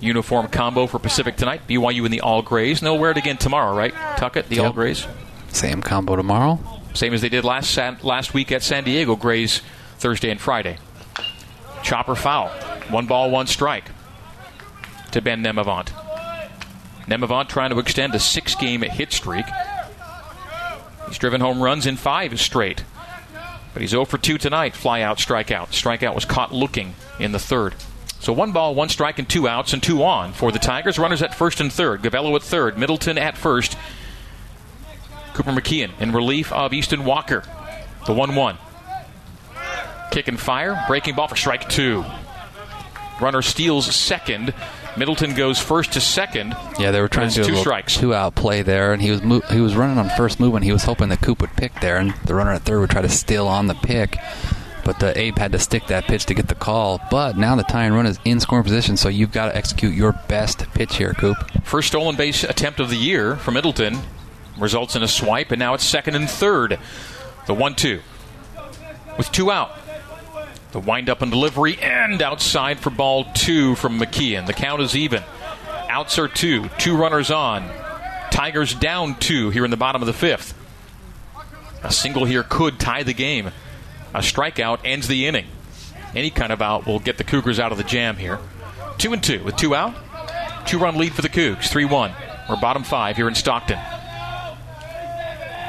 uniform 0.00 0.48
combo 0.48 0.86
for 0.86 0.98
Pacific 0.98 1.36
tonight. 1.36 1.62
BYU 1.68 2.04
in 2.04 2.10
the 2.10 2.20
all 2.20 2.42
grays. 2.42 2.80
And 2.80 2.86
they'll 2.86 2.98
wear 2.98 3.10
it 3.10 3.16
again 3.16 3.36
tomorrow, 3.36 3.76
right? 3.76 3.94
Tuckett, 4.16 4.48
the 4.48 4.60
all 4.60 4.72
grays. 4.72 5.06
Same 5.48 5.82
combo 5.82 6.16
tomorrow. 6.16 6.58
Same 6.94 7.12
as 7.14 7.20
they 7.22 7.28
did 7.28 7.44
last 7.44 7.76
last 8.02 8.34
week 8.34 8.52
at 8.52 8.62
San 8.62 8.84
Diego, 8.84 9.16
grays 9.16 9.62
Thursday 9.98 10.30
and 10.30 10.40
Friday. 10.40 10.78
Chopper 11.82 12.14
foul. 12.14 12.48
One 12.88 13.06
ball, 13.06 13.30
one 13.30 13.46
strike 13.46 13.90
to 15.12 15.20
Ben 15.20 15.42
Nemavant. 15.42 15.88
Nemavant 17.06 17.48
trying 17.48 17.70
to 17.70 17.78
extend 17.78 18.14
a 18.14 18.18
six 18.18 18.54
game 18.54 18.82
hit 18.82 19.12
streak. 19.12 19.46
He's 21.08 21.18
driven 21.18 21.40
home 21.40 21.62
runs 21.62 21.86
in 21.86 21.96
five 21.96 22.40
straight. 22.40 22.84
But 23.74 23.82
he's 23.82 23.90
0 23.90 24.06
for 24.06 24.16
2 24.16 24.38
tonight. 24.38 24.74
Fly 24.74 25.02
out, 25.02 25.18
strikeout. 25.18 25.68
Strikeout 25.68 26.14
was 26.14 26.24
caught 26.24 26.54
looking 26.54 26.94
in 27.18 27.32
the 27.32 27.38
third. 27.38 27.74
So 28.20 28.32
one 28.32 28.52
ball, 28.52 28.74
one 28.74 28.88
strike, 28.88 29.18
and 29.18 29.28
two 29.28 29.46
outs, 29.46 29.74
and 29.74 29.82
two 29.82 30.02
on 30.02 30.32
for 30.32 30.50
the 30.50 30.58
Tigers. 30.58 30.98
Runners 30.98 31.20
at 31.20 31.34
first 31.34 31.60
and 31.60 31.70
third. 31.70 32.00
Gavello 32.00 32.34
at 32.36 32.42
third. 32.42 32.78
Middleton 32.78 33.18
at 33.18 33.36
first. 33.36 33.76
Cooper 35.34 35.50
McKeon 35.50 35.90
in 36.00 36.12
relief 36.12 36.52
of 36.52 36.72
Easton 36.72 37.04
Walker. 37.04 37.42
The 38.06 38.14
1 38.14 38.34
1. 38.34 38.58
Kick 40.12 40.28
and 40.28 40.38
fire. 40.38 40.82
Breaking 40.86 41.16
ball 41.16 41.26
for 41.26 41.36
strike 41.36 41.68
two. 41.68 42.04
Runner 43.20 43.42
steals 43.42 43.92
second. 43.94 44.54
Middleton 44.96 45.34
goes 45.34 45.58
first 45.58 45.92
to 45.94 46.00
second. 46.00 46.56
Yeah, 46.78 46.90
they 46.90 47.00
were 47.00 47.08
trying 47.08 47.30
to 47.30 47.42
do 47.42 47.48
two 47.48 47.54
a 47.54 47.58
strikes. 47.58 47.96
two 47.96 48.14
out 48.14 48.34
play 48.34 48.62
there, 48.62 48.92
and 48.92 49.02
he 49.02 49.10
was 49.10 49.22
mo- 49.22 49.42
he 49.50 49.60
was 49.60 49.74
running 49.74 49.98
on 49.98 50.08
first 50.16 50.38
move, 50.38 50.54
and 50.54 50.64
he 50.64 50.72
was 50.72 50.84
hoping 50.84 51.08
that 51.08 51.20
Coop 51.20 51.40
would 51.40 51.54
pick 51.56 51.80
there, 51.80 51.96
and 51.96 52.14
the 52.24 52.34
runner 52.34 52.52
at 52.52 52.62
third 52.62 52.80
would 52.80 52.90
try 52.90 53.02
to 53.02 53.08
steal 53.08 53.46
on 53.48 53.66
the 53.66 53.74
pick. 53.74 54.16
But 54.84 55.00
the 55.00 55.18
Abe 55.18 55.38
had 55.38 55.52
to 55.52 55.58
stick 55.58 55.86
that 55.86 56.04
pitch 56.04 56.26
to 56.26 56.34
get 56.34 56.48
the 56.48 56.54
call. 56.54 57.00
But 57.10 57.38
now 57.38 57.56
the 57.56 57.62
tying 57.62 57.94
run 57.94 58.04
is 58.06 58.18
in 58.26 58.38
scoring 58.38 58.64
position, 58.64 58.96
so 58.98 59.08
you've 59.08 59.32
got 59.32 59.46
to 59.46 59.56
execute 59.56 59.94
your 59.94 60.12
best 60.28 60.58
pitch 60.74 60.96
here, 60.96 61.14
Coop. 61.14 61.36
First 61.64 61.88
stolen 61.88 62.16
base 62.16 62.44
attempt 62.44 62.80
of 62.80 62.90
the 62.90 62.96
year 62.96 63.36
for 63.36 63.50
Middleton 63.50 63.98
results 64.58 64.94
in 64.94 65.02
a 65.02 65.08
swipe, 65.08 65.50
and 65.50 65.58
now 65.58 65.72
it's 65.74 65.84
second 65.84 66.14
and 66.16 66.28
third. 66.28 66.78
The 67.46 67.54
1 67.54 67.74
2 67.74 68.00
with 69.16 69.30
two 69.32 69.50
out. 69.50 69.70
The 70.74 70.80
windup 70.80 71.22
and 71.22 71.30
delivery, 71.30 71.78
and 71.80 72.20
outside 72.20 72.80
for 72.80 72.90
ball 72.90 73.26
two 73.32 73.76
from 73.76 73.96
McKeon. 73.96 74.48
The 74.48 74.52
count 74.52 74.82
is 74.82 74.96
even. 74.96 75.22
Outs 75.88 76.18
are 76.18 76.26
two. 76.26 76.68
Two 76.78 76.96
runners 76.96 77.30
on. 77.30 77.70
Tigers 78.32 78.74
down 78.74 79.14
two 79.20 79.50
here 79.50 79.64
in 79.64 79.70
the 79.70 79.76
bottom 79.76 80.02
of 80.02 80.06
the 80.06 80.12
fifth. 80.12 80.52
A 81.84 81.92
single 81.92 82.24
here 82.24 82.42
could 82.42 82.80
tie 82.80 83.04
the 83.04 83.14
game. 83.14 83.52
A 84.14 84.18
strikeout 84.18 84.80
ends 84.84 85.06
the 85.06 85.28
inning. 85.28 85.46
Any 86.12 86.30
kind 86.30 86.52
of 86.52 86.60
out 86.60 86.88
will 86.88 86.98
get 86.98 87.18
the 87.18 87.24
Cougars 87.24 87.60
out 87.60 87.70
of 87.70 87.78
the 87.78 87.84
jam 87.84 88.16
here. 88.16 88.40
Two 88.98 89.12
and 89.12 89.22
two 89.22 89.44
with 89.44 89.54
two 89.54 89.76
out. 89.76 89.94
Two 90.66 90.80
run 90.80 90.98
lead 90.98 91.14
for 91.14 91.22
the 91.22 91.28
Cougs. 91.28 91.68
3 91.68 91.84
1. 91.84 92.12
We're 92.48 92.56
bottom 92.56 92.82
five 92.82 93.14
here 93.14 93.28
in 93.28 93.36
Stockton. 93.36 93.78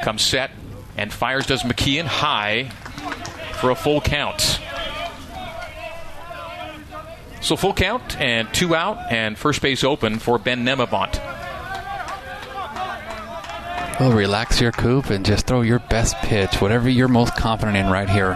Comes 0.01 0.23
set 0.23 0.49
and 0.97 1.13
fires 1.13 1.45
does 1.45 1.61
McKeon 1.61 2.05
high 2.05 2.71
for 3.55 3.69
a 3.71 3.75
full 3.75 4.01
count. 4.01 4.59
So 7.41 7.55
full 7.55 7.73
count 7.73 8.19
and 8.19 8.51
two 8.53 8.75
out 8.75 9.11
and 9.11 9.37
first 9.37 9.61
base 9.61 9.83
open 9.83 10.19
for 10.19 10.39
Ben 10.39 10.65
Nemavant. 10.65 11.19
Well, 13.99 14.11
relax 14.11 14.59
your 14.59 14.71
Coop 14.71 15.09
and 15.09 15.25
just 15.25 15.47
throw 15.47 15.61
your 15.61 15.79
best 15.79 16.15
pitch, 16.17 16.59
whatever 16.59 16.89
you're 16.89 17.07
most 17.07 17.35
confident 17.37 17.77
in 17.77 17.89
right 17.89 18.09
here. 18.09 18.35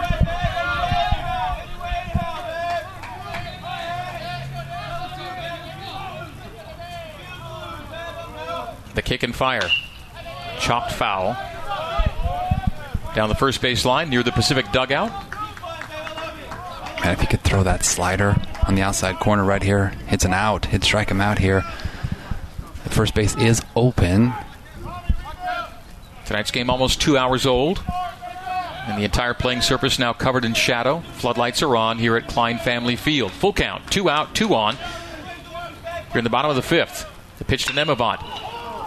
The 8.94 9.02
kick 9.02 9.22
and 9.22 9.34
fire. 9.34 9.68
Chopped 10.60 10.92
foul. 10.92 11.36
Down 13.20 13.28
the 13.28 13.34
first 13.34 13.60
base 13.60 13.84
line 13.84 14.08
near 14.08 14.22
the 14.22 14.32
Pacific 14.32 14.72
dugout. 14.72 15.12
And 17.04 17.12
if 17.12 17.20
you 17.20 17.28
could 17.28 17.42
throw 17.42 17.62
that 17.64 17.84
slider 17.84 18.34
on 18.66 18.76
the 18.76 18.80
outside 18.80 19.16
corner 19.16 19.44
right 19.44 19.62
here, 19.62 19.88
hits 20.06 20.24
an 20.24 20.32
out, 20.32 20.64
hit 20.64 20.82
strike 20.82 21.10
him 21.10 21.20
out 21.20 21.38
here. 21.38 21.62
The 22.84 22.88
first 22.88 23.14
base 23.14 23.36
is 23.36 23.60
open. 23.76 24.32
Tonight's 26.24 26.50
game 26.50 26.70
almost 26.70 27.02
two 27.02 27.18
hours 27.18 27.44
old. 27.44 27.84
And 28.86 28.98
the 28.98 29.04
entire 29.04 29.34
playing 29.34 29.60
surface 29.60 29.98
now 29.98 30.14
covered 30.14 30.46
in 30.46 30.54
shadow. 30.54 31.00
Floodlights 31.16 31.62
are 31.62 31.76
on 31.76 31.98
here 31.98 32.16
at 32.16 32.26
Klein 32.26 32.56
Family 32.56 32.96
Field. 32.96 33.32
Full 33.32 33.52
count. 33.52 33.86
Two 33.90 34.08
out, 34.08 34.34
two 34.34 34.54
on. 34.54 34.78
You're 36.08 36.20
in 36.20 36.24
the 36.24 36.30
bottom 36.30 36.48
of 36.48 36.56
the 36.56 36.62
fifth. 36.62 37.06
The 37.36 37.44
pitch 37.44 37.66
to 37.66 37.74
Nemavant. 37.74 38.24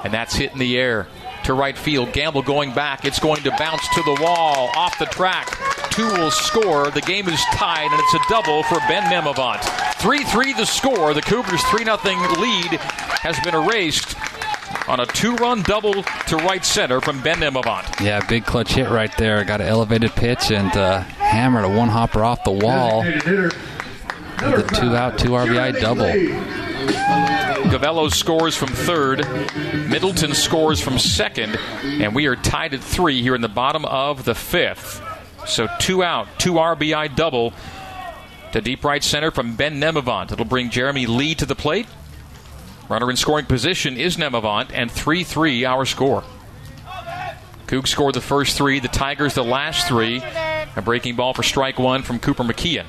And 0.04 0.12
that's 0.12 0.34
hit 0.34 0.54
in 0.54 0.58
the 0.58 0.76
air 0.76 1.08
to 1.44 1.54
right 1.54 1.78
field. 1.78 2.14
Gamble 2.14 2.42
going 2.42 2.74
back. 2.74 3.06
It's 3.06 3.20
going 3.20 3.44
to 3.44 3.52
bounce 3.52 3.88
to 3.96 4.04
the 4.04 4.20
wall, 4.22 4.70
off 4.76 4.98
the 5.00 5.06
track. 5.06 5.48
Two 5.92 6.08
will 6.14 6.32
score. 6.32 6.90
The 6.92 7.02
game 7.02 7.28
is 7.28 7.42
tied, 7.54 7.90
and 7.92 8.00
it's 8.00 8.14
a 8.14 8.30
double 8.30 8.64
for 8.64 8.80
Ben 8.88 9.04
Nemavant. 9.04 9.62
3 9.96 10.24
3 10.24 10.54
the 10.54 10.66
score. 10.66 11.14
The 11.14 11.22
Cougars' 11.22 11.64
3 11.66 11.86
0 11.86 11.98
lead 12.40 12.80
has 13.22 13.40
been 13.42 13.56
erased 13.56 14.16
on 14.88 15.00
a 15.00 15.06
two 15.06 15.36
run 15.36 15.62
double 15.62 16.04
to 16.04 16.36
right 16.38 16.66
center 16.66 17.00
from 17.00 17.22
Ben 17.22 17.38
Nemavant. 17.38 18.04
Yeah, 18.04 18.26
big 18.28 18.46
clutch 18.46 18.74
hit 18.74 18.90
right 18.90 19.16
there. 19.18 19.44
Got 19.46 19.62
an 19.62 19.68
elevated 19.68 20.12
pitch 20.12 20.52
and 20.52 20.76
uh, 20.76 21.00
hammered 21.02 21.66
a 21.66 21.70
one 21.70 21.90
hopper 21.90 22.24
off 22.24 22.44
the 22.44 22.52
wall. 22.52 23.04
Designated 24.44 24.72
hitter, 24.72 24.76
The 24.76 24.82
two 24.82 24.96
out, 24.96 25.18
two 25.18 25.30
RBI 25.30 25.80
double. 25.80 26.06
Gavello 27.70 28.12
scores 28.12 28.56
from 28.56 28.70
third. 28.70 29.20
Middleton 29.90 30.34
scores 30.34 30.82
from 30.82 31.00
second. 31.00 31.58
And 31.84 32.14
we 32.14 32.28
are 32.28 32.36
tied 32.36 32.74
at 32.74 32.82
three 32.82 33.22
here 33.22 33.36
in 33.36 33.42
the 33.42 33.48
bottom 33.48 33.86
of 33.86 34.26
the 34.26 34.36
fifth. 34.36 35.02
So 35.48 35.68
two 35.80 36.04
out, 36.04 36.28
two 36.38 36.54
RBI 36.54 37.16
double 37.16 37.54
to 38.52 38.62
deep 38.62 38.84
right 38.84 39.04
center 39.04 39.32
from 39.32 39.56
Ben 39.56 39.80
Nemavant. 39.80 40.32
It'll 40.32 40.46
bring 40.46 40.70
Jeremy 40.70 41.06
Lee 41.06 41.36
to 41.36 41.46
the 41.46 41.56
plate. 41.56 41.88
Runner 42.90 43.10
in 43.10 43.18
scoring 43.18 43.46
position 43.46 43.98
is 43.98 44.18
Nemavant, 44.18 44.70
and 44.74 44.92
3 44.92 45.24
3 45.24 45.66
our 45.66 45.86
score. 45.86 46.24
Cougs 47.66 47.88
scored 47.88 48.14
the 48.14 48.22
first 48.22 48.58
three, 48.58 48.80
the 48.80 48.90
Tigers 48.90 49.34
the 49.34 49.44
last 49.44 49.88
three. 49.88 50.22
A 50.76 50.82
breaking 50.84 51.16
ball 51.16 51.34
for 51.34 51.44
strike 51.44 51.80
one 51.80 52.04
from 52.04 52.20
Cooper 52.20 52.44
McKeon 52.44 52.86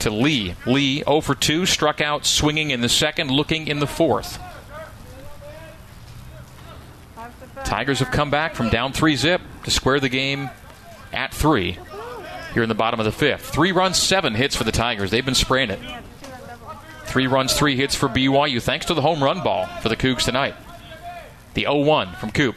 to 0.00 0.10
Lee. 0.10 0.54
Lee 0.66 1.02
0 1.04 1.20
for 1.20 1.34
2, 1.34 1.66
struck 1.66 2.00
out 2.00 2.26
swinging 2.26 2.70
in 2.70 2.80
the 2.80 2.88
second, 2.88 3.30
looking 3.30 3.66
in 3.68 3.78
the 3.78 3.86
fourth. 3.86 4.38
Tigers 7.64 8.00
have 8.00 8.10
come 8.10 8.30
back 8.30 8.54
from 8.54 8.68
down 8.68 8.92
3 8.92 9.16
zip 9.16 9.40
to 9.64 9.70
square 9.70 10.00
the 10.00 10.08
game 10.08 10.50
at 11.12 11.32
3 11.32 11.78
here 12.52 12.62
in 12.62 12.68
the 12.68 12.74
bottom 12.74 13.00
of 13.00 13.06
the 13.06 13.12
fifth. 13.12 13.50
Three 13.50 13.72
runs, 13.72 13.96
seven 13.96 14.34
hits 14.34 14.54
for 14.54 14.64
the 14.64 14.72
Tigers. 14.72 15.10
They've 15.10 15.24
been 15.24 15.34
spraying 15.34 15.70
it. 15.70 15.80
Three 17.04 17.26
runs, 17.26 17.52
three 17.52 17.76
hits 17.76 17.94
for 17.94 18.08
BYU, 18.08 18.62
thanks 18.62 18.86
to 18.86 18.94
the 18.94 19.02
home 19.02 19.22
run 19.22 19.42
ball 19.42 19.66
for 19.82 19.88
the 19.88 19.96
Cougs 19.96 20.24
tonight. 20.24 20.54
The 21.54 21.62
0 21.62 21.78
1 21.78 22.14
from 22.16 22.30
Coop. 22.30 22.56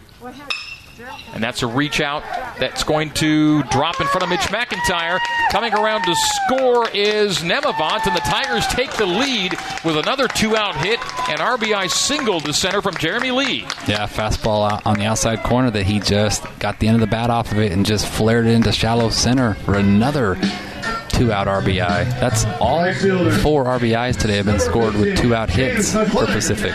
And 1.34 1.44
that's 1.44 1.64
a 1.64 1.68
reach 1.68 2.02
out 2.02 2.24
that's 2.60 2.84
going 2.84 3.12
to 3.12 3.64
drop 3.64 4.00
in 4.02 4.08
front 4.08 4.24
of 4.24 4.30
Mitch 4.30 4.42
McIntyre. 4.42 5.20
Coming 5.52 5.74
around 5.74 6.04
to 6.04 6.16
score 6.16 6.90
is 6.90 7.40
Nemavant, 7.40 8.06
and 8.08 8.16
the 8.16 8.22
Tigers 8.22 8.66
take 8.68 8.92
the 8.94 9.06
lead 9.06 9.54
with 9.86 9.98
another 9.98 10.28
two 10.28 10.56
out 10.56 10.76
hit 10.76 11.00
and 11.30 11.40
RBI 11.40 11.90
single 11.90 12.40
to 12.42 12.54
center 12.54 12.82
from 12.82 12.96
Jeremy 12.96 13.32
Lee. 13.32 13.62
Yeah, 13.88 14.08
fastball 14.08 14.72
out 14.72 14.86
on 14.86 14.98
the 14.98 15.06
outside 15.06 15.44
corner 15.44 15.72
that 15.72 15.84
he 15.84 16.00
just 16.00 16.44
got 16.60 16.80
the 16.80 16.88
end 16.88 16.96
of 16.96 17.02
the 17.02 17.08
bat 17.08 17.30
off 17.30 17.52
of 17.52 17.60
it 17.60 17.72
and 17.72 17.86
just 17.86 18.08
flared 18.08 18.46
it 18.46 18.52
into 18.54 18.72
shallow 18.72 19.10
center 19.10 19.54
for 19.54 19.78
another 19.78 20.36
two 21.10 21.32
out 21.32 21.48
RBI. 21.48 22.20
That's 22.20 22.46
all 22.60 22.94
four 23.42 23.66
RBIs 23.66 24.18
today 24.18 24.38
have 24.38 24.46
been 24.46 24.60
scored 24.60 24.96
with 24.96 25.18
two 25.18 25.34
out 25.34 25.50
hits 25.50 25.94
for 25.94 26.26
Pacific. 26.26 26.74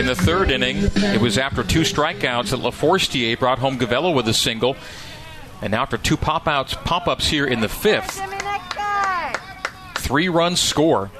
In 0.00 0.06
the 0.06 0.14
third 0.14 0.50
inning, 0.50 0.78
it 0.78 1.20
was 1.20 1.36
after 1.36 1.62
two 1.62 1.82
strikeouts 1.82 2.52
that 2.52 2.60
LaForestier 2.60 3.38
brought 3.38 3.58
home 3.58 3.78
Gavello 3.78 4.14
with 4.14 4.26
a 4.28 4.32
single. 4.32 4.74
And 5.60 5.72
now 5.72 5.82
after 5.82 5.98
two 5.98 6.16
pop 6.16 6.48
outs, 6.48 6.72
pop 6.72 7.06
ups 7.06 7.28
here 7.28 7.46
in 7.46 7.60
the 7.60 7.68
fifth, 7.68 8.18
three 9.96 10.30
runs 10.30 10.58
score. 10.58 11.10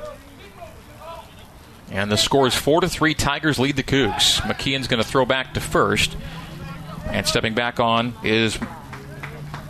And 1.90 2.10
the 2.10 2.16
score 2.16 2.46
is 2.46 2.54
four 2.54 2.80
to 2.80 2.88
three. 2.88 3.12
Tigers 3.12 3.58
lead 3.58 3.76
the 3.76 3.82
Cougs. 3.82 4.40
McKeon's 4.40 4.88
going 4.88 5.02
to 5.02 5.06
throw 5.06 5.26
back 5.26 5.52
to 5.52 5.60
first. 5.60 6.16
And 7.04 7.26
stepping 7.26 7.52
back 7.52 7.80
on 7.80 8.14
is 8.24 8.58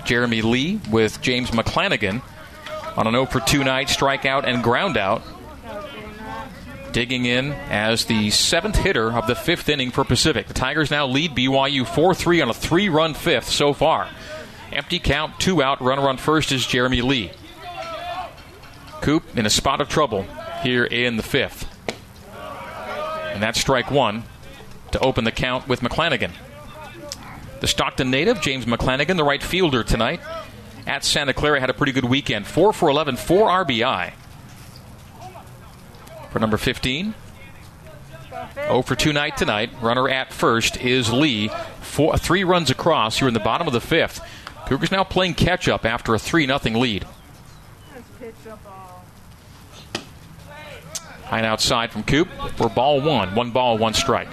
Jeremy 0.04 0.42
Lee 0.42 0.80
with 0.88 1.20
James 1.20 1.50
McClanagan 1.50 2.22
on 2.96 3.08
an 3.08 3.14
0 3.14 3.26
for 3.26 3.40
2 3.40 3.64
night 3.64 3.88
strikeout 3.88 4.44
and 4.44 4.62
ground 4.62 4.96
out. 4.96 5.22
Digging 6.92 7.24
in 7.24 7.52
as 7.52 8.06
the 8.06 8.30
seventh 8.30 8.76
hitter 8.76 9.12
of 9.12 9.26
the 9.26 9.34
fifth 9.34 9.68
inning 9.68 9.90
for 9.90 10.04
Pacific. 10.04 10.48
The 10.48 10.54
Tigers 10.54 10.90
now 10.90 11.06
lead 11.06 11.36
BYU 11.36 11.86
4 11.86 12.14
3 12.14 12.40
on 12.40 12.50
a 12.50 12.54
three 12.54 12.88
run 12.88 13.14
fifth 13.14 13.48
so 13.48 13.72
far. 13.72 14.08
Empty 14.72 14.98
count, 14.98 15.38
two 15.38 15.62
out. 15.62 15.80
Runner 15.80 16.08
on 16.08 16.16
first 16.16 16.52
is 16.52 16.66
Jeremy 16.66 17.02
Lee. 17.02 17.30
Coop 19.00 19.36
in 19.36 19.46
a 19.46 19.50
spot 19.50 19.80
of 19.80 19.88
trouble 19.88 20.26
here 20.62 20.84
in 20.84 21.16
the 21.16 21.22
fifth. 21.22 21.66
And 23.32 23.42
that's 23.42 23.60
strike 23.60 23.90
one 23.90 24.24
to 24.92 24.98
open 25.00 25.24
the 25.24 25.32
count 25.32 25.68
with 25.68 25.80
McClanagan. 25.80 26.32
The 27.60 27.66
Stockton 27.66 28.10
native, 28.10 28.40
James 28.40 28.64
McClanagan, 28.64 29.16
the 29.16 29.24
right 29.24 29.42
fielder 29.42 29.84
tonight 29.84 30.20
at 30.86 31.04
Santa 31.04 31.34
Clara, 31.34 31.60
had 31.60 31.70
a 31.70 31.74
pretty 31.74 31.92
good 31.92 32.04
weekend. 32.04 32.46
4 32.46 32.72
for 32.72 32.88
11, 32.88 33.16
4 33.16 33.48
RBI. 33.64 34.12
For 36.30 36.38
number 36.38 36.56
15. 36.56 37.14
0 38.54 38.82
for 38.82 38.96
2 38.96 39.12
night 39.12 39.36
tonight. 39.36 39.70
Runner 39.80 40.08
at 40.08 40.32
first 40.32 40.76
is 40.78 41.12
Lee. 41.12 41.50
Four, 41.80 42.16
three 42.16 42.44
runs 42.44 42.70
across 42.70 43.18
here 43.18 43.28
in 43.28 43.34
the 43.34 43.40
bottom 43.40 43.66
of 43.66 43.72
the 43.72 43.80
fifth. 43.80 44.20
Cougars 44.66 44.92
now 44.92 45.04
playing 45.04 45.34
catch 45.34 45.68
up 45.68 45.84
after 45.84 46.14
a 46.14 46.18
3 46.18 46.46
0 46.46 46.78
lead. 46.78 47.04
High 51.24 51.38
and 51.38 51.46
outside 51.46 51.90
from 51.92 52.02
Coop 52.02 52.28
for 52.56 52.68
ball 52.68 53.00
one. 53.00 53.34
One 53.34 53.50
ball, 53.50 53.78
one 53.78 53.94
strike. 53.94 54.28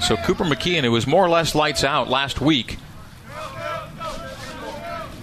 So 0.00 0.16
Cooper 0.16 0.44
McKeon, 0.44 0.82
who 0.82 0.92
was 0.92 1.06
more 1.06 1.24
or 1.24 1.28
less 1.28 1.54
lights 1.54 1.82
out 1.82 2.08
last 2.08 2.40
week, 2.40 2.78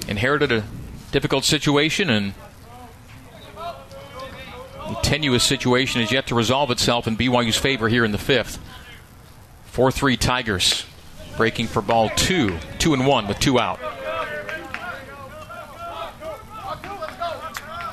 inherited 0.08 0.52
a 0.52 0.64
difficult 1.12 1.46
situation 1.46 2.10
and 2.10 2.34
tenuous 5.04 5.44
situation 5.44 6.02
is 6.02 6.12
yet 6.12 6.28
to 6.28 6.36
resolve 6.36 6.72
itself 6.72 7.08
in 7.08 7.18
BYU's 7.18 7.58
favor 7.58 7.88
here 7.90 8.06
in 8.06 8.12
the 8.12 8.18
fifth. 8.18 8.60
4 9.66 9.92
3 9.92 10.18
Tigers 10.18 10.86
breaking 11.38 11.68
for 11.68 11.82
ball 11.82 12.10
two. 12.10 12.58
Two 12.80 12.94
and 12.94 13.06
one 13.06 13.28
with 13.28 13.40
two 13.40 13.60
out. 13.60 13.80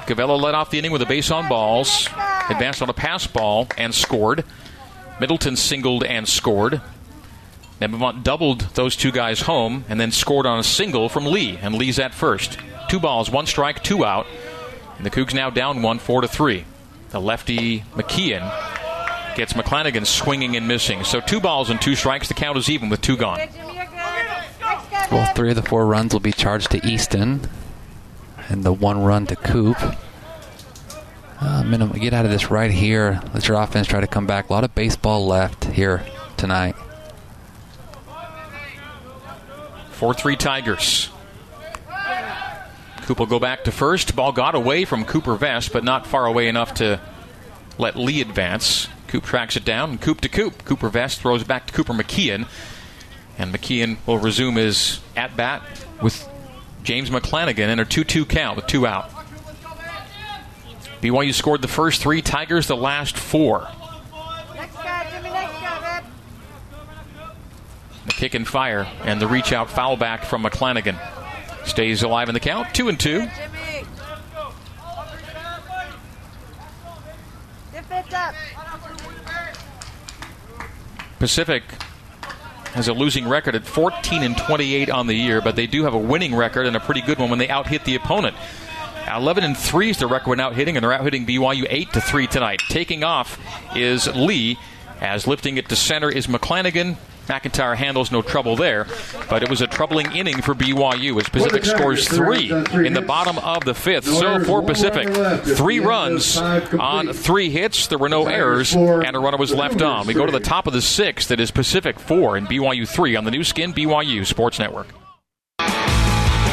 Gavello 0.06 0.40
led 0.40 0.54
off 0.54 0.70
the 0.70 0.78
inning 0.78 0.90
with 0.90 1.02
a 1.02 1.06
base 1.06 1.30
on 1.30 1.48
balls, 1.48 2.08
advanced 2.48 2.82
on 2.82 2.90
a 2.90 2.92
pass 2.92 3.26
ball, 3.26 3.68
and 3.78 3.94
scored. 3.94 4.44
Middleton 5.20 5.56
singled 5.56 6.02
and 6.02 6.28
scored. 6.28 6.80
Nemavant 7.80 8.24
doubled 8.24 8.60
those 8.74 8.96
two 8.96 9.12
guys 9.12 9.42
home 9.42 9.84
and 9.88 10.00
then 10.00 10.10
scored 10.10 10.46
on 10.46 10.58
a 10.58 10.64
single 10.64 11.08
from 11.08 11.26
Lee, 11.26 11.58
and 11.62 11.74
Lee's 11.74 11.98
at 11.98 12.12
first. 12.12 12.58
Two 12.88 12.98
balls, 12.98 13.30
one 13.30 13.46
strike, 13.46 13.82
two 13.84 14.04
out. 14.04 14.26
And 14.96 15.06
the 15.06 15.10
Cougs 15.10 15.32
now 15.32 15.48
down 15.48 15.80
one, 15.80 15.98
four 15.98 16.20
to 16.20 16.28
three. 16.28 16.64
The 17.10 17.20
lefty 17.20 17.80
McKeon 17.94 19.36
gets 19.36 19.52
McClanagan 19.54 20.06
swinging 20.06 20.56
and 20.56 20.68
missing. 20.68 21.04
So 21.04 21.20
two 21.20 21.40
balls 21.40 21.70
and 21.70 21.80
two 21.80 21.94
strikes. 21.94 22.28
The 22.28 22.34
count 22.34 22.56
is 22.58 22.68
even 22.68 22.88
with 22.88 23.00
two 23.00 23.16
gone. 23.16 23.40
Well, 25.10 25.32
three 25.34 25.50
of 25.50 25.56
the 25.56 25.62
four 25.62 25.86
runs 25.86 26.12
will 26.12 26.20
be 26.20 26.32
charged 26.32 26.70
to 26.70 26.86
Easton, 26.86 27.48
and 28.48 28.62
the 28.62 28.72
one 28.72 29.02
run 29.02 29.26
to 29.26 29.36
Coop. 29.36 29.76
Uh, 31.40 31.64
minimum, 31.64 31.98
get 31.98 32.12
out 32.12 32.24
of 32.24 32.30
this 32.30 32.50
right 32.50 32.70
here. 32.70 33.20
Let 33.34 33.48
your 33.48 33.60
offense 33.60 33.88
try 33.88 34.00
to 34.00 34.06
come 34.06 34.26
back. 34.26 34.50
A 34.50 34.52
lot 34.52 34.62
of 34.62 34.74
baseball 34.74 35.26
left 35.26 35.64
here 35.64 36.04
tonight. 36.36 36.76
4 39.92 40.14
3 40.14 40.36
Tigers. 40.36 41.10
Coop 43.10 43.18
will 43.18 43.26
go 43.26 43.40
back 43.40 43.64
to 43.64 43.72
first. 43.72 44.14
Ball 44.14 44.30
got 44.30 44.54
away 44.54 44.84
from 44.84 45.04
Cooper 45.04 45.34
Vest, 45.34 45.72
but 45.72 45.82
not 45.82 46.06
far 46.06 46.26
away 46.26 46.46
enough 46.46 46.74
to 46.74 47.00
let 47.76 47.96
Lee 47.96 48.20
advance. 48.20 48.86
Coop 49.08 49.24
tracks 49.24 49.56
it 49.56 49.64
down, 49.64 49.98
Coop 49.98 50.20
to 50.20 50.28
Coop. 50.28 50.64
Cooper 50.64 50.88
Vest 50.88 51.20
throws 51.20 51.42
back 51.42 51.66
to 51.66 51.72
Cooper 51.72 51.92
McKeon. 51.92 52.46
And 53.36 53.52
McKeon 53.52 53.96
will 54.06 54.18
resume 54.18 54.54
his 54.54 55.00
at 55.16 55.36
bat 55.36 55.60
with 56.00 56.24
James 56.84 57.10
McClanagan 57.10 57.68
in 57.68 57.80
a 57.80 57.84
2 57.84 58.04
2 58.04 58.24
count 58.26 58.54
with 58.54 58.68
two 58.68 58.86
out. 58.86 59.10
BYU 61.02 61.34
scored 61.34 61.62
the 61.62 61.66
first 61.66 62.00
three, 62.00 62.22
Tigers 62.22 62.68
the 62.68 62.76
last 62.76 63.16
four. 63.16 63.66
The 68.06 68.12
kick 68.12 68.34
and 68.34 68.46
fire, 68.46 68.86
and 69.02 69.20
the 69.20 69.26
reach 69.26 69.52
out 69.52 69.68
foul 69.68 69.96
back 69.96 70.22
from 70.22 70.44
McClanagan. 70.44 71.19
Stays 71.70 72.02
alive 72.02 72.28
in 72.28 72.34
the 72.34 72.40
count, 72.40 72.74
two 72.74 72.88
and 72.88 72.98
two. 72.98 73.28
Pacific 81.20 81.62
has 82.72 82.88
a 82.88 82.92
losing 82.92 83.28
record 83.28 83.54
at 83.54 83.64
14 83.64 84.24
and 84.24 84.36
28 84.36 84.90
on 84.90 85.06
the 85.06 85.14
year, 85.14 85.40
but 85.40 85.54
they 85.54 85.68
do 85.68 85.84
have 85.84 85.94
a 85.94 85.98
winning 85.98 86.34
record 86.34 86.66
and 86.66 86.74
a 86.74 86.80
pretty 86.80 87.02
good 87.02 87.20
one 87.20 87.30
when 87.30 87.38
they 87.38 87.48
out 87.48 87.68
hit 87.68 87.84
the 87.84 87.94
opponent. 87.94 88.34
11 89.08 89.44
and 89.44 89.56
3 89.56 89.90
is 89.90 89.98
the 89.98 90.08
record 90.08 90.30
when 90.30 90.40
out 90.40 90.56
hitting, 90.56 90.76
and 90.76 90.82
they're 90.82 90.92
out 90.92 91.04
hitting 91.04 91.24
BYU 91.24 91.66
8 91.70 91.92
to 91.92 92.00
3 92.00 92.26
tonight. 92.26 92.60
Taking 92.68 93.04
off 93.04 93.38
is 93.76 94.08
Lee, 94.16 94.58
as 95.00 95.28
lifting 95.28 95.56
it 95.56 95.68
to 95.68 95.76
center 95.76 96.10
is 96.10 96.26
McClanagan. 96.26 96.96
McIntyre 97.30 97.76
handles 97.76 98.10
no 98.10 98.22
trouble 98.22 98.56
there, 98.56 98.86
but 99.28 99.42
it 99.42 99.48
was 99.48 99.60
a 99.60 99.66
troubling 99.66 100.10
inning 100.12 100.42
for 100.42 100.54
BYU 100.54 101.20
as 101.20 101.28
Pacific 101.28 101.64
scores 101.64 102.08
three 102.08 102.50
in 102.50 102.92
the 102.92 103.04
bottom 103.06 103.38
of 103.38 103.64
the 103.64 103.74
fifth. 103.74 104.06
So 104.06 104.42
for 104.44 104.62
Pacific, 104.62 105.08
three 105.56 105.78
runs 105.78 106.36
on 106.36 107.12
three 107.12 107.50
hits. 107.50 107.86
There 107.86 107.98
were 107.98 108.08
no 108.08 108.26
errors, 108.26 108.74
and 108.74 109.14
a 109.14 109.18
runner 109.20 109.36
was 109.36 109.54
left 109.54 109.80
on. 109.82 110.06
We 110.06 110.14
go 110.14 110.26
to 110.26 110.32
the 110.32 110.40
top 110.40 110.66
of 110.66 110.72
the 110.72 110.82
sixth. 110.82 111.28
That 111.28 111.40
is 111.40 111.50
Pacific 111.50 111.98
four 112.00 112.36
and 112.36 112.48
BYU 112.48 112.88
three 112.88 113.14
on 113.14 113.24
the 113.24 113.30
Nu 113.30 113.44
Skin 113.44 113.72
BYU 113.72 114.26
Sports 114.26 114.58
Network. 114.58 114.88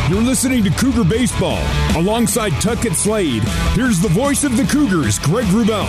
You're 0.10 0.22
listening 0.22 0.64
to 0.64 0.70
Cougar 0.70 1.04
Baseball. 1.04 1.62
Alongside 1.98 2.52
Tuckett 2.62 2.94
Slade, 2.94 3.44
here's 3.74 4.00
the 4.00 4.08
voice 4.08 4.46
of 4.46 4.56
the 4.56 4.64
Cougars, 4.64 5.20
Greg 5.20 5.46
Wrubell. 5.48 5.88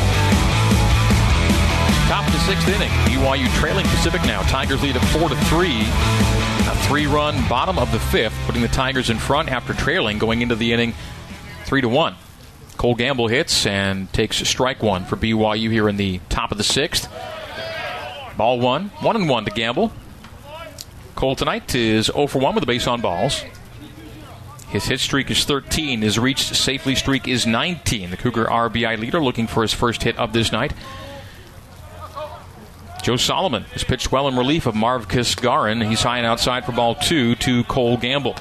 Top 2.09 2.27
of 2.27 2.33
the 2.33 2.39
sixth 2.39 2.67
inning. 2.69 2.89
BYU 3.05 3.55
trailing 3.61 3.85
Pacific 3.89 4.23
now. 4.23 4.41
Tigers 4.45 4.83
lead 4.83 4.97
at 4.97 5.05
four 5.09 5.29
to 5.29 5.37
three. 5.45 5.83
A 5.83 6.75
three-run 6.87 7.47
bottom 7.51 7.79
of 7.79 7.93
the 7.93 8.01
fifth, 8.01 8.35
putting 8.47 8.63
the 8.63 8.69
Tigers 8.69 9.11
in 9.11 9.19
front 9.19 9.51
after 9.51 9.75
trailing 9.75 10.19
going 10.19 10.41
into 10.41 10.57
the 10.57 10.73
inning, 10.73 10.95
three 11.65 11.83
to 11.83 11.89
one. 11.89 12.17
Cole 12.79 12.95
Gamble 12.95 13.29
hits 13.29 13.67
and 13.67 14.11
takes 14.15 14.39
strike 14.49 14.83
one 14.83 15.05
for 15.05 15.17
BYU 15.17 15.71
here 15.71 15.87
in 15.87 15.99
the 15.99 16.19
top 16.31 16.51
of 16.51 16.57
the 16.57 16.65
sixth. 16.65 17.13
Ball 18.39 18.59
one, 18.59 18.89
one 19.01 19.15
and 19.15 19.29
one 19.29 19.45
to 19.45 19.51
Gamble. 19.51 19.93
Cole 21.15 21.37
tonight 21.37 21.75
is 21.75 22.07
0 22.07 22.27
for 22.27 22.39
1 22.39 22.55
with 22.55 22.65
a 22.65 22.67
base 22.67 22.87
on 22.87 23.03
balls. 23.03 23.43
His 24.71 24.87
hit 24.87 25.01
streak 25.01 25.31
is 25.31 25.45
13. 25.45 26.01
His 26.01 26.19
reached 26.19 26.57
safely 26.57 26.95
streak 26.95 27.29
is 27.29 27.47
19. 27.47 28.11
The 28.11 28.17
Cougar 28.17 28.47
RBI 28.47 28.99
leader 28.99 29.23
looking 29.23 29.47
for 29.47 29.61
his 29.61 29.75
first 29.75 30.05
hit 30.05 30.17
of 30.17 30.33
this 30.33 30.53
night. 30.53 30.73
Joe 33.03 33.17
Solomon 33.17 33.63
has 33.65 33.85
pitched 33.85 34.13
well 34.13 34.29
in 34.29 34.37
relief 34.37 34.67
of 34.67 34.75
Marv 34.75 35.09
Kisgarin. 35.09 35.89
He's 35.89 36.03
high 36.03 36.19
and 36.19 36.27
outside 36.27 36.65
for 36.65 36.73
ball 36.73 36.95
two 36.95 37.35
to 37.37 37.65
Cole 37.65 37.97
Gamble. 37.97 38.37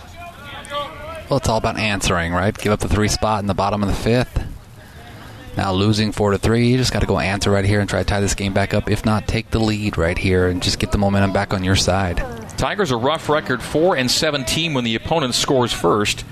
Well, 1.29 1.37
it's 1.37 1.49
all 1.49 1.57
about 1.57 1.77
answering, 1.77 2.33
right? 2.33 2.57
Give 2.57 2.71
up 2.71 2.79
the 2.79 2.87
three 2.87 3.07
spot 3.09 3.41
in 3.41 3.47
the 3.47 3.53
bottom 3.53 3.83
of 3.83 3.89
the 3.89 3.95
fifth. 3.95 4.43
Now 5.57 5.73
losing 5.73 6.11
four 6.11 6.31
to 6.31 6.37
three, 6.37 6.67
you 6.69 6.77
just 6.77 6.93
got 6.93 6.99
to 6.99 7.07
go 7.07 7.19
answer 7.19 7.49
right 7.49 7.65
here 7.65 7.79
and 7.79 7.89
try 7.89 7.99
to 7.99 8.05
tie 8.05 8.19
this 8.21 8.35
game 8.35 8.53
back 8.53 8.73
up. 8.73 8.89
If 8.89 9.05
not, 9.05 9.27
take 9.27 9.49
the 9.49 9.59
lead 9.59 9.97
right 9.97 10.17
here 10.17 10.47
and 10.47 10.61
just 10.61 10.79
get 10.79 10.91
the 10.91 10.99
momentum 10.99 11.33
back 11.33 11.53
on 11.53 11.63
your 11.63 11.75
side. 11.75 12.17
Tigers 12.57 12.91
a 12.91 12.97
rough 12.97 13.27
record, 13.27 13.61
four 13.61 13.97
and 13.97 14.09
seventeen 14.09 14.73
when 14.73 14.83
the 14.83 14.95
opponent 14.95 15.33
scores 15.33 15.73
first, 15.73 16.25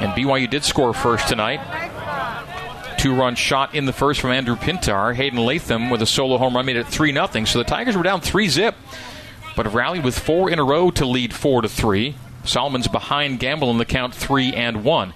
and 0.00 0.12
BYU 0.12 0.50
did 0.50 0.64
score 0.64 0.92
first 0.92 1.28
tonight. 1.28 1.60
Two-run 3.06 3.36
shot 3.36 3.72
in 3.72 3.86
the 3.86 3.92
first 3.92 4.20
from 4.20 4.32
Andrew 4.32 4.56
Pintar. 4.56 5.14
Hayden 5.14 5.38
Latham 5.38 5.90
with 5.90 6.02
a 6.02 6.06
solo 6.06 6.38
home 6.38 6.56
run 6.56 6.66
made 6.66 6.74
it 6.74 6.88
three 6.88 7.12
0 7.12 7.28
So 7.44 7.60
the 7.60 7.64
Tigers 7.64 7.96
were 7.96 8.02
down 8.02 8.20
three 8.20 8.48
zip, 8.48 8.74
but 9.54 9.72
rallied 9.72 10.02
with 10.02 10.18
four 10.18 10.50
in 10.50 10.58
a 10.58 10.64
row 10.64 10.90
to 10.90 11.06
lead 11.06 11.32
four 11.32 11.62
to 11.62 11.68
three. 11.68 12.16
Solomon's 12.42 12.88
behind 12.88 13.38
Gamble 13.38 13.70
in 13.70 13.78
the 13.78 13.84
count 13.84 14.12
three 14.12 14.52
and 14.52 14.82
one. 14.82 15.14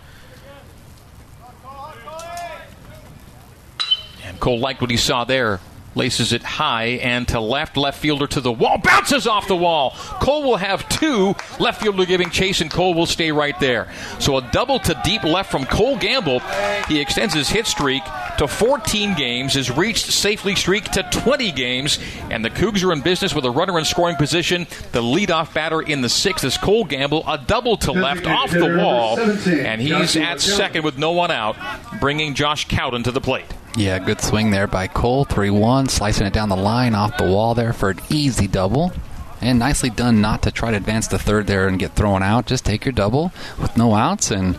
And 4.22 4.38
Cole 4.38 4.61
liked 4.61 4.80
what 4.80 4.93
he 4.93 4.97
saw 4.97 5.24
there. 5.24 5.59
Laces 5.95 6.32
it 6.32 6.43
high 6.43 6.99
and 7.03 7.26
to 7.28 7.41
left, 7.41 7.76
left 7.76 7.99
fielder 7.99 8.26
to 8.28 8.41
the 8.41 8.53
wall, 8.53 8.78
bounces 8.78 9.26
off 9.26 9.49
the 9.49 9.57
wall. 9.57 9.91
Cole 10.20 10.45
will 10.45 10.57
have 10.57 10.88
two, 10.88 11.34
left 11.59 11.82
fielder 11.82 12.05
giving 12.07 12.30
chase, 12.30 12.61
and 12.61 12.70
Cole 12.70 12.95
will 12.95 13.07
stay 13.07 13.32
right 13.32 13.59
there. 13.59 13.88
So 14.20 14.36
a 14.36 14.51
double 14.53 14.78
to 14.80 15.01
deep 15.05 15.24
left 15.24 15.51
from 15.51 15.66
Cole 15.66 15.99
Gamble. 15.99 16.41
He 16.86 17.01
extends 17.01 17.34
his 17.34 17.49
hit 17.49 17.66
streak 17.66 18.03
to 18.38 18.47
14 18.47 19.14
games, 19.14 19.55
has 19.55 19.70
reached 19.70 20.07
safely 20.07 20.55
streak 20.55 20.84
to 20.93 21.03
20 21.03 21.51
games, 21.53 21.99
and 22.30 22.45
the 22.45 22.51
Cougs 22.51 22.84
are 22.84 22.93
in 22.93 23.01
business 23.01 23.34
with 23.34 23.45
a 23.45 23.51
runner 23.51 23.78
in 23.78 23.84
scoring 23.84 24.16
position. 24.16 24.66
The 24.93 25.03
leadoff 25.03 25.53
batter 25.53 25.80
in 25.80 26.03
the 26.03 26.09
sixth 26.09 26.45
is 26.45 26.57
Cole 26.57 26.84
Gamble, 26.84 27.24
a 27.26 27.36
double 27.36 27.76
to 27.78 27.93
left 27.93 28.26
off 28.26 28.51
the 28.51 28.76
wall, 28.78 29.18
and 29.18 29.80
he's 29.80 30.16
at 30.16 30.41
second 30.41 30.84
with 30.84 30.99
no 30.99 31.11
one 31.11 31.30
out, 31.30 31.57
bringing 32.01 32.34
Josh 32.34 32.68
Cowden 32.68 33.03
to 33.03 33.11
the 33.11 33.20
plate. 33.20 33.47
Yeah, 33.77 33.99
good 33.99 34.21
swing 34.21 34.51
there 34.51 34.66
by 34.66 34.89
Cole. 34.89 35.25
3 35.25 35.51
1, 35.51 35.89
slicing 35.89 36.27
it 36.27 36.33
down 36.33 36.49
the 36.49 36.57
line 36.57 36.95
off 36.95 37.16
the 37.16 37.25
wall 37.25 37.55
there 37.55 37.73
for 37.73 37.91
an 37.91 38.01
easy 38.11 38.47
double. 38.47 38.93
And 39.41 39.59
nicely 39.59 39.89
done 39.89 40.21
not 40.21 40.43
to 40.43 40.51
try 40.51 40.71
to 40.71 40.77
advance 40.77 41.07
the 41.07 41.18
third 41.18 41.47
there 41.47 41.66
and 41.66 41.79
get 41.79 41.95
thrown 41.95 42.23
out. 42.23 42.47
Just 42.47 42.66
take 42.66 42.85
your 42.85 42.93
double 42.93 43.33
with 43.59 43.77
no 43.77 43.95
outs 43.95 44.31
and 44.31 44.59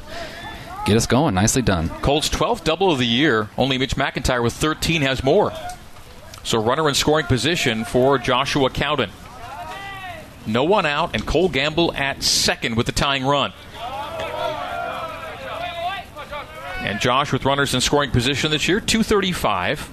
get 0.86 0.98
us 0.98 1.06
going. 1.06 1.36
Nicely 1.36 1.62
done. 1.62 1.90
Cole's 2.02 2.30
12th 2.30 2.64
double 2.64 2.92
of 2.92 2.98
the 2.98 3.06
year. 3.06 3.50
Only 3.58 3.78
Mitch 3.78 3.96
McIntyre 3.96 4.42
with 4.42 4.54
13 4.54 5.04
has 5.04 5.24
more. 5.24 5.52
So 6.44 6.64
runner 6.64 6.90
in 6.90 6.96
scoring 6.96 7.28
position 7.28 7.86
for 7.86 8.18
Joshua 8.18 8.72
Cowden. 8.72 9.12
No 10.48 10.64
one 10.64 10.88
out, 10.88 11.14
and 11.14 11.26
Cole 11.26 11.50
Gamble 11.50 11.94
at 11.94 12.24
second 12.24 12.76
with 12.76 12.88
the 12.88 12.92
tying 12.92 13.24
run. 13.24 13.54
And 16.82 17.00
Josh, 17.00 17.32
with 17.32 17.46
runners 17.46 17.74
in 17.74 17.82
scoring 17.82 18.12
position 18.12 18.52
this 18.52 18.68
year, 18.68 18.80
235. 18.80 19.90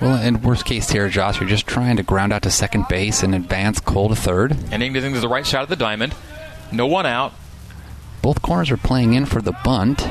Well, 0.00 0.22
in 0.22 0.42
worst 0.42 0.64
case 0.64 0.90
here, 0.90 1.08
Josh, 1.08 1.40
you're 1.40 1.48
just 1.48 1.66
trying 1.66 1.96
to 1.96 2.02
ground 2.02 2.32
out 2.32 2.42
to 2.42 2.50
second 2.50 2.86
base 2.88 3.22
and 3.22 3.34
advance 3.34 3.80
Cole 3.80 4.10
to 4.10 4.16
third. 4.16 4.52
And 4.70 4.82
anything 4.82 5.14
to 5.14 5.20
the 5.20 5.28
right 5.28 5.46
side 5.46 5.62
of 5.62 5.68
the 5.68 5.76
diamond. 5.76 6.14
No 6.70 6.86
one 6.86 7.06
out. 7.06 7.32
Both 8.22 8.42
corners 8.42 8.70
are 8.70 8.76
playing 8.76 9.14
in 9.14 9.26
for 9.26 9.40
the 9.40 9.56
bunt. 9.64 10.06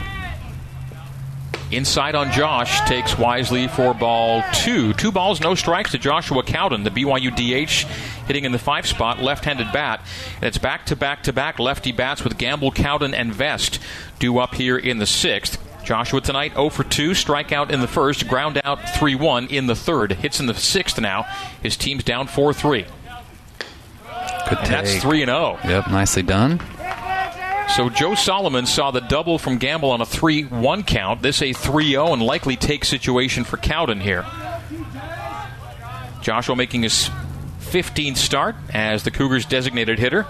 Inside 1.72 2.16
on 2.16 2.32
Josh 2.32 2.80
takes 2.88 3.18
wisely 3.18 3.68
for 3.68 3.94
ball 3.94 4.44
two. 4.54 4.94
Two 4.94 5.12
balls, 5.12 5.42
no 5.42 5.56
strikes 5.56 5.92
to 5.92 5.98
Joshua 5.98 6.44
Cowden, 6.44 6.84
the 6.84 6.92
BYU 6.92 7.32
DH, 7.32 7.88
hitting 8.28 8.46
in 8.46 8.52
the 8.52 8.60
five 8.60 8.86
spot, 8.86 9.22
left 9.22 9.46
handed 9.46 9.72
bat. 9.74 10.00
And 10.36 10.46
it's 10.46 10.60
back 10.60 10.86
to 10.88 10.96
back 10.96 11.24
to 11.24 11.34
back 11.34 11.60
lefty 11.60 11.92
bats 11.92 12.24
with 12.24 12.38
Gamble, 12.38 12.72
Cowden, 12.72 13.14
and 13.14 13.34
Vest 13.34 13.80
due 14.20 14.38
up 14.38 14.56
here 14.56 14.78
in 14.78 15.00
the 15.00 15.08
sixth. 15.08 15.60
Joshua 15.86 16.20
tonight 16.20 16.54
0 16.54 16.70
for 16.70 16.84
2, 16.84 17.12
strikeout 17.12 17.70
in 17.70 17.80
the 17.80 17.88
first, 17.88 18.28
ground 18.28 18.60
out 18.64 18.90
3 18.98 19.16
1 19.16 19.48
in 19.48 19.68
the 19.68 19.76
third. 19.76 20.14
Hits 20.14 20.40
in 20.40 20.48
the 20.48 20.54
sixth 20.56 21.00
now. 21.00 21.26
His 21.62 21.78
team's 21.78 22.04
down 22.04 22.28
4 22.28 22.54
3. 22.54 22.84
Good 22.84 22.90
And 24.50 24.60
take. 24.60 24.70
that's 24.70 25.02
3 25.02 25.22
and 25.22 25.32
oh. 25.32 25.60
0. 25.62 25.74
Yep, 25.74 25.88
nicely 25.92 26.24
done. 26.24 26.60
So 27.76 27.90
Joe 27.90 28.16
Solomon 28.16 28.66
saw 28.66 28.92
the 28.92 29.02
double 29.02 29.38
from 29.38 29.58
Gamble 29.58 29.92
on 29.92 30.02
a 30.02 30.06
3 30.06 30.44
1 30.44 30.84
count. 30.84 31.22
This 31.22 31.42
a 31.42 31.54
3 31.54 31.92
0 31.92 32.14
and 32.14 32.22
likely 32.22 32.56
take 32.56 32.84
situation 32.84 33.44
for 33.44 33.58
Cowden 33.58 34.00
here. 34.00 34.26
Joshua 36.22 36.56
making 36.56 36.82
his 36.82 37.10
15th 37.60 38.18
start 38.18 38.56
as 38.74 39.04
the 39.04 39.12
Cougars' 39.12 39.46
designated 39.46 40.00
hitter. 40.00 40.26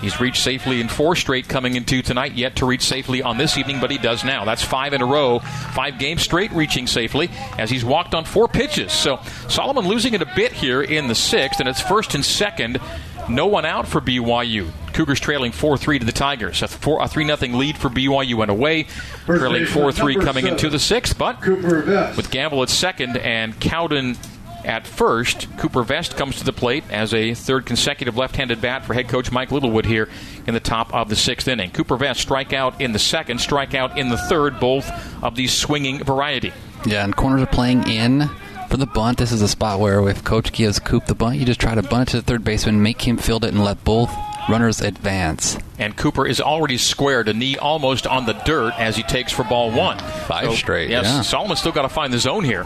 He's 0.00 0.20
reached 0.20 0.42
safely 0.42 0.80
in 0.80 0.88
four 0.88 1.16
straight 1.16 1.48
coming 1.48 1.76
into 1.76 2.02
tonight, 2.02 2.32
yet 2.34 2.56
to 2.56 2.66
reach 2.66 2.82
safely 2.82 3.22
on 3.22 3.38
this 3.38 3.56
evening, 3.56 3.80
but 3.80 3.90
he 3.90 3.98
does 3.98 4.24
now. 4.24 4.44
That's 4.44 4.62
five 4.62 4.92
in 4.92 5.02
a 5.02 5.06
row, 5.06 5.38
five 5.38 5.98
games 5.98 6.22
straight 6.22 6.52
reaching 6.52 6.86
safely 6.86 7.30
as 7.58 7.70
he's 7.70 7.84
walked 7.84 8.14
on 8.14 8.24
four 8.24 8.48
pitches. 8.48 8.92
So 8.92 9.20
Solomon 9.48 9.86
losing 9.86 10.14
it 10.14 10.22
a 10.22 10.30
bit 10.36 10.52
here 10.52 10.82
in 10.82 11.08
the 11.08 11.14
sixth, 11.14 11.60
and 11.60 11.68
it's 11.68 11.80
first 11.80 12.14
and 12.14 12.24
second. 12.24 12.80
No 13.28 13.46
one 13.46 13.64
out 13.64 13.88
for 13.88 14.02
BYU. 14.02 14.70
Cougars 14.92 15.18
trailing 15.18 15.50
4 15.50 15.78
3 15.78 15.98
to 15.98 16.04
the 16.04 16.12
Tigers. 16.12 16.62
A, 16.62 16.68
3 16.68 17.06
0 17.06 17.36
lead 17.56 17.78
for 17.78 17.88
BYU 17.88 18.34
went 18.34 18.50
away. 18.50 18.86
Trailing 19.24 19.66
4 19.66 19.92
3 19.92 20.14
number 20.14 20.26
coming 20.26 20.46
into 20.46 20.68
the 20.68 20.78
sixth, 20.78 21.16
but 21.16 21.40
with 21.46 22.30
Gamble 22.30 22.62
at 22.62 22.68
second 22.68 23.16
and 23.16 23.58
Cowden 23.60 24.16
at 24.64 24.86
first. 24.86 25.48
Cooper 25.58 25.82
Vest 25.82 26.16
comes 26.16 26.36
to 26.38 26.44
the 26.44 26.52
plate 26.52 26.84
as 26.90 27.12
a 27.14 27.34
third 27.34 27.66
consecutive 27.66 28.16
left-handed 28.16 28.60
bat 28.60 28.84
for 28.84 28.94
head 28.94 29.08
coach 29.08 29.30
Mike 29.32 29.50
Littlewood 29.52 29.86
here 29.86 30.08
in 30.46 30.54
the 30.54 30.60
top 30.60 30.92
of 30.94 31.08
the 31.08 31.16
sixth 31.16 31.48
inning. 31.48 31.70
Cooper 31.70 31.96
Vest 31.96 32.26
strikeout 32.26 32.80
in 32.80 32.92
the 32.92 32.98
second, 32.98 33.38
strikeout 33.38 33.96
in 33.96 34.08
the 34.08 34.16
third, 34.18 34.58
both 34.60 34.90
of 35.22 35.34
these 35.36 35.52
swinging 35.52 36.02
variety. 36.02 36.52
Yeah, 36.86 37.04
and 37.04 37.14
corners 37.16 37.42
are 37.42 37.46
playing 37.46 37.88
in 37.88 38.28
for 38.68 38.76
the 38.76 38.86
bunt. 38.86 39.18
This 39.18 39.32
is 39.32 39.42
a 39.42 39.48
spot 39.48 39.80
where 39.80 40.06
if 40.08 40.24
coach 40.24 40.52
gives 40.52 40.78
Coop 40.78 41.06
the 41.06 41.14
bunt, 41.14 41.38
you 41.38 41.46
just 41.46 41.60
try 41.60 41.74
to 41.74 41.82
bunt 41.82 42.08
it 42.08 42.10
to 42.12 42.16
the 42.18 42.22
third 42.22 42.44
baseman, 42.44 42.82
make 42.82 43.06
him 43.06 43.16
field 43.16 43.44
it, 43.44 43.54
and 43.54 43.64
let 43.64 43.82
both 43.84 44.10
runners 44.48 44.80
advance. 44.82 45.56
And 45.78 45.96
Cooper 45.96 46.26
is 46.26 46.40
already 46.40 46.76
squared, 46.76 47.28
a 47.28 47.32
knee 47.32 47.56
almost 47.56 48.06
on 48.06 48.26
the 48.26 48.34
dirt 48.34 48.74
as 48.78 48.94
he 48.96 49.02
takes 49.02 49.32
for 49.32 49.42
ball 49.44 49.70
one. 49.72 49.98
Five 49.98 50.52
straight, 50.54 50.90
Yes, 50.90 51.04
yeah. 51.06 51.22
Solomon's 51.22 51.60
still 51.60 51.72
got 51.72 51.82
to 51.82 51.88
find 51.88 52.12
the 52.12 52.18
zone 52.18 52.44
here. 52.44 52.64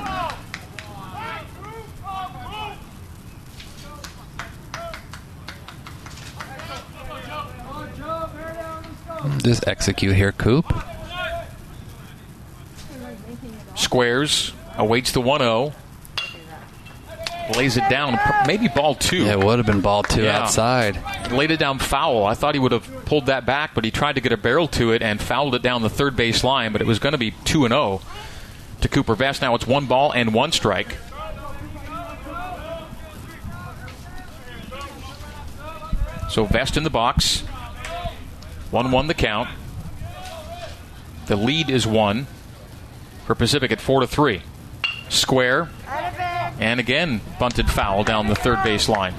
Just 9.49 9.67
execute 9.67 10.15
here, 10.15 10.31
Coop. 10.31 10.71
Squares, 13.77 14.53
awaits 14.77 15.13
the 15.13 15.23
1 15.23 15.41
0. 15.41 15.73
Lays 17.57 17.79
it 17.79 17.89
down, 17.89 18.19
maybe 18.47 18.69
ball 18.69 18.95
two. 18.95 19.25
Yeah, 19.25 19.33
it 19.33 19.41
would 19.43 19.59
have 19.59 19.65
been 19.65 19.81
ball 19.81 20.03
two 20.03 20.25
Yeah. 20.25 20.41
outside. 20.41 20.99
laid 21.31 21.51
it 21.51 21.59
down 21.59 21.79
foul. 21.79 22.27
I 22.27 22.35
thought 22.35 22.55
he 22.55 22.59
would 22.59 22.73
have 22.73 23.07
pulled 23.07 23.25
that 23.27 23.47
back, 23.47 23.71
but 23.75 23.85
he 23.85 23.91
tried 23.91 24.17
to 24.17 24.21
get 24.21 24.33
a 24.33 24.37
barrel 24.37 24.69
to 24.69 24.93
it 24.93 25.01
and 25.01 25.19
fouled 25.19 25.55
it 25.55 25.63
down 25.63 25.81
the 25.81 25.89
third 25.89 26.15
base 26.15 26.45
line. 26.45 26.71
But 26.73 26.83
it 26.83 26.87
was 26.87 26.99
going 26.99 27.13
to 27.13 27.19
be 27.19 27.31
two 27.45 27.65
and 27.65 27.73
zero 27.73 28.03
to 28.83 28.89
Cooper 28.91 29.15
Vest. 29.15 29.41
Now 29.41 29.55
it's 29.55 29.67
one 29.67 29.87
ball 29.87 30.13
and 30.13 30.35
one 30.35 30.53
strike. 30.53 30.95
So 36.29 36.45
Vest 36.45 36.77
in 36.77 36.83
the 36.83 36.91
box. 36.91 37.45
One 38.71 38.91
one 38.91 39.07
the 39.07 39.15
count. 39.15 39.49
The 41.27 41.37
lead 41.37 41.71
is 41.71 41.87
one 41.87 42.27
for 43.27 43.35
Pacific 43.35 43.73
at 43.73 43.81
four 43.81 44.01
to 44.01 44.07
three. 44.07 44.43
Square. 45.09 45.71
And 46.59 46.81
again, 46.81 47.21
bunted 47.39 47.71
foul 47.71 48.05
down 48.05 48.27
the 48.27 48.35
third 48.35 48.63
base 48.65 48.89
line. 48.89 49.15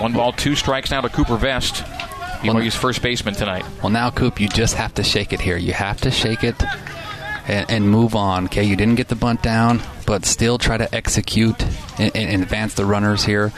One 0.00 0.12
ball, 0.12 0.32
two 0.32 0.54
strikes 0.54 0.92
now 0.92 1.00
to 1.00 1.08
Cooper 1.08 1.36
Vest. 1.36 1.84
BYU's 2.42 2.76
first 2.76 3.02
baseman 3.02 3.34
tonight. 3.34 3.64
Well, 3.82 3.90
now, 3.90 4.10
Coop, 4.10 4.40
you 4.40 4.48
just 4.48 4.76
have 4.76 4.94
to 4.94 5.02
shake 5.02 5.32
it 5.32 5.40
here. 5.40 5.56
You 5.56 5.72
have 5.72 6.00
to 6.02 6.12
shake 6.12 6.44
it 6.44 6.54
and, 7.48 7.70
and 7.70 7.90
move 7.90 8.14
on. 8.14 8.44
Okay, 8.44 8.64
you 8.64 8.76
didn't 8.76 8.94
get 8.94 9.08
the 9.08 9.16
bunt 9.16 9.42
down, 9.42 9.80
but 10.06 10.24
still 10.24 10.58
try 10.58 10.76
to 10.76 10.94
execute 10.94 11.60
and, 11.98 12.14
and 12.14 12.42
advance 12.42 12.74
the 12.74 12.84
runners 12.84 13.24
here. 13.24 13.52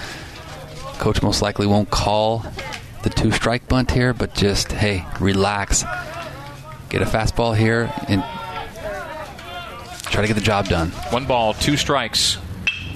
Coach 0.99 1.22
most 1.22 1.43
likely 1.43 1.66
won't 1.66 1.91
call 1.91 2.45
the 3.03 3.11
two 3.11 3.30
strike 3.32 3.66
bunt 3.68 3.91
here, 3.91 4.12
but 4.12 4.34
just, 4.34 4.72
hey, 4.72 5.05
relax. 5.18 5.84
Get 6.88 7.03
a 7.03 7.07
fastball 7.07 7.57
here 7.57 7.93
and 8.09 8.22
try 10.11 10.22
to 10.22 10.28
get 10.28 10.34
the 10.34 10.41
job 10.41 10.68
done. 10.68 10.91
One 11.11 11.26
ball, 11.26 11.55
two 11.55 11.76
strikes. 11.76 12.38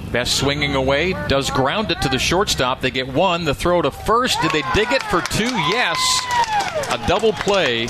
Vest 0.09 0.37
swinging 0.37 0.75
away, 0.75 1.13
does 1.27 1.49
ground 1.49 1.91
it 1.91 2.01
to 2.01 2.09
the 2.09 2.19
shortstop. 2.19 2.81
They 2.81 2.91
get 2.91 3.07
one. 3.07 3.43
The 3.43 3.55
throw 3.55 3.81
to 3.81 3.91
first. 3.91 4.41
Did 4.41 4.51
they 4.51 4.61
dig 4.73 4.91
it 4.91 5.03
for 5.03 5.21
two? 5.21 5.43
Yes. 5.43 5.99
A 6.91 7.07
double 7.07 7.33
play. 7.33 7.87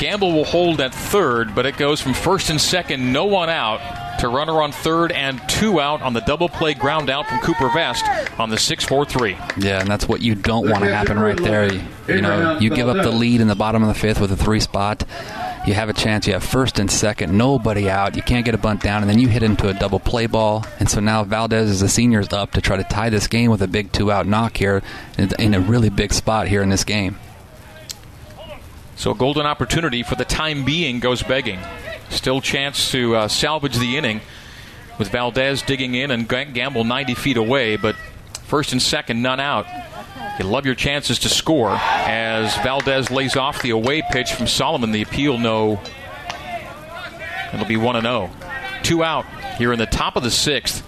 Gamble 0.00 0.32
will 0.32 0.44
hold 0.44 0.80
at 0.80 0.94
third, 0.94 1.54
but 1.54 1.66
it 1.66 1.76
goes 1.76 2.00
from 2.00 2.14
first 2.14 2.48
and 2.48 2.58
second, 2.58 3.12
no 3.12 3.26
one 3.26 3.50
out, 3.50 4.18
to 4.20 4.28
runner 4.28 4.62
on 4.62 4.72
third 4.72 5.12
and 5.12 5.38
two 5.46 5.78
out 5.78 6.00
on 6.00 6.14
the 6.14 6.20
double 6.20 6.48
play 6.48 6.72
ground 6.72 7.10
out 7.10 7.26
from 7.26 7.38
Cooper 7.40 7.68
Vest 7.68 8.02
on 8.40 8.48
the 8.48 8.56
6 8.56 8.84
4 8.86 9.04
3. 9.04 9.36
Yeah, 9.58 9.78
and 9.78 9.90
that's 9.90 10.08
what 10.08 10.22
you 10.22 10.34
don't 10.34 10.70
want 10.70 10.84
to 10.84 10.94
happen 10.94 11.18
right 11.18 11.36
there. 11.36 11.70
You, 12.08 12.22
know, 12.22 12.58
you 12.58 12.70
give 12.70 12.88
up 12.88 12.96
the 13.02 13.10
lead 13.10 13.42
in 13.42 13.48
the 13.48 13.54
bottom 13.54 13.82
of 13.82 13.88
the 13.88 13.94
fifth 13.94 14.22
with 14.22 14.32
a 14.32 14.36
three 14.36 14.60
spot. 14.60 15.04
You 15.66 15.74
have 15.74 15.90
a 15.90 15.92
chance. 15.92 16.26
You 16.26 16.32
have 16.32 16.44
first 16.44 16.78
and 16.78 16.90
second, 16.90 17.36
nobody 17.36 17.90
out. 17.90 18.16
You 18.16 18.22
can't 18.22 18.46
get 18.46 18.54
a 18.54 18.58
bunt 18.58 18.80
down, 18.82 19.02
and 19.02 19.10
then 19.10 19.18
you 19.18 19.28
hit 19.28 19.42
into 19.42 19.68
a 19.68 19.74
double 19.74 20.00
play 20.00 20.26
ball. 20.26 20.64
And 20.78 20.88
so 20.88 21.00
now 21.00 21.24
Valdez 21.24 21.68
is 21.68 21.80
the 21.80 21.90
seniors 21.90 22.32
up 22.32 22.52
to 22.52 22.62
try 22.62 22.78
to 22.78 22.84
tie 22.84 23.10
this 23.10 23.26
game 23.26 23.50
with 23.50 23.60
a 23.60 23.68
big 23.68 23.92
two 23.92 24.10
out 24.10 24.26
knock 24.26 24.56
here 24.56 24.82
in 25.18 25.52
a 25.52 25.60
really 25.60 25.90
big 25.90 26.14
spot 26.14 26.48
here 26.48 26.62
in 26.62 26.70
this 26.70 26.84
game. 26.84 27.18
So 29.00 29.12
a 29.12 29.14
golden 29.14 29.46
opportunity 29.46 30.02
for 30.02 30.14
the 30.14 30.26
time 30.26 30.66
being 30.66 31.00
goes 31.00 31.22
begging. 31.22 31.58
Still 32.10 32.42
chance 32.42 32.90
to 32.90 33.16
uh, 33.16 33.28
salvage 33.28 33.78
the 33.78 33.96
inning 33.96 34.20
with 34.98 35.08
Valdez 35.08 35.62
digging 35.62 35.94
in 35.94 36.10
and 36.10 36.28
Gamble 36.28 36.84
90 36.84 37.14
feet 37.14 37.38
away, 37.38 37.76
but 37.76 37.96
first 38.44 38.72
and 38.72 38.82
second, 38.82 39.22
none 39.22 39.40
out. 39.40 39.64
You 40.38 40.44
love 40.44 40.66
your 40.66 40.74
chances 40.74 41.18
to 41.20 41.30
score 41.30 41.70
as 41.70 42.54
Valdez 42.56 43.10
lays 43.10 43.36
off 43.36 43.62
the 43.62 43.70
away 43.70 44.02
pitch 44.10 44.34
from 44.34 44.46
Solomon. 44.46 44.92
The 44.92 45.00
appeal, 45.00 45.38
no. 45.38 45.80
It'll 47.54 47.64
be 47.64 47.78
1 47.78 48.02
0. 48.02 48.30
Two 48.82 49.02
out 49.02 49.24
here 49.56 49.72
in 49.72 49.78
the 49.78 49.86
top 49.86 50.16
of 50.16 50.22
the 50.22 50.30
sixth. 50.30 50.86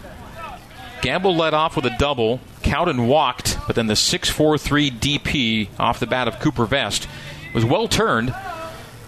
Gamble 1.01 1.35
led 1.35 1.55
off 1.55 1.77
with 1.77 1.87
a 1.87 1.97
double. 1.99 2.41
Cowden 2.63 3.07
walked, 3.07 3.57
but 3.67 3.75
then 3.75 3.87
the 3.87 3.97
6 3.97 4.29
4 4.29 4.59
3 4.59 4.91
DP 4.91 5.69
off 5.79 5.99
the 5.99 6.07
bat 6.07 6.29
of 6.29 6.41
Cooper 6.41 6.67
Vest 6.67 7.09
was 7.55 7.65
well 7.65 7.89
turned. 7.89 8.35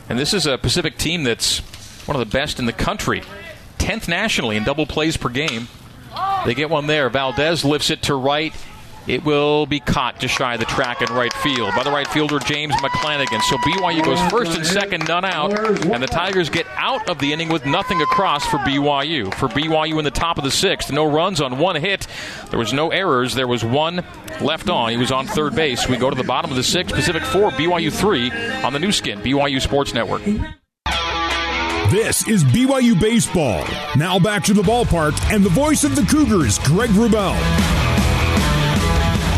And 0.08 0.18
this 0.18 0.34
is 0.34 0.46
a 0.46 0.58
Pacific 0.58 0.98
team 0.98 1.24
that's 1.24 1.60
one 2.06 2.14
of 2.14 2.20
the 2.20 2.30
best 2.30 2.58
in 2.58 2.66
the 2.66 2.72
country. 2.72 3.22
10th 3.78 4.08
nationally 4.08 4.56
in 4.56 4.64
double 4.64 4.86
plays 4.86 5.16
per 5.16 5.28
game. 5.28 5.68
They 6.44 6.54
get 6.54 6.70
one 6.70 6.86
there. 6.86 7.08
Valdez 7.08 7.64
lifts 7.64 7.90
it 7.90 8.02
to 8.02 8.14
right. 8.14 8.54
It 9.06 9.22
will 9.22 9.66
be 9.66 9.80
caught 9.80 10.18
just 10.18 10.34
shy 10.34 10.54
of 10.54 10.60
the 10.60 10.66
track 10.66 11.02
in 11.02 11.14
right 11.14 11.32
field 11.32 11.72
by 11.76 11.82
the 11.82 11.90
right 11.90 12.08
fielder 12.08 12.38
James 12.38 12.74
McClanagan. 12.76 13.42
So 13.42 13.58
BYU 13.58 14.02
goes 14.02 14.20
first 14.30 14.56
and 14.56 14.66
second, 14.66 15.06
none 15.06 15.26
out, 15.26 15.52
and 15.84 16.02
the 16.02 16.06
Tigers 16.06 16.48
get 16.48 16.66
out 16.76 17.08
of 17.10 17.18
the 17.18 17.32
inning 17.32 17.50
with 17.50 17.66
nothing 17.66 18.00
across 18.00 18.46
for 18.46 18.56
BYU. 18.58 19.32
For 19.34 19.48
BYU 19.48 19.98
in 19.98 20.04
the 20.04 20.10
top 20.10 20.38
of 20.38 20.44
the 20.44 20.50
sixth, 20.50 20.90
no 20.90 21.10
runs 21.10 21.42
on 21.42 21.58
one 21.58 21.76
hit. 21.76 22.06
There 22.48 22.58
was 22.58 22.72
no 22.72 22.90
errors. 22.90 23.34
There 23.34 23.46
was 23.46 23.62
one 23.62 24.02
left 24.40 24.70
on. 24.70 24.90
He 24.90 24.96
was 24.96 25.12
on 25.12 25.26
third 25.26 25.54
base. 25.54 25.86
We 25.86 25.98
go 25.98 26.08
to 26.08 26.16
the 26.16 26.24
bottom 26.24 26.50
of 26.50 26.56
the 26.56 26.62
sixth, 26.62 26.94
Pacific 26.94 27.22
four, 27.24 27.50
BYU 27.50 27.92
three 27.92 28.30
on 28.62 28.72
the 28.72 28.78
Nu 28.78 28.90
Skin, 28.90 29.20
BYU 29.20 29.60
Sports 29.60 29.92
Network. 29.92 30.22
This 31.90 32.26
is 32.26 32.42
BYU 32.42 32.98
Baseball. 32.98 33.64
Now 33.96 34.18
back 34.18 34.42
to 34.44 34.54
the 34.54 34.62
ballpark 34.62 35.20
and 35.30 35.44
the 35.44 35.50
voice 35.50 35.84
of 35.84 35.94
the 35.94 36.02
Cougars, 36.02 36.58
Greg 36.60 36.90
Wrubell. 36.90 37.83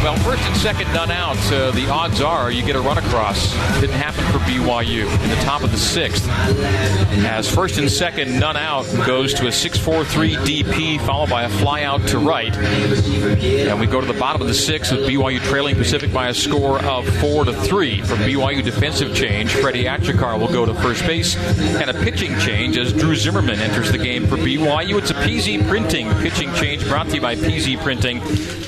Well, 0.03 0.17
first 0.19 0.43
and 0.43 0.57
second, 0.57 0.93
none 0.93 1.11
out. 1.11 1.37
Uh, 1.51 1.73
the 1.73 1.89
odds 1.91 2.21
are 2.21 2.51
you 2.51 2.65
get 2.65 2.77
a 2.77 2.81
run 2.81 2.99
across. 2.99 3.53
Didn't 3.81 3.97
happen 3.97 4.25
for 4.27 4.39
BYU 4.39 5.03
in 5.23 5.31
the 5.31 5.37
top 5.37 5.65
of 5.65 5.73
the 5.73 5.79
sixth. 5.79 6.29
As 6.29 7.53
first 7.53 7.79
and 7.79 7.91
second, 7.91 8.39
none 8.39 8.57
out 8.57 8.85
goes 9.05 9.35
to 9.35 9.47
a 9.47 9.51
6-4-3 9.51 10.37
DP, 10.37 11.05
followed 11.05 11.31
by 11.31 11.43
a 11.45 11.49
fly 11.49 11.83
out 11.83 12.07
to 12.09 12.19
right. 12.19 12.55
And 12.57 13.81
we 13.81 13.87
go 13.87 14.01
to 14.01 14.07
the 14.07 14.19
bottom 14.19 14.41
of 14.43 14.49
the 14.49 14.55
sixth 14.55 14.93
with 14.93 15.09
BYU 15.09 15.41
trailing 15.41 15.75
Pacific 15.75 16.13
by 16.13 16.29
a 16.29 16.35
score 16.35 16.79
of 16.85 17.09
four 17.19 17.45
to 17.45 17.53
three. 17.53 18.01
From 18.03 18.19
BYU 18.19 18.63
defensive 18.63 19.15
change, 19.15 19.53
Freddie 19.55 19.85
Achikar 19.85 20.39
will 20.39 20.53
go 20.53 20.65
to 20.67 20.75
first 20.75 21.05
base, 21.07 21.37
and 21.37 21.91
a 21.91 21.95
pitching 21.95 22.39
change 22.39 22.77
as 22.79 22.93
Drew 22.93 23.17
Zimmerman 23.17 23.59
enters 23.61 23.91
the 23.91 23.99
game 23.99 24.27
for 24.27 24.37
BYU. 24.37 24.99
It's 24.99 25.11
a 25.11 25.15
PZ 25.15 25.67
Printing 25.69 26.09
pitching 26.21 26.53
change 26.55 26.87
brought 26.87 27.09
to 27.09 27.17
you 27.17 27.21
by 27.21 27.35
PZ 27.35 27.83
Printing. 27.83 28.19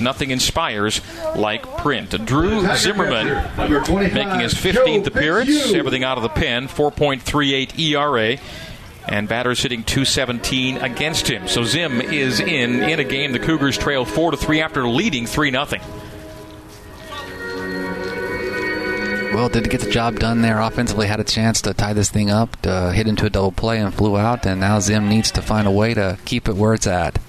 Nothing 0.03 0.31
inspires 0.31 1.01
like 1.37 1.63
print. 1.79 2.11
Drew 2.27 2.67
Zimmerman 2.77 3.27
making 3.57 4.41
his 4.41 4.55
15th 4.55 5.07
appearance, 5.07 5.73
everything 5.73 6.05
out 6.05 6.19
of 6.19 6.23
the 6.23 6.29
pen, 6.29 6.69
4.38 6.69 7.79
ERA 7.79 8.39
and 9.09 9.27
batters 9.27 9.63
hitting 9.63 9.83
217 9.85 10.79
against 10.79 11.29
him. 11.29 11.49
So 11.49 11.65
Zim 11.65 12.01
is 12.01 12.41
in 12.41 12.83
in 12.83 13.01
a 13.01 13.05
game 13.05 13.33
the 13.33 13.39
Cougars 13.39 13.79
trail 13.79 14.05
4 14.05 14.33
to 14.33 14.37
3 14.37 14.61
after 14.61 14.87
leading 14.87 15.27
3 15.27 15.51
nothing. 15.51 15.81
Well, 19.33 19.49
did 19.49 19.71
get 19.71 19.83
the 19.83 19.91
job 19.91 20.19
done 20.19 20.43
there 20.43 20.59
offensively. 20.61 21.07
Had 21.07 21.21
a 21.21 21.25
chance 21.25 21.63
to 21.63 21.73
tie 21.73 21.93
this 21.93 22.11
thing 22.11 22.29
up, 22.29 22.61
to 22.63 22.93
hit 22.93 23.07
into 23.07 23.25
a 23.25 23.31
double 23.31 23.53
play, 23.53 23.79
and 23.79 23.95
flew 23.95 24.17
out. 24.17 24.45
And 24.45 24.61
now 24.61 24.81
Zim 24.81 25.09
needs 25.09 25.31
to 25.33 25.43
find 25.43 25.69
a 25.69 25.71
way 25.71 25.95
to 25.95 26.19
keep 26.25 26.49
it 26.49 26.57
where 26.57 26.75
it's 26.75 26.89
at. 26.89 27.21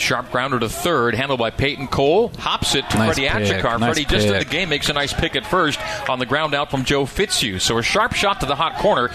Sharp 0.00 0.30
grounder 0.30 0.58
to 0.58 0.68
third, 0.68 1.14
handled 1.14 1.40
by 1.40 1.50
Peyton 1.50 1.88
Cole. 1.88 2.28
Hops 2.38 2.74
it 2.74 2.88
to 2.90 2.98
Nice 2.98 3.14
Freddie 3.14 3.28
Achikar. 3.28 3.78
nice 3.78 3.94
Freddie 3.94 4.04
just 4.04 4.26
in 4.26 4.38
the 4.38 4.44
game 4.44 4.68
makes 4.68 4.88
a 4.88 4.92
nice 4.92 5.12
pick 5.12 5.36
at 5.36 5.46
first 5.46 5.78
on 6.08 6.18
the 6.18 6.26
ground 6.26 6.54
out 6.54 6.70
from 6.70 6.84
Joe 6.84 7.06
Fitzhugh. 7.06 7.58
So 7.58 7.78
a 7.78 7.82
sharp 7.82 8.14
shot 8.14 8.40
to 8.40 8.46
the 8.46 8.56
hot 8.56 8.76
corner, 8.76 9.10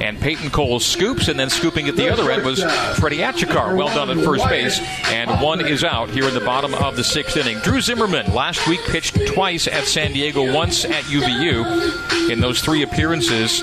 and 0.00 0.20
Peyton 0.20 0.50
Cole 0.50 0.80
scoops, 0.80 1.28
and 1.28 1.38
then 1.38 1.50
scooping 1.50 1.88
at 1.88 1.96
the 1.96 2.10
other 2.10 2.30
end 2.30 2.44
was 2.44 2.62
Freddie 2.98 3.18
Achikar. 3.18 3.76
Well 3.76 3.88
done 3.88 4.10
at 4.10 4.24
first 4.24 4.48
base, 4.48 4.78
and 5.06 5.30
one 5.40 5.60
is 5.64 5.84
out 5.84 6.10
here 6.10 6.24
in 6.24 6.34
the 6.34 6.40
bottom 6.40 6.74
of 6.74 6.96
the 6.96 7.04
sixth 7.04 7.36
inning. 7.36 7.58
Drew 7.60 7.80
Zimmerman 7.80 8.32
last 8.34 8.66
week 8.68 8.80
pitched 8.86 9.18
twice 9.26 9.66
at 9.68 9.84
San 9.84 10.12
Diego, 10.12 10.52
once 10.52 10.84
at 10.84 11.04
UVU. 11.04 12.30
In 12.30 12.40
those 12.40 12.60
three 12.60 12.82
appearances, 12.82 13.62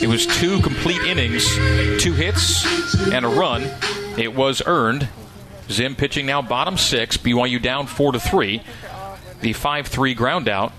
it 0.00 0.08
was 0.08 0.26
two 0.26 0.60
complete 0.60 1.00
innings, 1.02 1.44
two 2.02 2.12
hits, 2.12 2.64
and 3.12 3.24
a 3.24 3.28
run. 3.28 3.62
It 4.16 4.34
was 4.34 4.62
earned. 4.66 5.08
Zim 5.70 5.96
pitching 5.96 6.26
now 6.26 6.42
bottom 6.42 6.76
six. 6.76 7.16
BYU 7.16 7.60
down 7.60 7.86
four 7.86 8.12
to 8.12 8.20
three. 8.20 8.62
The 9.40 9.52
five 9.52 9.86
three 9.86 10.14
ground 10.14 10.48
out 10.48 10.72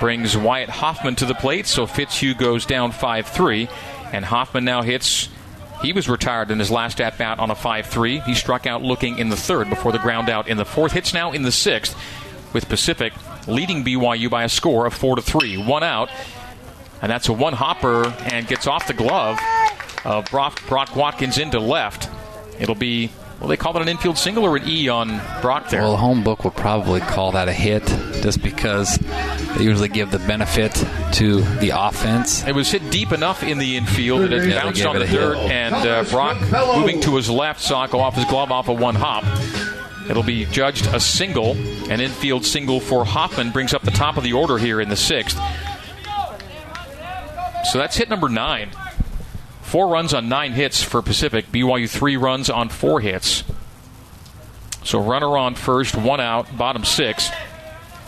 brings 0.00 0.36
Wyatt 0.36 0.70
Hoffman 0.70 1.16
to 1.16 1.26
the 1.26 1.34
plate. 1.34 1.66
So 1.66 1.86
Fitzhugh 1.86 2.34
goes 2.34 2.66
down 2.66 2.92
five 2.92 3.26
three, 3.26 3.68
and 4.12 4.24
Hoffman 4.24 4.64
now 4.64 4.82
hits. 4.82 5.28
He 5.82 5.92
was 5.92 6.08
retired 6.08 6.50
in 6.50 6.58
his 6.58 6.70
last 6.70 7.00
at 7.00 7.18
bat 7.18 7.38
on 7.38 7.50
a 7.50 7.54
5 7.54 7.86
3. 7.86 8.20
He 8.20 8.34
struck 8.34 8.66
out 8.66 8.80
looking 8.80 9.18
in 9.18 9.28
the 9.28 9.36
third 9.36 9.68
before 9.68 9.92
the 9.92 9.98
ground 9.98 10.30
out 10.30 10.48
in 10.48 10.56
the 10.56 10.64
fourth. 10.64 10.92
Hits 10.92 11.12
now 11.12 11.32
in 11.32 11.42
the 11.42 11.52
sixth, 11.52 11.94
with 12.54 12.68
Pacific 12.70 13.12
leading 13.46 13.84
BYU 13.84 14.30
by 14.30 14.44
a 14.44 14.48
score 14.48 14.86
of 14.86 14.94
4 14.94 15.16
to 15.16 15.22
3. 15.22 15.58
One 15.58 15.82
out, 15.82 16.08
and 17.02 17.10
that's 17.10 17.28
a 17.28 17.34
one 17.34 17.52
hopper 17.52 18.06
and 18.32 18.46
gets 18.46 18.66
off 18.66 18.86
the 18.86 18.94
glove 18.94 19.38
of 20.04 20.24
Brock, 20.30 20.66
Brock 20.68 20.96
Watkins 20.96 21.36
into 21.36 21.60
left. 21.60 22.08
It'll 22.58 22.74
be, 22.74 23.10
well, 23.44 23.50
they 23.50 23.56
call 23.58 23.76
it 23.76 23.82
an 23.82 23.88
infield 23.88 24.16
single 24.16 24.44
or 24.44 24.56
an 24.56 24.66
E 24.66 24.88
on 24.88 25.20
Brock 25.42 25.68
there. 25.68 25.82
Well, 25.82 25.90
the 25.92 25.96
home 25.98 26.24
book 26.24 26.44
would 26.44 26.54
probably 26.54 27.00
call 27.00 27.32
that 27.32 27.46
a 27.46 27.52
hit 27.52 27.84
just 28.22 28.42
because 28.42 28.96
they 29.56 29.64
usually 29.64 29.90
give 29.90 30.10
the 30.10 30.18
benefit 30.20 30.72
to 31.14 31.42
the 31.58 31.72
offense. 31.74 32.42
It 32.46 32.54
was 32.54 32.70
hit 32.70 32.90
deep 32.90 33.12
enough 33.12 33.42
in 33.42 33.58
the 33.58 33.76
infield 33.76 34.22
that 34.22 34.32
it 34.32 34.48
Yeah, 34.48 34.62
bounced 34.62 34.84
on 34.86 34.96
it 34.96 35.00
the 35.00 35.04
a 35.04 35.08
hit. 35.08 35.20
dirt, 35.20 35.36
and 35.36 35.74
uh, 35.74 36.04
Brock 36.04 36.40
moving 36.78 37.00
to 37.02 37.16
his 37.16 37.28
left 37.28 37.60
saw 37.60 37.84
it 37.84 37.90
go 37.90 38.00
off 38.00 38.14
his 38.14 38.24
glove 38.24 38.50
off 38.50 38.68
of 38.68 38.80
one 38.80 38.94
hop. 38.94 39.24
It'll 40.08 40.22
be 40.22 40.46
judged 40.46 40.86
a 40.86 41.00
single, 41.00 41.52
an 41.90 42.00
infield 42.00 42.46
single 42.46 42.80
for 42.80 43.04
Hoffman, 43.04 43.50
brings 43.52 43.74
up 43.74 43.82
the 43.82 43.90
top 43.90 44.16
of 44.16 44.24
the 44.24 44.32
order 44.32 44.56
here 44.56 44.80
in 44.80 44.88
the 44.88 44.96
sixth. 44.96 45.36
So 47.72 47.78
that's 47.78 47.96
hit 47.96 48.08
number 48.08 48.28
nine. 48.28 48.70
Four 49.74 49.88
runs 49.88 50.14
on 50.14 50.28
nine 50.28 50.52
hits 50.52 50.84
for 50.84 51.02
Pacific. 51.02 51.50
BYU 51.50 51.90
three 51.90 52.16
runs 52.16 52.48
on 52.48 52.68
four 52.68 53.00
hits. 53.00 53.42
So 54.84 55.00
runner 55.00 55.36
on 55.36 55.56
first, 55.56 55.96
one 55.96 56.20
out, 56.20 56.56
bottom 56.56 56.84
six. 56.84 57.28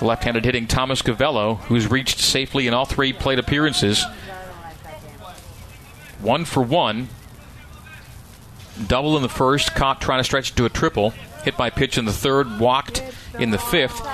Left-handed 0.00 0.44
hitting 0.44 0.68
Thomas 0.68 1.02
Gavello, 1.02 1.58
who's 1.62 1.90
reached 1.90 2.20
safely 2.20 2.68
in 2.68 2.72
all 2.72 2.84
three 2.84 3.12
plate 3.12 3.40
appearances. 3.40 4.06
One 6.20 6.44
for 6.44 6.62
one. 6.62 7.08
Double 8.86 9.16
in 9.16 9.24
the 9.24 9.28
first, 9.28 9.74
caught 9.74 10.00
trying 10.00 10.20
to 10.20 10.24
stretch 10.24 10.54
to 10.54 10.66
a 10.66 10.68
triple. 10.68 11.10
Hit 11.42 11.56
by 11.56 11.70
pitch 11.70 11.98
in 11.98 12.04
the 12.04 12.12
third, 12.12 12.60
walked 12.60 13.02
in 13.40 13.50
the 13.50 13.58
fifth. 13.58 14.06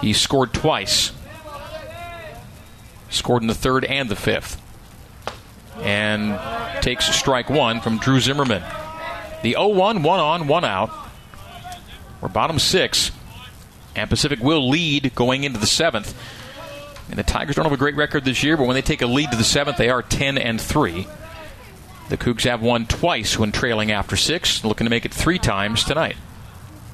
He 0.00 0.12
scored 0.12 0.54
twice. 0.54 1.10
Scored 3.10 3.42
in 3.42 3.48
the 3.48 3.54
third 3.54 3.84
and 3.86 4.08
the 4.08 4.14
fifth. 4.14 4.61
And 5.80 6.82
takes 6.82 7.06
strike 7.14 7.48
one 7.50 7.80
from 7.80 7.98
Drew 7.98 8.20
Zimmerman. 8.20 8.62
The 9.42 9.52
0 9.52 9.68
1, 9.68 10.02
one 10.02 10.20
on, 10.20 10.46
one 10.46 10.64
out. 10.64 10.90
We're 12.20 12.28
bottom 12.28 12.58
six. 12.58 13.10
And 13.96 14.08
Pacific 14.08 14.40
will 14.40 14.68
lead 14.68 15.14
going 15.14 15.44
into 15.44 15.58
the 15.58 15.66
seventh. 15.66 16.16
And 17.10 17.18
the 17.18 17.24
Tigers 17.24 17.56
don't 17.56 17.64
have 17.64 17.72
a 17.72 17.76
great 17.76 17.96
record 17.96 18.24
this 18.24 18.42
year, 18.42 18.56
but 18.56 18.66
when 18.66 18.74
they 18.74 18.82
take 18.82 19.02
a 19.02 19.06
lead 19.06 19.30
to 19.32 19.36
the 19.36 19.44
seventh, 19.44 19.76
they 19.76 19.90
are 19.90 20.02
10 20.02 20.38
and 20.38 20.60
3. 20.60 21.06
The 22.08 22.16
Cougs 22.16 22.44
have 22.44 22.62
won 22.62 22.86
twice 22.86 23.38
when 23.38 23.52
trailing 23.52 23.90
after 23.90 24.16
six, 24.16 24.64
looking 24.64 24.86
to 24.86 24.90
make 24.90 25.04
it 25.04 25.12
three 25.12 25.38
times 25.38 25.84
tonight. 25.84 26.16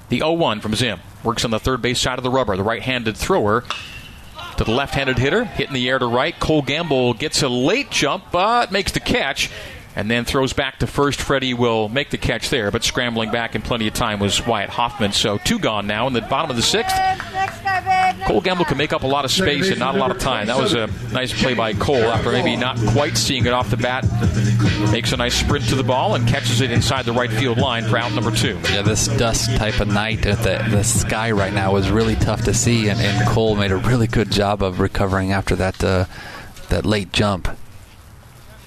The 0.08 0.18
0 0.18 0.32
1 0.32 0.60
from 0.60 0.74
Zim 0.74 1.00
works 1.22 1.44
on 1.44 1.50
the 1.50 1.60
third 1.60 1.82
base 1.82 2.00
side 2.00 2.18
of 2.18 2.24
the 2.24 2.30
rubber. 2.30 2.56
The 2.56 2.62
right 2.62 2.82
handed 2.82 3.16
thrower 3.16 3.64
to 4.58 4.64
the 4.64 4.72
left 4.72 4.94
handed 4.94 5.18
hitter, 5.18 5.44
hitting 5.44 5.72
the 5.72 5.88
air 5.88 5.98
to 5.98 6.06
right. 6.06 6.38
Cole 6.38 6.62
Gamble 6.62 7.14
gets 7.14 7.42
a 7.42 7.48
late 7.48 7.90
jump, 7.90 8.24
but 8.32 8.72
makes 8.72 8.90
the 8.92 9.00
catch. 9.00 9.50
And 9.98 10.08
then 10.08 10.24
throws 10.24 10.52
back 10.52 10.78
to 10.78 10.86
first. 10.86 11.20
Freddie 11.20 11.54
will 11.54 11.88
make 11.88 12.10
the 12.10 12.18
catch 12.18 12.50
there, 12.50 12.70
but 12.70 12.84
scrambling 12.84 13.32
back 13.32 13.56
in 13.56 13.62
plenty 13.62 13.88
of 13.88 13.94
time 13.94 14.20
was 14.20 14.46
Wyatt 14.46 14.70
Hoffman. 14.70 15.10
So 15.10 15.38
two 15.38 15.58
gone 15.58 15.88
now 15.88 16.06
in 16.06 16.12
the 16.12 16.20
bottom 16.20 16.50
of 16.50 16.56
the 16.56 16.62
sixth. 16.62 16.96
Cole 18.26 18.40
Gamble 18.40 18.64
can 18.64 18.78
make 18.78 18.92
up 18.92 19.02
a 19.02 19.08
lot 19.08 19.24
of 19.24 19.32
space 19.32 19.70
and 19.70 19.80
not 19.80 19.96
a 19.96 19.98
lot 19.98 20.12
of 20.12 20.18
time. 20.20 20.46
That 20.46 20.56
was 20.56 20.74
a 20.74 20.86
nice 21.12 21.32
play 21.42 21.54
by 21.54 21.72
Cole 21.72 21.96
after 21.96 22.30
maybe 22.30 22.54
not 22.54 22.78
quite 22.92 23.16
seeing 23.16 23.44
it 23.44 23.52
off 23.52 23.70
the 23.70 23.76
bat. 23.76 24.04
Makes 24.92 25.10
a 25.10 25.16
nice 25.16 25.34
sprint 25.34 25.68
to 25.70 25.74
the 25.74 25.82
ball 25.82 26.14
and 26.14 26.28
catches 26.28 26.60
it 26.60 26.70
inside 26.70 27.04
the 27.04 27.12
right 27.12 27.32
field 27.32 27.58
line 27.58 27.82
for 27.82 27.98
out 27.98 28.12
number 28.12 28.30
two. 28.30 28.56
Yeah, 28.70 28.82
this 28.82 29.08
dust 29.08 29.56
type 29.56 29.80
of 29.80 29.88
night 29.88 30.24
at 30.26 30.38
the, 30.38 30.64
the 30.70 30.84
sky 30.84 31.32
right 31.32 31.52
now 31.52 31.74
is 31.74 31.90
really 31.90 32.14
tough 32.14 32.44
to 32.44 32.54
see, 32.54 32.88
and, 32.88 33.00
and 33.00 33.28
Cole 33.28 33.56
made 33.56 33.72
a 33.72 33.76
really 33.76 34.06
good 34.06 34.30
job 34.30 34.62
of 34.62 34.78
recovering 34.78 35.32
after 35.32 35.56
that 35.56 35.82
uh, 35.82 36.04
that 36.68 36.86
late 36.86 37.10
jump 37.12 37.48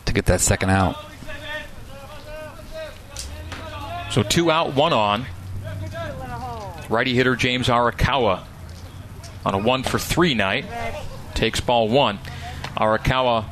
to 0.05 0.11
get 0.11 0.25
that 0.25 0.41
second 0.41 0.71
out. 0.71 0.97
So 4.12 4.24
two 4.24 4.51
out, 4.51 4.76
one 4.76 4.93
on. 4.93 5.26
Righty 6.89 7.16
hitter 7.16 7.38
James 7.38 7.70
Arakawa 7.70 8.43
on 9.45 9.53
a 9.53 9.57
one 9.57 9.84
for 9.84 9.97
three 9.97 10.34
night 10.34 10.66
takes 11.34 11.62
ball 11.62 11.88
one. 11.88 12.20
Arakawa 12.76 13.45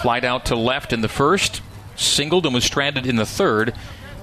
flied 0.00 0.24
out 0.24 0.46
to 0.46 0.56
left 0.56 0.92
in 0.92 1.02
the 1.02 1.08
first, 1.08 1.60
singled 1.94 2.46
and 2.46 2.54
was 2.54 2.64
stranded 2.64 3.06
in 3.06 3.16
the 3.16 3.26
third, 3.26 3.74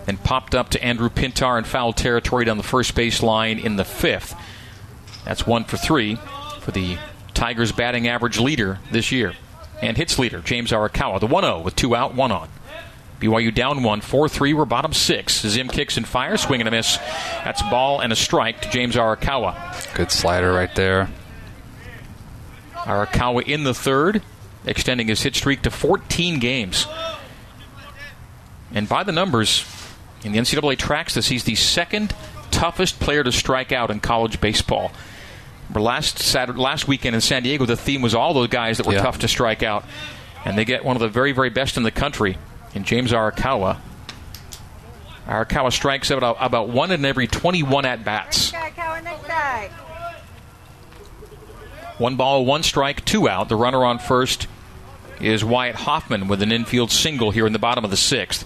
and 0.07 0.21
popped 0.23 0.55
up 0.55 0.69
to 0.69 0.83
Andrew 0.83 1.09
Pintar 1.09 1.57
in 1.57 1.63
foul 1.63 1.93
territory 1.93 2.45
down 2.45 2.57
the 2.57 2.63
first 2.63 2.95
base 2.95 3.21
line 3.21 3.59
in 3.59 3.75
the 3.75 3.85
fifth. 3.85 4.35
That's 5.23 5.45
one 5.45 5.63
for 5.65 5.77
three 5.77 6.17
for 6.61 6.71
the 6.71 6.97
Tigers 7.33 7.71
batting 7.71 8.07
average 8.07 8.39
leader 8.39 8.79
this 8.91 9.11
year. 9.11 9.33
And 9.81 9.97
hits 9.97 10.17
leader, 10.17 10.39
James 10.39 10.71
Arakawa, 10.71 11.19
the 11.19 11.27
1 11.27 11.43
0 11.43 11.59
with 11.59 11.75
two 11.75 11.95
out, 11.95 12.15
one 12.15 12.31
on. 12.31 12.49
BYU 13.23 13.53
down 13.53 13.83
one, 13.83 14.01
4 14.01 14.27
3. 14.27 14.53
We're 14.53 14.65
bottom 14.65 14.91
six. 14.91 15.39
Zim 15.47 15.69
kicks 15.69 15.95
and 15.95 16.05
fires, 16.05 16.41
swing 16.41 16.59
and 16.59 16.67
a 16.67 16.71
miss. 16.71 16.97
That's 17.45 17.61
ball 17.63 18.01
and 18.01 18.11
a 18.11 18.15
strike 18.17 18.61
to 18.63 18.69
James 18.69 18.95
Arakawa. 18.95 19.93
Good 19.95 20.11
slider 20.11 20.51
right 20.51 20.73
there. 20.75 21.09
Arakawa 22.75 23.43
in 23.47 23.63
the 23.63 23.73
third, 23.73 24.21
extending 24.65 25.07
his 25.07 25.21
hit 25.23 25.35
streak 25.35 25.61
to 25.61 25.71
14 25.71 26.39
games. 26.39 26.85
And 28.73 28.89
by 28.89 29.03
the 29.03 29.13
numbers, 29.13 29.63
in 30.25 30.33
the 30.33 30.39
NCAA 30.39 30.77
tracks 30.77 31.13
this, 31.13 31.29
he's 31.29 31.45
the 31.45 31.55
second 31.55 32.13
toughest 32.51 32.99
player 32.99 33.23
to 33.23 33.31
strike 33.31 33.71
out 33.71 33.89
in 33.89 34.01
college 34.01 34.41
baseball. 34.41 34.91
Remember 35.69 35.79
last 35.81 36.19
Saturday, 36.19 36.59
last 36.59 36.89
weekend 36.89 37.15
in 37.15 37.21
San 37.21 37.43
Diego, 37.43 37.65
the 37.65 37.77
theme 37.77 38.01
was 38.01 38.13
all 38.13 38.33
those 38.33 38.49
guys 38.49 38.77
that 38.77 38.85
were 38.85 38.93
Yeah. 38.93 39.01
tough 39.03 39.19
to 39.19 39.29
strike 39.29 39.63
out, 39.63 39.85
and 40.43 40.57
they 40.57 40.65
get 40.65 40.83
one 40.83 40.97
of 40.97 41.01
the 41.01 41.07
very, 41.07 41.31
very 41.31 41.49
best 41.49 41.77
in 41.77 41.83
the 41.83 41.91
country 41.91 42.37
in 42.73 42.83
James 42.83 43.11
Arakawa. 43.11 43.77
Arakawa 45.27 45.71
strikes 45.71 46.11
out 46.11 46.37
about 46.39 46.69
one 46.69 46.91
in 46.91 47.05
every 47.05 47.27
21 47.27 47.85
at 47.85 48.03
bats. 48.03 48.51
One 51.97 52.15
ball, 52.15 52.45
one 52.45 52.63
strike, 52.63 53.05
two 53.05 53.29
out. 53.29 53.49
The 53.49 53.55
runner 53.55 53.85
on 53.85 53.99
first 53.99 54.47
is 55.21 55.45
Wyatt 55.45 55.75
Hoffman 55.75 56.27
with 56.27 56.41
an 56.41 56.51
infield 56.51 56.91
single 56.91 57.31
here 57.31 57.47
in 57.47 57.53
the 57.53 57.59
bottom 57.59 57.85
of 57.85 57.91
the 57.91 57.97
sixth. 57.97 58.45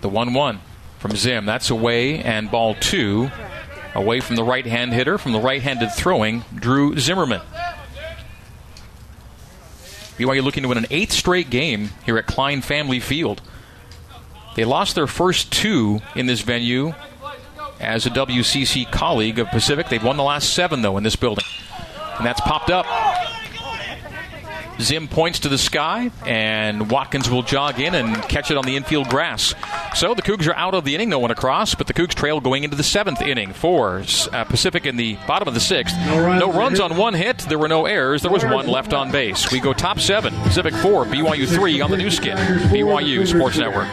The 0.00 0.08
1 0.08 0.32
1 0.32 0.60
from 0.98 1.16
Zim. 1.16 1.46
That's 1.46 1.70
away, 1.70 2.18
and 2.20 2.50
ball 2.50 2.74
two 2.74 3.30
away 3.94 4.20
from 4.20 4.36
the 4.36 4.44
right 4.44 4.66
hand 4.66 4.92
hitter, 4.92 5.18
from 5.18 5.32
the 5.32 5.40
right 5.40 5.62
handed 5.62 5.90
throwing, 5.92 6.44
Drew 6.54 6.98
Zimmerman. 6.98 7.40
BYU 10.18 10.42
looking 10.42 10.64
to 10.64 10.68
win 10.68 10.78
an 10.78 10.86
eighth 10.90 11.12
straight 11.12 11.48
game 11.48 11.90
here 12.04 12.18
at 12.18 12.26
Klein 12.26 12.60
Family 12.60 12.98
Field. 12.98 13.40
They 14.56 14.64
lost 14.64 14.96
their 14.96 15.06
first 15.06 15.52
two 15.52 16.00
in 16.16 16.26
this 16.26 16.40
venue 16.40 16.92
as 17.78 18.06
a 18.06 18.10
WCC 18.10 18.90
colleague 18.90 19.38
of 19.38 19.48
Pacific. 19.48 19.88
They've 19.88 20.02
won 20.02 20.16
the 20.16 20.24
last 20.24 20.52
seven, 20.52 20.82
though, 20.82 20.96
in 20.96 21.04
this 21.04 21.14
building. 21.14 21.44
And 22.16 22.26
that's 22.26 22.40
popped 22.40 22.70
up 22.70 22.84
Zim 24.80 25.08
points 25.08 25.40
to 25.40 25.48
the 25.48 25.58
sky, 25.58 26.10
and 26.26 26.90
Watkins 26.90 27.28
will 27.28 27.42
jog 27.42 27.80
in 27.80 27.94
and 27.94 28.14
catch 28.24 28.50
it 28.50 28.56
on 28.56 28.64
the 28.64 28.76
infield 28.76 29.08
grass. 29.08 29.54
So 29.94 30.14
the 30.14 30.22
Cougs 30.22 30.46
are 30.48 30.54
out 30.54 30.74
of 30.74 30.84
the 30.84 30.94
inning, 30.94 31.08
no 31.08 31.18
one 31.18 31.30
across, 31.30 31.74
but 31.74 31.86
the 31.86 31.94
Cougs 31.94 32.14
trail 32.14 32.40
going 32.40 32.64
into 32.64 32.76
the 32.76 32.82
seventh 32.82 33.20
inning 33.20 33.52
for 33.52 34.02
uh, 34.32 34.44
Pacific 34.44 34.86
in 34.86 34.96
the 34.96 35.16
bottom 35.26 35.48
of 35.48 35.54
the 35.54 35.60
sixth. 35.60 35.96
No 36.06 36.20
runs, 36.22 36.40
no 36.40 36.52
runs 36.52 36.80
on 36.80 36.96
one 36.96 37.14
hit. 37.14 37.38
There 37.38 37.58
were 37.58 37.68
no 37.68 37.86
errors. 37.86 38.22
There 38.22 38.30
was 38.30 38.44
one 38.44 38.66
left 38.66 38.92
on 38.92 39.10
base. 39.10 39.50
We 39.50 39.60
go 39.60 39.72
top 39.72 39.98
seven. 39.98 40.34
Pacific 40.42 40.74
four, 40.74 41.04
BYU 41.04 41.48
three 41.48 41.80
on 41.80 41.90
the 41.90 41.96
Nu 41.96 42.10
Skin, 42.10 42.36
BYU 42.36 43.26
Sports 43.26 43.58
Network. 43.58 43.88